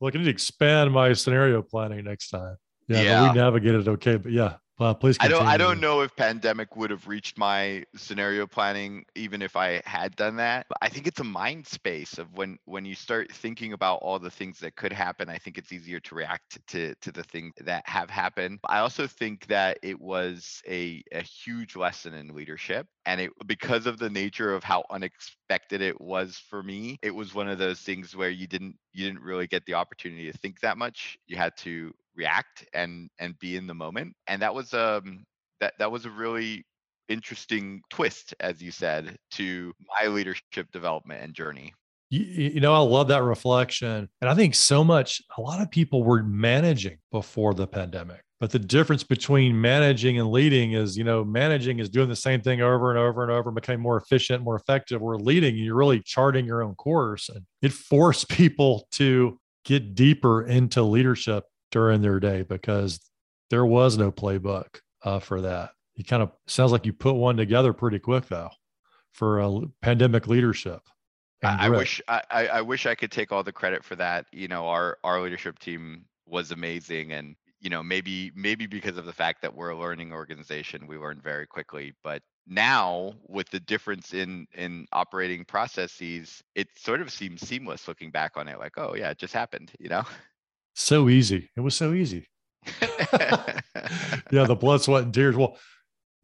look, 0.00 0.14
I 0.14 0.18
need 0.18 0.24
to 0.24 0.30
expand 0.30 0.92
my 0.92 1.12
scenario 1.12 1.62
planning 1.62 2.04
next 2.04 2.30
time. 2.30 2.56
Yeah, 2.88 3.02
yeah. 3.02 3.32
we 3.32 3.38
navigated 3.38 3.88
okay, 3.88 4.16
but 4.16 4.32
yeah, 4.32 4.54
well, 4.78 4.94
please. 4.94 5.16
I 5.18 5.26
don't. 5.26 5.44
I 5.44 5.56
don't 5.56 5.80
know 5.80 6.02
if 6.02 6.14
pandemic 6.14 6.76
would 6.76 6.90
have 6.90 7.08
reached 7.08 7.36
my 7.36 7.84
scenario 7.96 8.46
planning 8.46 9.04
even 9.16 9.42
if 9.42 9.56
I 9.56 9.82
had 9.84 10.14
done 10.14 10.36
that. 10.36 10.66
I 10.80 10.88
think 10.88 11.08
it's 11.08 11.18
a 11.18 11.24
mind 11.24 11.66
space 11.66 12.16
of 12.18 12.32
when 12.34 12.58
when 12.64 12.84
you 12.84 12.94
start 12.94 13.32
thinking 13.32 13.72
about 13.72 13.96
all 13.96 14.20
the 14.20 14.30
things 14.30 14.60
that 14.60 14.76
could 14.76 14.92
happen. 14.92 15.28
I 15.28 15.38
think 15.38 15.58
it's 15.58 15.72
easier 15.72 15.98
to 16.00 16.14
react 16.14 16.64
to 16.68 16.94
to 16.94 17.10
the 17.10 17.24
things 17.24 17.54
that 17.60 17.82
have 17.88 18.08
happened. 18.08 18.60
I 18.68 18.78
also 18.78 19.08
think 19.08 19.46
that 19.48 19.78
it 19.82 20.00
was 20.00 20.62
a 20.68 21.02
a 21.10 21.22
huge 21.22 21.74
lesson 21.74 22.14
in 22.14 22.28
leadership, 22.28 22.86
and 23.08 23.22
it 23.22 23.30
because 23.46 23.86
of 23.86 23.98
the 23.98 24.10
nature 24.10 24.54
of 24.54 24.62
how 24.62 24.84
unexpected 24.90 25.80
it 25.80 25.98
was 26.00 26.40
for 26.48 26.62
me. 26.62 26.98
It 27.02 27.14
was 27.14 27.34
one 27.34 27.48
of 27.48 27.58
those 27.58 27.80
things 27.80 28.14
where 28.14 28.28
you 28.28 28.46
didn't 28.46 28.76
you 28.92 29.06
didn't 29.06 29.22
really 29.22 29.46
get 29.46 29.64
the 29.66 29.74
opportunity 29.74 30.30
to 30.30 30.36
think 30.38 30.60
that 30.60 30.78
much. 30.78 31.16
You 31.26 31.36
had 31.36 31.56
to 31.58 31.92
react 32.18 32.66
and 32.74 33.08
and 33.18 33.38
be 33.38 33.56
in 33.56 33.66
the 33.66 33.74
moment 33.74 34.12
and 34.26 34.42
that 34.42 34.52
was 34.52 34.74
um 34.74 35.24
that 35.60 35.72
that 35.78 35.90
was 35.90 36.04
a 36.04 36.10
really 36.10 36.66
interesting 37.08 37.80
twist 37.88 38.34
as 38.40 38.60
you 38.60 38.70
said 38.70 39.16
to 39.30 39.72
my 39.96 40.08
leadership 40.08 40.66
development 40.72 41.22
and 41.22 41.32
journey 41.32 41.72
you, 42.10 42.20
you, 42.20 42.60
know 42.60 42.74
i 42.74 42.78
love 42.78 43.08
that 43.08 43.22
reflection 43.22 44.08
and 44.20 44.28
i 44.28 44.34
think 44.34 44.54
so 44.54 44.82
much 44.82 45.22
a 45.38 45.40
lot 45.40 45.62
of 45.62 45.70
people 45.70 46.02
were 46.02 46.22
managing 46.24 46.98
before 47.12 47.54
the 47.54 47.68
pandemic 47.68 48.22
but 48.40 48.50
the 48.50 48.58
difference 48.58 49.02
between 49.02 49.60
managing 49.60 50.18
and 50.18 50.30
leading 50.30 50.72
is 50.72 50.96
you 50.96 51.04
know 51.04 51.24
managing 51.24 51.78
is 51.78 51.88
doing 51.88 52.08
the 52.08 52.16
same 52.16 52.40
thing 52.40 52.60
over 52.60 52.90
and 52.90 52.98
over 52.98 53.22
and 53.22 53.32
over 53.32 53.50
and 53.50 53.54
becoming 53.54 53.80
more 53.80 53.96
efficient 53.96 54.42
more 54.42 54.56
effective 54.56 55.00
we're 55.00 55.16
leading 55.16 55.56
you're 55.56 55.74
really 55.74 56.00
charting 56.00 56.46
your 56.46 56.62
own 56.62 56.74
course 56.74 57.28
and 57.28 57.44
it 57.62 57.72
forced 57.90 58.28
people 58.28 58.86
to 58.92 59.38
get 59.64 59.94
deeper 59.94 60.42
into 60.42 60.82
leadership 60.82 61.44
during 61.70 62.00
their 62.00 62.18
day 62.18 62.42
because 62.42 62.98
there 63.50 63.66
was 63.66 63.98
no 63.98 64.10
playbook 64.10 64.80
uh, 65.02 65.18
for 65.18 65.42
that. 65.42 65.70
You 65.94 66.04
kind 66.04 66.22
of 66.22 66.32
sounds 66.46 66.72
like 66.72 66.86
you 66.86 66.92
put 66.92 67.14
one 67.14 67.36
together 67.36 67.72
pretty 67.72 67.98
quick 67.98 68.26
though 68.26 68.50
for 69.12 69.40
a 69.40 69.60
pandemic 69.82 70.26
leadership. 70.26 70.80
I 71.42 71.68
wish 71.68 72.00
I, 72.08 72.22
I 72.30 72.60
wish 72.62 72.86
I 72.86 72.94
could 72.96 73.12
take 73.12 73.30
all 73.30 73.44
the 73.44 73.52
credit 73.52 73.84
for 73.84 73.94
that. 73.96 74.26
You 74.32 74.48
know, 74.48 74.66
our 74.66 74.98
our 75.04 75.20
leadership 75.20 75.58
team 75.58 76.04
was 76.26 76.50
amazing, 76.50 77.12
and 77.12 77.36
you 77.60 77.70
know 77.70 77.82
maybe 77.82 78.32
maybe 78.34 78.66
because 78.66 78.96
of 78.96 79.06
the 79.06 79.12
fact 79.12 79.42
that 79.42 79.54
we're 79.54 79.70
a 79.70 79.78
learning 79.78 80.12
organization, 80.12 80.86
we 80.86 80.96
learned 80.96 81.22
very 81.22 81.46
quickly. 81.46 81.94
But 82.02 82.22
now 82.46 83.14
with 83.26 83.48
the 83.50 83.60
difference 83.60 84.14
in 84.14 84.46
in 84.54 84.86
operating 84.92 85.44
processes, 85.44 86.42
it 86.54 86.68
sort 86.76 87.00
of 87.00 87.10
seems 87.10 87.46
seamless 87.46 87.88
looking 87.88 88.10
back 88.10 88.32
on 88.36 88.48
it. 88.48 88.58
Like, 88.58 88.78
oh 88.78 88.94
yeah, 88.94 89.10
it 89.10 89.18
just 89.18 89.34
happened. 89.34 89.72
You 89.78 89.88
know. 89.88 90.04
So 90.74 91.08
easy. 91.08 91.50
It 91.56 91.60
was 91.60 91.74
so 91.74 91.92
easy. 91.92 92.28
yeah, 92.82 94.44
the 94.44 94.56
blood, 94.58 94.80
sweat, 94.80 95.02
and 95.02 95.12
tears. 95.12 95.34
Well, 95.34 95.58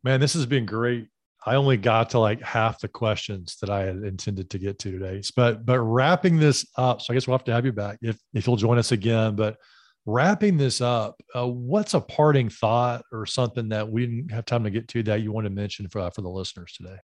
man, 0.05 0.21
this 0.21 0.35
has 0.35 0.47
been 0.47 0.65
great. 0.65 1.09
I 1.47 1.57
only 1.57 1.77
got 1.77 2.11
to 2.11 2.19
like 2.19 2.41
half 2.41 2.81
the 2.81 2.89
questions 2.89 3.57
that 3.61 3.69
I 3.69 3.81
had 3.81 3.97
intended 3.97 4.51
to 4.51 4.59
get 4.59 4.79
to 4.81 4.93
today. 4.93 5.23
But 5.37 5.67
but 5.67 5.81
wrapping 5.81 6.39
this 6.39 6.67
up, 6.77 7.03
so 7.03 7.13
I 7.13 7.15
guess 7.15 7.27
we'll 7.27 7.37
have 7.37 7.45
to 7.45 7.53
have 7.53 7.67
you 7.67 7.73
back 7.73 7.99
if 8.01 8.19
if 8.33 8.47
you'll 8.47 8.57
join 8.57 8.79
us 8.79 8.93
again. 8.93 9.37
But 9.37 9.57
wrapping 10.07 10.57
this 10.57 10.81
up, 10.81 11.17
uh, 11.35 11.47
what's 11.47 11.95
a 11.95 12.01
parting 12.01 12.49
thought 12.49 13.05
or 13.13 13.27
something 13.27 13.69
that 13.71 13.89
we 13.89 14.07
didn't 14.07 14.31
have 14.31 14.45
time 14.45 14.65
to 14.65 14.71
get 14.71 14.89
to 14.89 15.03
that 15.05 15.23
you 15.23 15.33
want 15.33 15.47
to 15.47 15.51
mention 15.51 15.89
for 15.89 16.01
uh, 16.01 16.11
for 16.11 16.23
the 16.23 16.29
listeners 16.29 16.73
today? 16.73 16.97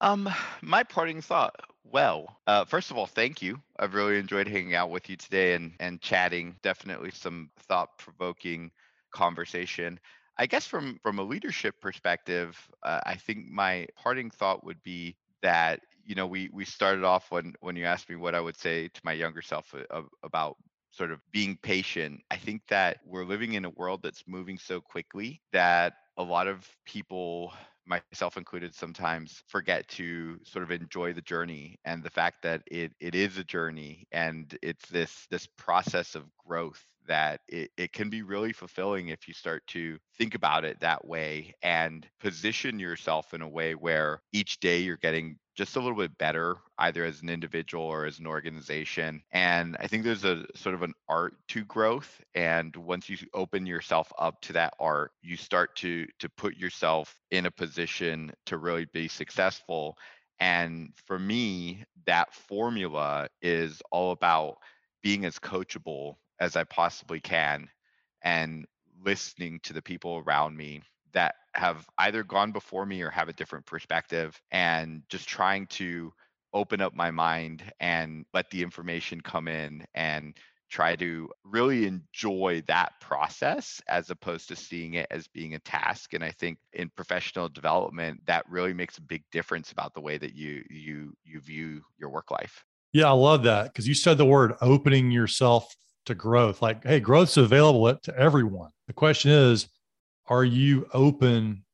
Um, 0.00 0.28
my 0.62 0.82
parting 0.82 1.20
thought. 1.20 1.54
Well, 1.84 2.36
uh, 2.46 2.64
first 2.64 2.90
of 2.90 2.96
all, 2.96 3.06
thank 3.06 3.42
you. 3.42 3.60
I've 3.78 3.94
really 3.94 4.18
enjoyed 4.18 4.46
hanging 4.46 4.74
out 4.74 4.90
with 4.90 5.08
you 5.10 5.16
today 5.16 5.54
and 5.54 5.72
and 5.80 6.00
chatting. 6.00 6.56
Definitely 6.62 7.10
some 7.12 7.50
thought 7.68 7.98
provoking 7.98 8.70
conversation. 9.12 9.98
I 10.38 10.46
guess 10.46 10.66
from 10.66 10.98
from 11.02 11.18
a 11.18 11.22
leadership 11.22 11.74
perspective, 11.80 12.56
uh, 12.82 13.00
I 13.04 13.14
think 13.16 13.46
my 13.48 13.86
parting 13.96 14.30
thought 14.30 14.64
would 14.64 14.82
be 14.82 15.16
that 15.42 15.80
you 16.04 16.14
know 16.14 16.26
we 16.26 16.48
we 16.52 16.64
started 16.64 17.04
off 17.04 17.30
when 17.30 17.54
when 17.60 17.76
you 17.76 17.84
asked 17.84 18.08
me 18.08 18.16
what 18.16 18.34
I 18.34 18.40
would 18.40 18.56
say 18.56 18.88
to 18.88 19.00
my 19.04 19.12
younger 19.12 19.42
self 19.42 19.74
about 20.22 20.56
sort 20.90 21.10
of 21.10 21.20
being 21.32 21.58
patient. 21.62 22.20
I 22.30 22.36
think 22.36 22.62
that 22.68 22.98
we're 23.04 23.24
living 23.24 23.54
in 23.54 23.64
a 23.64 23.70
world 23.70 24.00
that's 24.02 24.24
moving 24.26 24.58
so 24.58 24.80
quickly 24.80 25.40
that 25.52 25.94
a 26.16 26.22
lot 26.22 26.48
of 26.48 26.68
people 26.84 27.52
myself 27.86 28.36
included 28.36 28.74
sometimes 28.74 29.42
forget 29.48 29.88
to 29.88 30.38
sort 30.44 30.62
of 30.62 30.70
enjoy 30.70 31.12
the 31.12 31.22
journey 31.22 31.78
and 31.84 32.02
the 32.02 32.10
fact 32.10 32.42
that 32.42 32.62
it 32.66 32.92
it 33.00 33.14
is 33.14 33.36
a 33.36 33.44
journey 33.44 34.06
and 34.12 34.56
it's 34.62 34.88
this 34.90 35.26
this 35.30 35.46
process 35.46 36.14
of 36.14 36.24
growth 36.36 36.84
that 37.08 37.40
it, 37.48 37.70
it 37.76 37.92
can 37.92 38.08
be 38.08 38.22
really 38.22 38.52
fulfilling 38.52 39.08
if 39.08 39.26
you 39.26 39.34
start 39.34 39.66
to 39.66 39.98
think 40.16 40.34
about 40.36 40.64
it 40.64 40.78
that 40.80 41.04
way 41.04 41.52
and 41.62 42.06
position 42.20 42.78
yourself 42.78 43.34
in 43.34 43.42
a 43.42 43.48
way 43.48 43.74
where 43.74 44.22
each 44.32 44.60
day 44.60 44.78
you're 44.78 44.96
getting 44.96 45.36
just 45.60 45.76
a 45.76 45.78
little 45.78 45.98
bit 45.98 46.16
better, 46.16 46.56
either 46.78 47.04
as 47.04 47.20
an 47.20 47.28
individual 47.28 47.84
or 47.84 48.06
as 48.06 48.18
an 48.18 48.26
organization. 48.26 49.22
And 49.30 49.76
I 49.78 49.88
think 49.88 50.04
there's 50.04 50.24
a 50.24 50.46
sort 50.54 50.74
of 50.74 50.80
an 50.80 50.94
art 51.06 51.34
to 51.48 51.64
growth. 51.64 52.18
And 52.34 52.74
once 52.74 53.10
you 53.10 53.18
open 53.34 53.66
yourself 53.66 54.10
up 54.18 54.40
to 54.40 54.54
that 54.54 54.72
art, 54.80 55.12
you 55.20 55.36
start 55.36 55.76
to 55.76 56.06
to 56.20 56.30
put 56.30 56.56
yourself 56.56 57.14
in 57.30 57.44
a 57.44 57.50
position 57.50 58.32
to 58.46 58.56
really 58.56 58.86
be 58.86 59.06
successful. 59.06 59.98
And 60.38 60.94
for 61.06 61.18
me, 61.18 61.84
that 62.06 62.32
formula 62.32 63.28
is 63.42 63.82
all 63.90 64.12
about 64.12 64.60
being 65.02 65.26
as 65.26 65.38
coachable 65.38 66.14
as 66.40 66.56
I 66.56 66.64
possibly 66.64 67.20
can 67.20 67.68
and 68.22 68.64
listening 69.04 69.60
to 69.64 69.74
the 69.74 69.82
people 69.82 70.22
around 70.24 70.56
me 70.56 70.80
that 71.12 71.34
have 71.54 71.86
either 71.98 72.22
gone 72.22 72.52
before 72.52 72.86
me 72.86 73.02
or 73.02 73.10
have 73.10 73.28
a 73.28 73.32
different 73.32 73.66
perspective 73.66 74.40
and 74.50 75.02
just 75.08 75.28
trying 75.28 75.66
to 75.66 76.12
open 76.52 76.80
up 76.80 76.94
my 76.94 77.10
mind 77.10 77.62
and 77.80 78.24
let 78.34 78.50
the 78.50 78.62
information 78.62 79.20
come 79.20 79.48
in 79.48 79.84
and 79.94 80.36
try 80.70 80.94
to 80.94 81.28
really 81.44 81.86
enjoy 81.86 82.62
that 82.68 82.92
process 83.00 83.80
as 83.88 84.10
opposed 84.10 84.48
to 84.48 84.56
seeing 84.56 84.94
it 84.94 85.06
as 85.10 85.26
being 85.28 85.54
a 85.54 85.58
task. 85.60 86.14
And 86.14 86.22
i 86.22 86.30
think 86.30 86.58
in 86.72 86.90
professional 86.96 87.48
development 87.48 88.20
that 88.26 88.48
really 88.48 88.72
makes 88.72 88.98
a 88.98 89.02
big 89.02 89.22
difference 89.32 89.72
about 89.72 89.94
the 89.94 90.00
way 90.00 90.16
that 90.18 90.34
you 90.34 90.62
you 90.70 91.12
you 91.24 91.40
view 91.40 91.82
your 91.98 92.10
work 92.10 92.30
life. 92.30 92.64
Yeah 92.92 93.08
i 93.08 93.12
love 93.12 93.42
that 93.44 93.64
because 93.64 93.88
you 93.88 93.94
said 93.94 94.16
the 94.16 94.24
word 94.24 94.54
opening 94.60 95.10
yourself 95.10 95.74
to 96.06 96.14
growth 96.14 96.62
like 96.62 96.84
hey 96.84 97.00
growth's 97.00 97.36
available 97.36 97.94
to 97.94 98.16
everyone. 98.16 98.70
The 98.86 98.94
question 98.94 99.30
is 99.30 99.68
are 100.28 100.44
you 100.44 100.86
open 100.92 101.64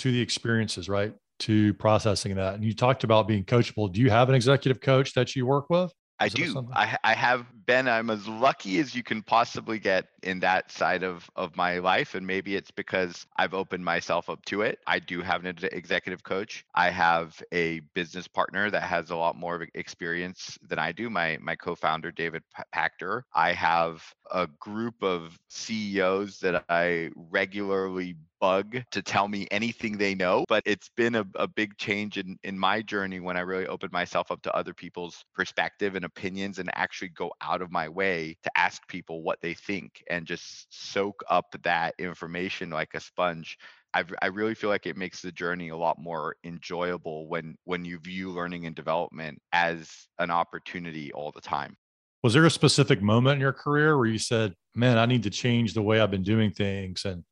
to 0.00 0.10
the 0.10 0.20
experiences, 0.20 0.88
right? 0.88 1.14
To 1.40 1.74
processing 1.74 2.34
that. 2.36 2.54
And 2.54 2.64
you 2.64 2.74
talked 2.74 3.04
about 3.04 3.28
being 3.28 3.44
coachable. 3.44 3.92
Do 3.92 4.00
you 4.00 4.10
have 4.10 4.28
an 4.28 4.34
executive 4.34 4.80
coach 4.80 5.14
that 5.14 5.36
you 5.36 5.46
work 5.46 5.70
with? 5.70 5.92
I 6.20 6.28
do. 6.28 6.68
I, 6.74 6.98
I 7.02 7.14
have 7.14 7.46
been. 7.66 7.88
I'm 7.88 8.10
as 8.10 8.28
lucky 8.28 8.78
as 8.78 8.94
you 8.94 9.02
can 9.02 9.22
possibly 9.22 9.78
get 9.78 10.08
in 10.22 10.40
that 10.40 10.70
side 10.70 11.02
of 11.02 11.30
of 11.34 11.56
my 11.56 11.78
life, 11.78 12.14
and 12.14 12.26
maybe 12.26 12.56
it's 12.56 12.70
because 12.70 13.26
I've 13.36 13.54
opened 13.54 13.84
myself 13.84 14.28
up 14.28 14.44
to 14.46 14.60
it. 14.60 14.80
I 14.86 14.98
do 14.98 15.22
have 15.22 15.44
an 15.44 15.56
executive 15.72 16.22
coach. 16.22 16.64
I 16.74 16.90
have 16.90 17.42
a 17.52 17.80
business 17.94 18.28
partner 18.28 18.70
that 18.70 18.82
has 18.82 19.10
a 19.10 19.16
lot 19.16 19.36
more 19.36 19.66
experience 19.74 20.58
than 20.68 20.78
I 20.78 20.92
do. 20.92 21.08
My 21.08 21.38
my 21.40 21.56
co-founder 21.56 22.12
David 22.12 22.42
Pachter. 22.74 23.22
I 23.34 23.52
have 23.54 24.04
a 24.30 24.46
group 24.46 25.02
of 25.02 25.38
CEOs 25.48 26.38
that 26.40 26.64
I 26.68 27.10
regularly 27.16 28.16
bug 28.40 28.76
to 28.90 29.02
tell 29.02 29.28
me 29.28 29.46
anything 29.50 29.96
they 29.96 30.14
know. 30.14 30.44
But 30.48 30.62
it's 30.66 30.90
been 30.96 31.14
a, 31.14 31.26
a 31.36 31.46
big 31.46 31.76
change 31.76 32.18
in, 32.18 32.36
in 32.42 32.58
my 32.58 32.82
journey 32.82 33.20
when 33.20 33.36
I 33.36 33.40
really 33.40 33.66
opened 33.66 33.92
myself 33.92 34.30
up 34.30 34.42
to 34.42 34.56
other 34.56 34.74
people's 34.74 35.24
perspective 35.34 35.94
and 35.94 36.04
opinions 36.04 36.58
and 36.58 36.70
actually 36.74 37.10
go 37.10 37.30
out 37.40 37.62
of 37.62 37.70
my 37.70 37.88
way 37.88 38.36
to 38.42 38.50
ask 38.56 38.86
people 38.88 39.22
what 39.22 39.40
they 39.40 39.54
think 39.54 40.02
and 40.08 40.26
just 40.26 40.66
soak 40.70 41.22
up 41.28 41.54
that 41.62 41.94
information 41.98 42.70
like 42.70 42.94
a 42.94 43.00
sponge. 43.00 43.58
I've, 43.92 44.12
I 44.22 44.26
really 44.26 44.54
feel 44.54 44.70
like 44.70 44.86
it 44.86 44.96
makes 44.96 45.20
the 45.20 45.32
journey 45.32 45.68
a 45.70 45.76
lot 45.76 45.98
more 45.98 46.36
enjoyable 46.44 47.28
when 47.28 47.56
when 47.64 47.84
you 47.84 47.98
view 47.98 48.30
learning 48.30 48.66
and 48.66 48.76
development 48.76 49.40
as 49.52 49.90
an 50.18 50.30
opportunity 50.30 51.12
all 51.12 51.32
the 51.32 51.40
time. 51.40 51.76
Was 52.22 52.34
there 52.34 52.46
a 52.46 52.50
specific 52.50 53.02
moment 53.02 53.36
in 53.36 53.40
your 53.40 53.52
career 53.52 53.96
where 53.96 54.06
you 54.06 54.18
said, 54.18 54.54
"Man, 54.74 54.98
I 54.98 55.06
need 55.06 55.24
to 55.24 55.30
change 55.30 55.74
the 55.74 55.82
way 55.82 56.00
I've 56.00 56.10
been 56.10 56.22
doing 56.22 56.52
things," 56.52 57.04
and 57.04 57.24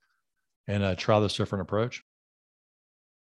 and 0.69 0.85
uh, 0.85 0.95
try 0.95 1.19
this 1.19 1.35
different 1.35 1.63
approach? 1.63 2.05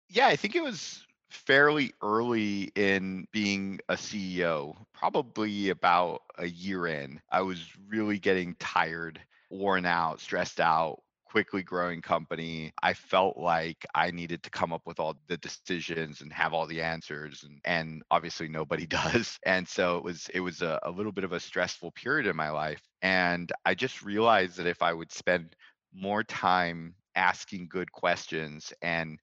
Yeah, 0.09 0.27
I 0.27 0.35
think 0.35 0.55
it 0.55 0.63
was 0.63 1.05
fairly 1.29 1.91
early 2.01 2.71
in 2.75 3.27
being 3.31 3.79
a 3.89 3.95
CEO, 3.95 4.75
probably 4.93 5.69
about 5.69 6.21
a 6.37 6.47
year 6.47 6.87
in. 6.87 7.19
I 7.29 7.41
was 7.41 7.67
really 7.87 8.17
getting 8.17 8.55
tired, 8.55 9.19
worn 9.49 9.85
out, 9.85 10.21
stressed 10.21 10.59
out, 10.59 11.01
quickly 11.25 11.63
growing 11.63 12.01
company. 12.01 12.71
I 12.81 12.93
felt 12.93 13.37
like 13.37 13.85
I 13.93 14.11
needed 14.11 14.41
to 14.43 14.49
come 14.49 14.71
up 14.71 14.83
with 14.85 15.01
all 15.01 15.17
the 15.27 15.35
decisions 15.37 16.21
and 16.21 16.31
have 16.31 16.53
all 16.53 16.65
the 16.65 16.81
answers 16.81 17.43
and 17.43 17.59
and 17.65 18.03
obviously 18.09 18.47
nobody 18.47 18.85
does. 18.87 19.37
And 19.45 19.67
so 19.67 19.97
it 19.97 20.03
was 20.03 20.29
it 20.33 20.39
was 20.39 20.61
a, 20.61 20.79
a 20.83 20.91
little 20.91 21.11
bit 21.11 21.25
of 21.25 21.33
a 21.33 21.39
stressful 21.39 21.91
period 21.91 22.27
in 22.27 22.37
my 22.37 22.51
life. 22.51 22.81
And 23.01 23.51
I 23.65 23.75
just 23.75 24.01
realized 24.01 24.55
that 24.57 24.67
if 24.67 24.81
I 24.81 24.93
would 24.93 25.11
spend 25.11 25.57
more 25.93 26.23
time 26.23 26.95
asking 27.15 27.67
good 27.69 27.91
questions 27.91 28.73
and 28.81 29.19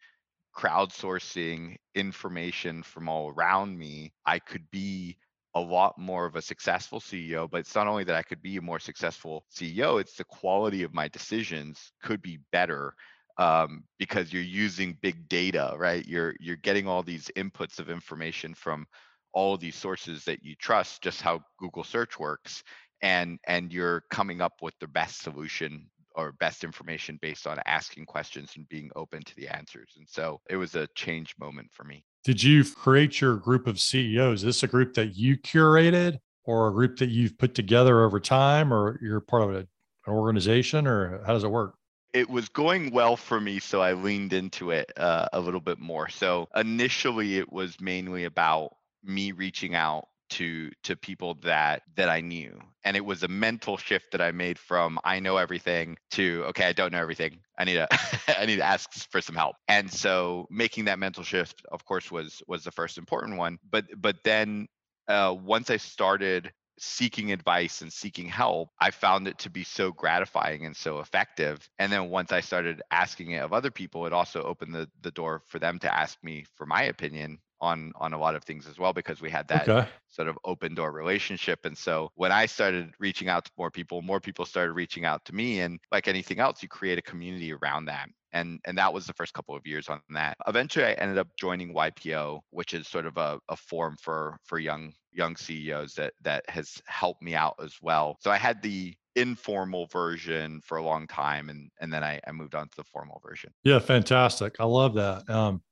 crowdsourcing 0.56 1.76
information 1.94 2.82
from 2.82 3.08
all 3.08 3.30
around 3.30 3.78
me, 3.78 4.12
I 4.26 4.38
could 4.38 4.70
be 4.70 5.16
a 5.54 5.60
lot 5.60 5.98
more 5.98 6.24
of 6.26 6.36
a 6.36 6.42
successful 6.42 7.00
CEO. 7.00 7.50
But 7.50 7.60
it's 7.60 7.74
not 7.74 7.86
only 7.86 8.04
that 8.04 8.16
I 8.16 8.22
could 8.22 8.42
be 8.42 8.56
a 8.56 8.62
more 8.62 8.78
successful 8.78 9.44
CEO, 9.54 10.00
it's 10.00 10.16
the 10.16 10.24
quality 10.24 10.82
of 10.82 10.94
my 10.94 11.08
decisions 11.08 11.92
could 12.02 12.22
be 12.22 12.38
better 12.52 12.94
um, 13.38 13.84
because 13.98 14.32
you're 14.32 14.42
using 14.42 14.98
big 15.02 15.28
data, 15.28 15.74
right? 15.76 16.06
You're 16.06 16.34
you're 16.40 16.56
getting 16.56 16.86
all 16.86 17.02
these 17.02 17.30
inputs 17.36 17.78
of 17.78 17.90
information 17.90 18.54
from 18.54 18.86
all 19.32 19.56
these 19.56 19.76
sources 19.76 20.24
that 20.24 20.42
you 20.42 20.54
trust, 20.56 21.02
just 21.02 21.22
how 21.22 21.40
Google 21.58 21.84
search 21.84 22.18
works, 22.18 22.62
and 23.00 23.38
and 23.46 23.72
you're 23.72 24.04
coming 24.10 24.40
up 24.40 24.54
with 24.60 24.74
the 24.80 24.86
best 24.88 25.22
solution 25.22 25.86
or 26.14 26.32
best 26.32 26.64
information 26.64 27.18
based 27.20 27.46
on 27.46 27.58
asking 27.66 28.06
questions 28.06 28.52
and 28.56 28.68
being 28.68 28.90
open 28.96 29.22
to 29.22 29.36
the 29.36 29.48
answers. 29.48 29.92
And 29.96 30.08
so 30.08 30.40
it 30.48 30.56
was 30.56 30.74
a 30.74 30.88
change 30.94 31.34
moment 31.38 31.70
for 31.72 31.84
me. 31.84 32.04
Did 32.24 32.42
you 32.42 32.64
create 32.64 33.20
your 33.20 33.36
group 33.36 33.66
of 33.66 33.80
CEOs? 33.80 34.40
Is 34.40 34.42
this 34.42 34.62
a 34.62 34.68
group 34.68 34.94
that 34.94 35.16
you 35.16 35.36
curated 35.36 36.18
or 36.44 36.68
a 36.68 36.72
group 36.72 36.98
that 36.98 37.08
you've 37.08 37.36
put 37.38 37.54
together 37.54 38.04
over 38.04 38.20
time 38.20 38.72
or 38.72 38.98
you're 39.02 39.20
part 39.20 39.42
of 39.42 39.54
an 39.54 39.68
organization 40.06 40.86
or 40.86 41.22
how 41.24 41.32
does 41.32 41.44
it 41.44 41.50
work? 41.50 41.74
it 42.12 42.28
was 42.28 42.48
going 42.48 42.90
well 42.90 43.16
for 43.16 43.40
me, 43.40 43.58
so 43.58 43.80
I 43.80 43.94
leaned 43.94 44.32
into 44.32 44.70
it 44.70 44.92
uh, 44.96 45.28
a 45.32 45.40
little 45.40 45.60
bit 45.60 45.78
more. 45.78 46.08
So 46.08 46.48
initially, 46.54 47.38
it 47.38 47.50
was 47.50 47.80
mainly 47.80 48.24
about 48.24 48.76
me 49.02 49.32
reaching 49.32 49.74
out 49.74 50.08
to 50.32 50.70
to 50.82 50.96
people 50.96 51.34
that 51.42 51.82
that 51.96 52.08
I 52.08 52.20
knew. 52.20 52.58
And 52.84 52.96
it 52.96 53.04
was 53.04 53.22
a 53.22 53.28
mental 53.28 53.76
shift 53.76 54.06
that 54.12 54.20
I 54.20 54.32
made 54.32 54.58
from 54.58 54.98
I 55.04 55.20
know 55.20 55.36
everything 55.36 55.98
to 56.12 56.44
okay, 56.48 56.66
I 56.66 56.72
don't 56.72 56.92
know 56.92 56.98
everything. 56.98 57.38
I 57.58 57.64
need 57.64 57.74
to 57.74 57.88
I 58.38 58.46
need 58.46 58.56
to 58.56 58.64
ask 58.64 58.90
for 59.10 59.20
some 59.20 59.36
help. 59.36 59.56
And 59.68 59.90
so 59.90 60.46
making 60.50 60.86
that 60.86 60.98
mental 60.98 61.22
shift 61.22 61.62
of 61.70 61.84
course 61.84 62.10
was 62.10 62.42
was 62.48 62.64
the 62.64 62.72
first 62.72 62.98
important 62.98 63.36
one. 63.38 63.58
But 63.70 63.84
but 63.96 64.16
then 64.24 64.68
uh, 65.08 65.34
once 65.38 65.70
I 65.70 65.76
started 65.76 66.52
seeking 66.78 67.32
advice 67.32 67.82
and 67.82 67.92
seeking 67.92 68.28
help, 68.28 68.70
I 68.80 68.90
found 68.90 69.28
it 69.28 69.38
to 69.38 69.50
be 69.50 69.64
so 69.64 69.92
gratifying 69.92 70.66
and 70.66 70.76
so 70.76 71.00
effective. 71.00 71.68
And 71.78 71.92
then 71.92 72.10
once 72.10 72.32
I 72.32 72.40
started 72.40 72.82
asking 72.90 73.32
it 73.32 73.38
of 73.38 73.52
other 73.52 73.70
people, 73.70 74.06
it 74.06 74.12
also 74.12 74.42
opened 74.42 74.74
the, 74.74 74.88
the 75.02 75.10
door 75.10 75.42
for 75.46 75.58
them 75.58 75.78
to 75.80 75.94
ask 75.94 76.18
me 76.22 76.44
for 76.56 76.66
my 76.66 76.84
opinion 76.84 77.38
on 77.62 77.92
on 77.94 78.12
a 78.12 78.18
lot 78.18 78.34
of 78.34 78.42
things 78.42 78.66
as 78.66 78.76
well 78.76 78.92
because 78.92 79.22
we 79.22 79.30
had 79.30 79.46
that 79.46 79.68
okay. 79.68 79.88
sort 80.08 80.26
of 80.26 80.36
open 80.44 80.74
door 80.74 80.90
relationship 80.90 81.64
and 81.64 81.78
so 81.78 82.10
when 82.16 82.32
i 82.32 82.44
started 82.44 82.92
reaching 82.98 83.28
out 83.28 83.44
to 83.44 83.52
more 83.56 83.70
people 83.70 84.02
more 84.02 84.18
people 84.18 84.44
started 84.44 84.72
reaching 84.72 85.04
out 85.04 85.24
to 85.24 85.32
me 85.32 85.60
and 85.60 85.78
like 85.92 86.08
anything 86.08 86.40
else 86.40 86.60
you 86.60 86.68
create 86.68 86.98
a 86.98 87.02
community 87.02 87.52
around 87.52 87.84
that 87.84 88.08
and 88.32 88.60
and 88.64 88.76
that 88.78 88.92
was 88.92 89.06
the 89.06 89.12
first 89.12 89.34
couple 89.34 89.54
of 89.54 89.66
years 89.66 89.88
on 89.88 90.00
that. 90.10 90.36
Eventually 90.46 90.84
i 90.84 90.92
ended 90.92 91.18
up 91.18 91.28
joining 91.38 91.74
ypo 91.74 92.40
which 92.50 92.74
is 92.74 92.88
sort 92.88 93.06
of 93.06 93.16
a, 93.16 93.38
a 93.48 93.56
forum 93.56 93.96
for 94.00 94.38
for 94.44 94.58
young 94.58 94.92
young 95.12 95.36
ceos 95.36 95.94
that 95.94 96.14
that 96.22 96.44
has 96.48 96.80
helped 96.86 97.22
me 97.22 97.34
out 97.34 97.54
as 97.62 97.76
well. 97.82 98.16
So 98.20 98.30
i 98.30 98.36
had 98.36 98.62
the 98.62 98.94
informal 99.14 99.86
version 99.86 100.60
for 100.64 100.78
a 100.78 100.82
long 100.82 101.06
time 101.06 101.50
and 101.50 101.70
and 101.80 101.92
then 101.92 102.02
i, 102.02 102.18
I 102.26 102.32
moved 102.32 102.54
on 102.54 102.68
to 102.68 102.76
the 102.76 102.84
formal 102.84 103.20
version. 103.26 103.52
Yeah 103.64 103.78
fantastic. 103.78 104.56
I 104.58 104.64
love 104.64 104.94
that. 104.94 105.28
Um 105.28 105.62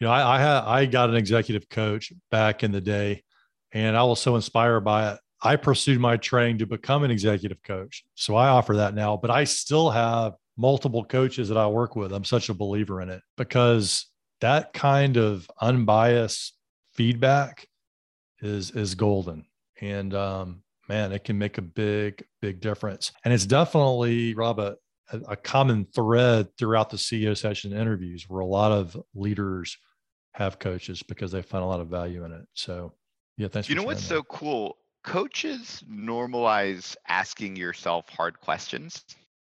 you 0.00 0.06
know 0.06 0.12
i 0.12 0.36
i 0.36 0.40
had 0.40 0.64
i 0.64 0.86
got 0.86 1.10
an 1.10 1.16
executive 1.16 1.68
coach 1.68 2.12
back 2.30 2.62
in 2.62 2.72
the 2.72 2.80
day 2.80 3.22
and 3.72 3.96
i 3.96 4.02
was 4.02 4.20
so 4.20 4.34
inspired 4.34 4.80
by 4.80 5.12
it. 5.12 5.18
I 5.42 5.56
pursued 5.56 6.00
my 6.00 6.16
training 6.16 6.58
to 6.58 6.66
become 6.66 7.04
an 7.04 7.10
executive 7.10 7.62
coach 7.62 8.02
so 8.14 8.34
i 8.34 8.48
offer 8.48 8.76
that 8.76 8.94
now 8.94 9.16
but 9.16 9.30
i 9.30 9.44
still 9.44 9.90
have 9.90 10.34
multiple 10.56 11.04
coaches 11.04 11.48
that 11.48 11.58
I 11.58 11.66
work 11.66 11.96
with. 11.96 12.12
I'm 12.12 12.24
such 12.24 12.48
a 12.48 12.54
believer 12.54 13.00
in 13.00 13.10
it 13.10 13.22
because 13.36 14.06
that 14.40 14.72
kind 14.72 15.16
of 15.16 15.48
unbiased 15.60 16.54
feedback 16.92 17.66
is 18.40 18.70
is 18.72 18.94
golden. 18.94 19.46
And 19.80 20.14
um, 20.14 20.62
man, 20.88 21.12
it 21.12 21.24
can 21.24 21.38
make 21.38 21.58
a 21.58 21.62
big, 21.62 22.24
big 22.40 22.60
difference. 22.60 23.12
And 23.24 23.34
it's 23.34 23.46
definitely, 23.46 24.34
Rob, 24.34 24.60
a, 24.60 24.76
a 25.28 25.36
common 25.36 25.86
thread 25.94 26.48
throughout 26.58 26.90
the 26.90 26.96
CEO 26.96 27.36
session 27.36 27.72
interviews 27.72 28.26
where 28.28 28.40
a 28.40 28.46
lot 28.46 28.72
of 28.72 28.96
leaders 29.14 29.76
have 30.32 30.58
coaches 30.58 31.02
because 31.02 31.32
they 31.32 31.42
find 31.42 31.62
a 31.62 31.66
lot 31.66 31.80
of 31.80 31.88
value 31.88 32.24
in 32.24 32.32
it. 32.32 32.46
So 32.54 32.92
yeah, 33.36 33.48
thanks. 33.48 33.68
You 33.68 33.74
know 33.74 33.82
what's 33.82 34.02
that. 34.02 34.14
so 34.14 34.22
cool? 34.24 34.76
Coaches 35.02 35.84
normalize 35.90 36.96
asking 37.08 37.56
yourself 37.56 38.08
hard 38.08 38.40
questions. 38.40 39.04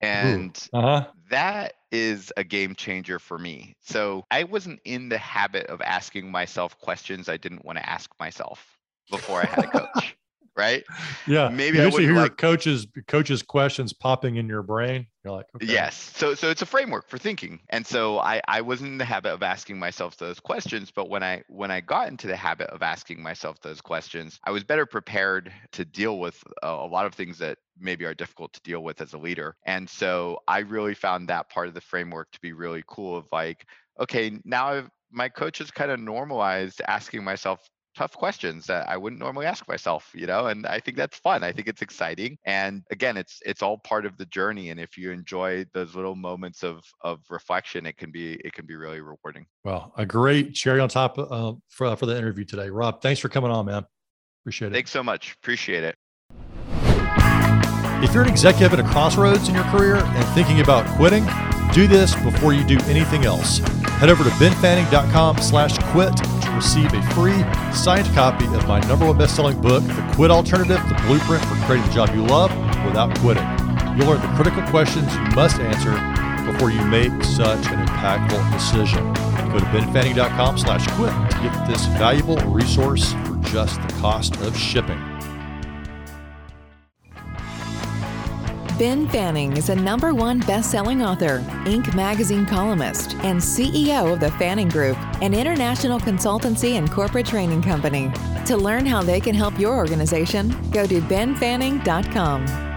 And 0.04 0.68
uh-huh. 0.72 1.06
that 1.30 1.74
is 1.90 2.32
a 2.36 2.44
game 2.44 2.74
changer 2.74 3.18
for 3.18 3.38
me. 3.38 3.74
So 3.80 4.24
I 4.30 4.44
wasn't 4.44 4.80
in 4.84 5.08
the 5.08 5.18
habit 5.18 5.66
of 5.66 5.80
asking 5.80 6.30
myself 6.30 6.78
questions 6.78 7.28
I 7.28 7.36
didn't 7.36 7.64
want 7.64 7.78
to 7.78 7.88
ask 7.88 8.10
myself 8.18 8.78
before 9.10 9.42
I 9.42 9.46
had 9.46 9.64
a 9.64 9.68
coach 9.68 10.16
right? 10.56 10.84
Yeah. 11.26 11.48
Maybe 11.48 11.78
you 11.78 11.84
I 11.84 11.90
hear 11.90 12.14
like, 12.14 12.36
coaches 12.36 12.86
coaches 13.08 13.42
questions 13.42 13.92
popping 13.92 14.36
in 14.36 14.48
your 14.48 14.62
brain. 14.62 15.06
You're 15.24 15.34
like, 15.34 15.46
okay. 15.56 15.66
yes. 15.66 16.12
So 16.14 16.34
so 16.34 16.50
it's 16.50 16.62
a 16.62 16.66
framework 16.66 17.08
for 17.08 17.16
thinking. 17.16 17.60
And 17.70 17.86
so 17.86 18.18
I 18.18 18.42
I 18.46 18.60
wasn't 18.60 18.92
in 18.92 18.98
the 18.98 19.04
habit 19.04 19.30
of 19.32 19.42
asking 19.42 19.78
myself 19.78 20.16
those 20.18 20.38
questions, 20.38 20.90
but 20.90 21.08
when 21.08 21.22
I 21.22 21.42
when 21.48 21.70
I 21.70 21.80
got 21.80 22.08
into 22.08 22.26
the 22.26 22.36
habit 22.36 22.68
of 22.68 22.82
asking 22.82 23.22
myself 23.22 23.60
those 23.60 23.80
questions, 23.80 24.38
I 24.44 24.50
was 24.50 24.64
better 24.64 24.84
prepared 24.84 25.52
to 25.72 25.84
deal 25.84 26.18
with 26.18 26.42
a, 26.62 26.68
a 26.68 26.86
lot 26.86 27.06
of 27.06 27.14
things 27.14 27.38
that 27.38 27.58
maybe 27.78 28.04
are 28.04 28.14
difficult 28.14 28.52
to 28.52 28.60
deal 28.62 28.82
with 28.82 29.00
as 29.00 29.14
a 29.14 29.18
leader. 29.18 29.56
And 29.64 29.88
so 29.88 30.38
I 30.46 30.58
really 30.58 30.94
found 30.94 31.28
that 31.28 31.48
part 31.48 31.68
of 31.68 31.74
the 31.74 31.80
framework 31.80 32.30
to 32.32 32.40
be 32.40 32.52
really 32.52 32.84
cool 32.86 33.16
of 33.16 33.26
like, 33.32 33.66
okay, 33.98 34.38
now 34.44 34.68
I've 34.68 34.90
my 35.14 35.28
coach 35.28 35.58
has 35.58 35.70
kind 35.70 35.90
of 35.90 36.00
normalized 36.00 36.82
asking 36.88 37.22
myself 37.24 37.60
tough 37.94 38.12
questions 38.12 38.66
that 38.66 38.88
I 38.88 38.96
wouldn't 38.96 39.20
normally 39.20 39.46
ask 39.46 39.66
myself, 39.68 40.10
you 40.14 40.26
know, 40.26 40.46
and 40.46 40.66
I 40.66 40.80
think 40.80 40.96
that's 40.96 41.16
fun. 41.18 41.42
I 41.42 41.52
think 41.52 41.68
it's 41.68 41.82
exciting. 41.82 42.38
And 42.44 42.82
again, 42.90 43.16
it's 43.16 43.40
it's 43.46 43.62
all 43.62 43.78
part 43.78 44.06
of 44.06 44.16
the 44.16 44.26
journey. 44.26 44.70
And 44.70 44.80
if 44.80 44.98
you 44.98 45.10
enjoy 45.10 45.64
those 45.72 45.94
little 45.94 46.16
moments 46.16 46.62
of 46.62 46.84
of 47.02 47.20
reflection, 47.30 47.86
it 47.86 47.96
can 47.96 48.10
be 48.10 48.34
it 48.44 48.52
can 48.52 48.66
be 48.66 48.76
really 48.76 49.00
rewarding. 49.00 49.46
Well, 49.64 49.92
a 49.96 50.06
great 50.06 50.54
cherry 50.54 50.80
on 50.80 50.88
top 50.88 51.18
uh, 51.18 51.52
for 51.68 51.94
for 51.96 52.06
the 52.06 52.16
interview 52.16 52.44
today. 52.44 52.70
Rob, 52.70 53.00
thanks 53.00 53.20
for 53.20 53.28
coming 53.28 53.50
on, 53.50 53.66
man. 53.66 53.84
Appreciate 54.42 54.68
it. 54.68 54.74
Thanks 54.74 54.90
so 54.90 55.02
much. 55.02 55.34
Appreciate 55.42 55.84
it. 55.84 55.96
If 58.02 58.12
you're 58.12 58.24
an 58.24 58.28
executive 58.28 58.78
at 58.78 58.84
a 58.84 58.88
crossroads 58.88 59.48
in 59.48 59.54
your 59.54 59.64
career 59.64 59.96
and 59.96 60.24
thinking 60.34 60.60
about 60.60 60.84
quitting, 60.96 61.24
do 61.72 61.86
this 61.86 62.14
before 62.16 62.52
you 62.52 62.62
do 62.64 62.78
anything 62.84 63.24
else. 63.24 63.58
Head 63.98 64.10
over 64.10 64.22
to 64.22 64.30
benfanning.com 64.30 65.38
slash 65.38 65.78
quit 65.90 66.14
receive 66.54 66.92
a 66.92 67.02
free 67.14 67.44
signed 67.72 68.06
copy 68.14 68.46
of 68.46 68.66
my 68.66 68.80
number 68.80 69.06
one 69.06 69.18
best-selling 69.18 69.60
book, 69.60 69.82
The 69.84 70.12
Quit 70.14 70.30
Alternative, 70.30 70.80
the 70.88 70.94
blueprint 71.06 71.44
for 71.44 71.54
creating 71.66 71.86
the 71.86 71.92
job 71.92 72.14
you 72.14 72.24
love 72.24 72.50
without 72.84 73.16
quitting. 73.18 73.44
You'll 73.96 74.08
learn 74.08 74.20
the 74.20 74.32
critical 74.34 74.62
questions 74.70 75.12
you 75.14 75.22
must 75.36 75.60
answer 75.60 75.92
before 76.50 76.70
you 76.70 76.84
make 76.84 77.12
such 77.24 77.66
an 77.68 77.86
impactful 77.86 78.52
decision. 78.52 79.04
Go 79.52 79.58
to 79.58 79.66
benfanning.com 79.66 80.58
slash 80.58 80.86
quit 80.92 81.12
to 81.30 81.38
get 81.42 81.66
this 81.66 81.86
valuable 81.98 82.36
resource 82.50 83.12
for 83.24 83.36
just 83.48 83.80
the 83.82 83.94
cost 84.00 84.36
of 84.40 84.56
shipping. 84.56 85.13
Ben 88.78 89.06
Fanning 89.08 89.56
is 89.56 89.68
a 89.68 89.74
number 89.74 90.12
one 90.12 90.40
best-selling 90.40 91.00
author, 91.00 91.38
Inc. 91.64 91.94
magazine 91.94 92.44
columnist, 92.44 93.14
and 93.18 93.38
CEO 93.38 94.12
of 94.12 94.18
the 94.18 94.32
Fanning 94.32 94.68
Group, 94.68 94.96
an 95.22 95.32
international 95.32 96.00
consultancy 96.00 96.72
and 96.72 96.90
corporate 96.90 97.26
training 97.26 97.62
company. 97.62 98.10
To 98.46 98.56
learn 98.56 98.84
how 98.84 99.00
they 99.00 99.20
can 99.20 99.34
help 99.34 99.60
your 99.60 99.76
organization, 99.76 100.48
go 100.72 100.86
to 100.86 101.00
benfanning.com. 101.02 102.73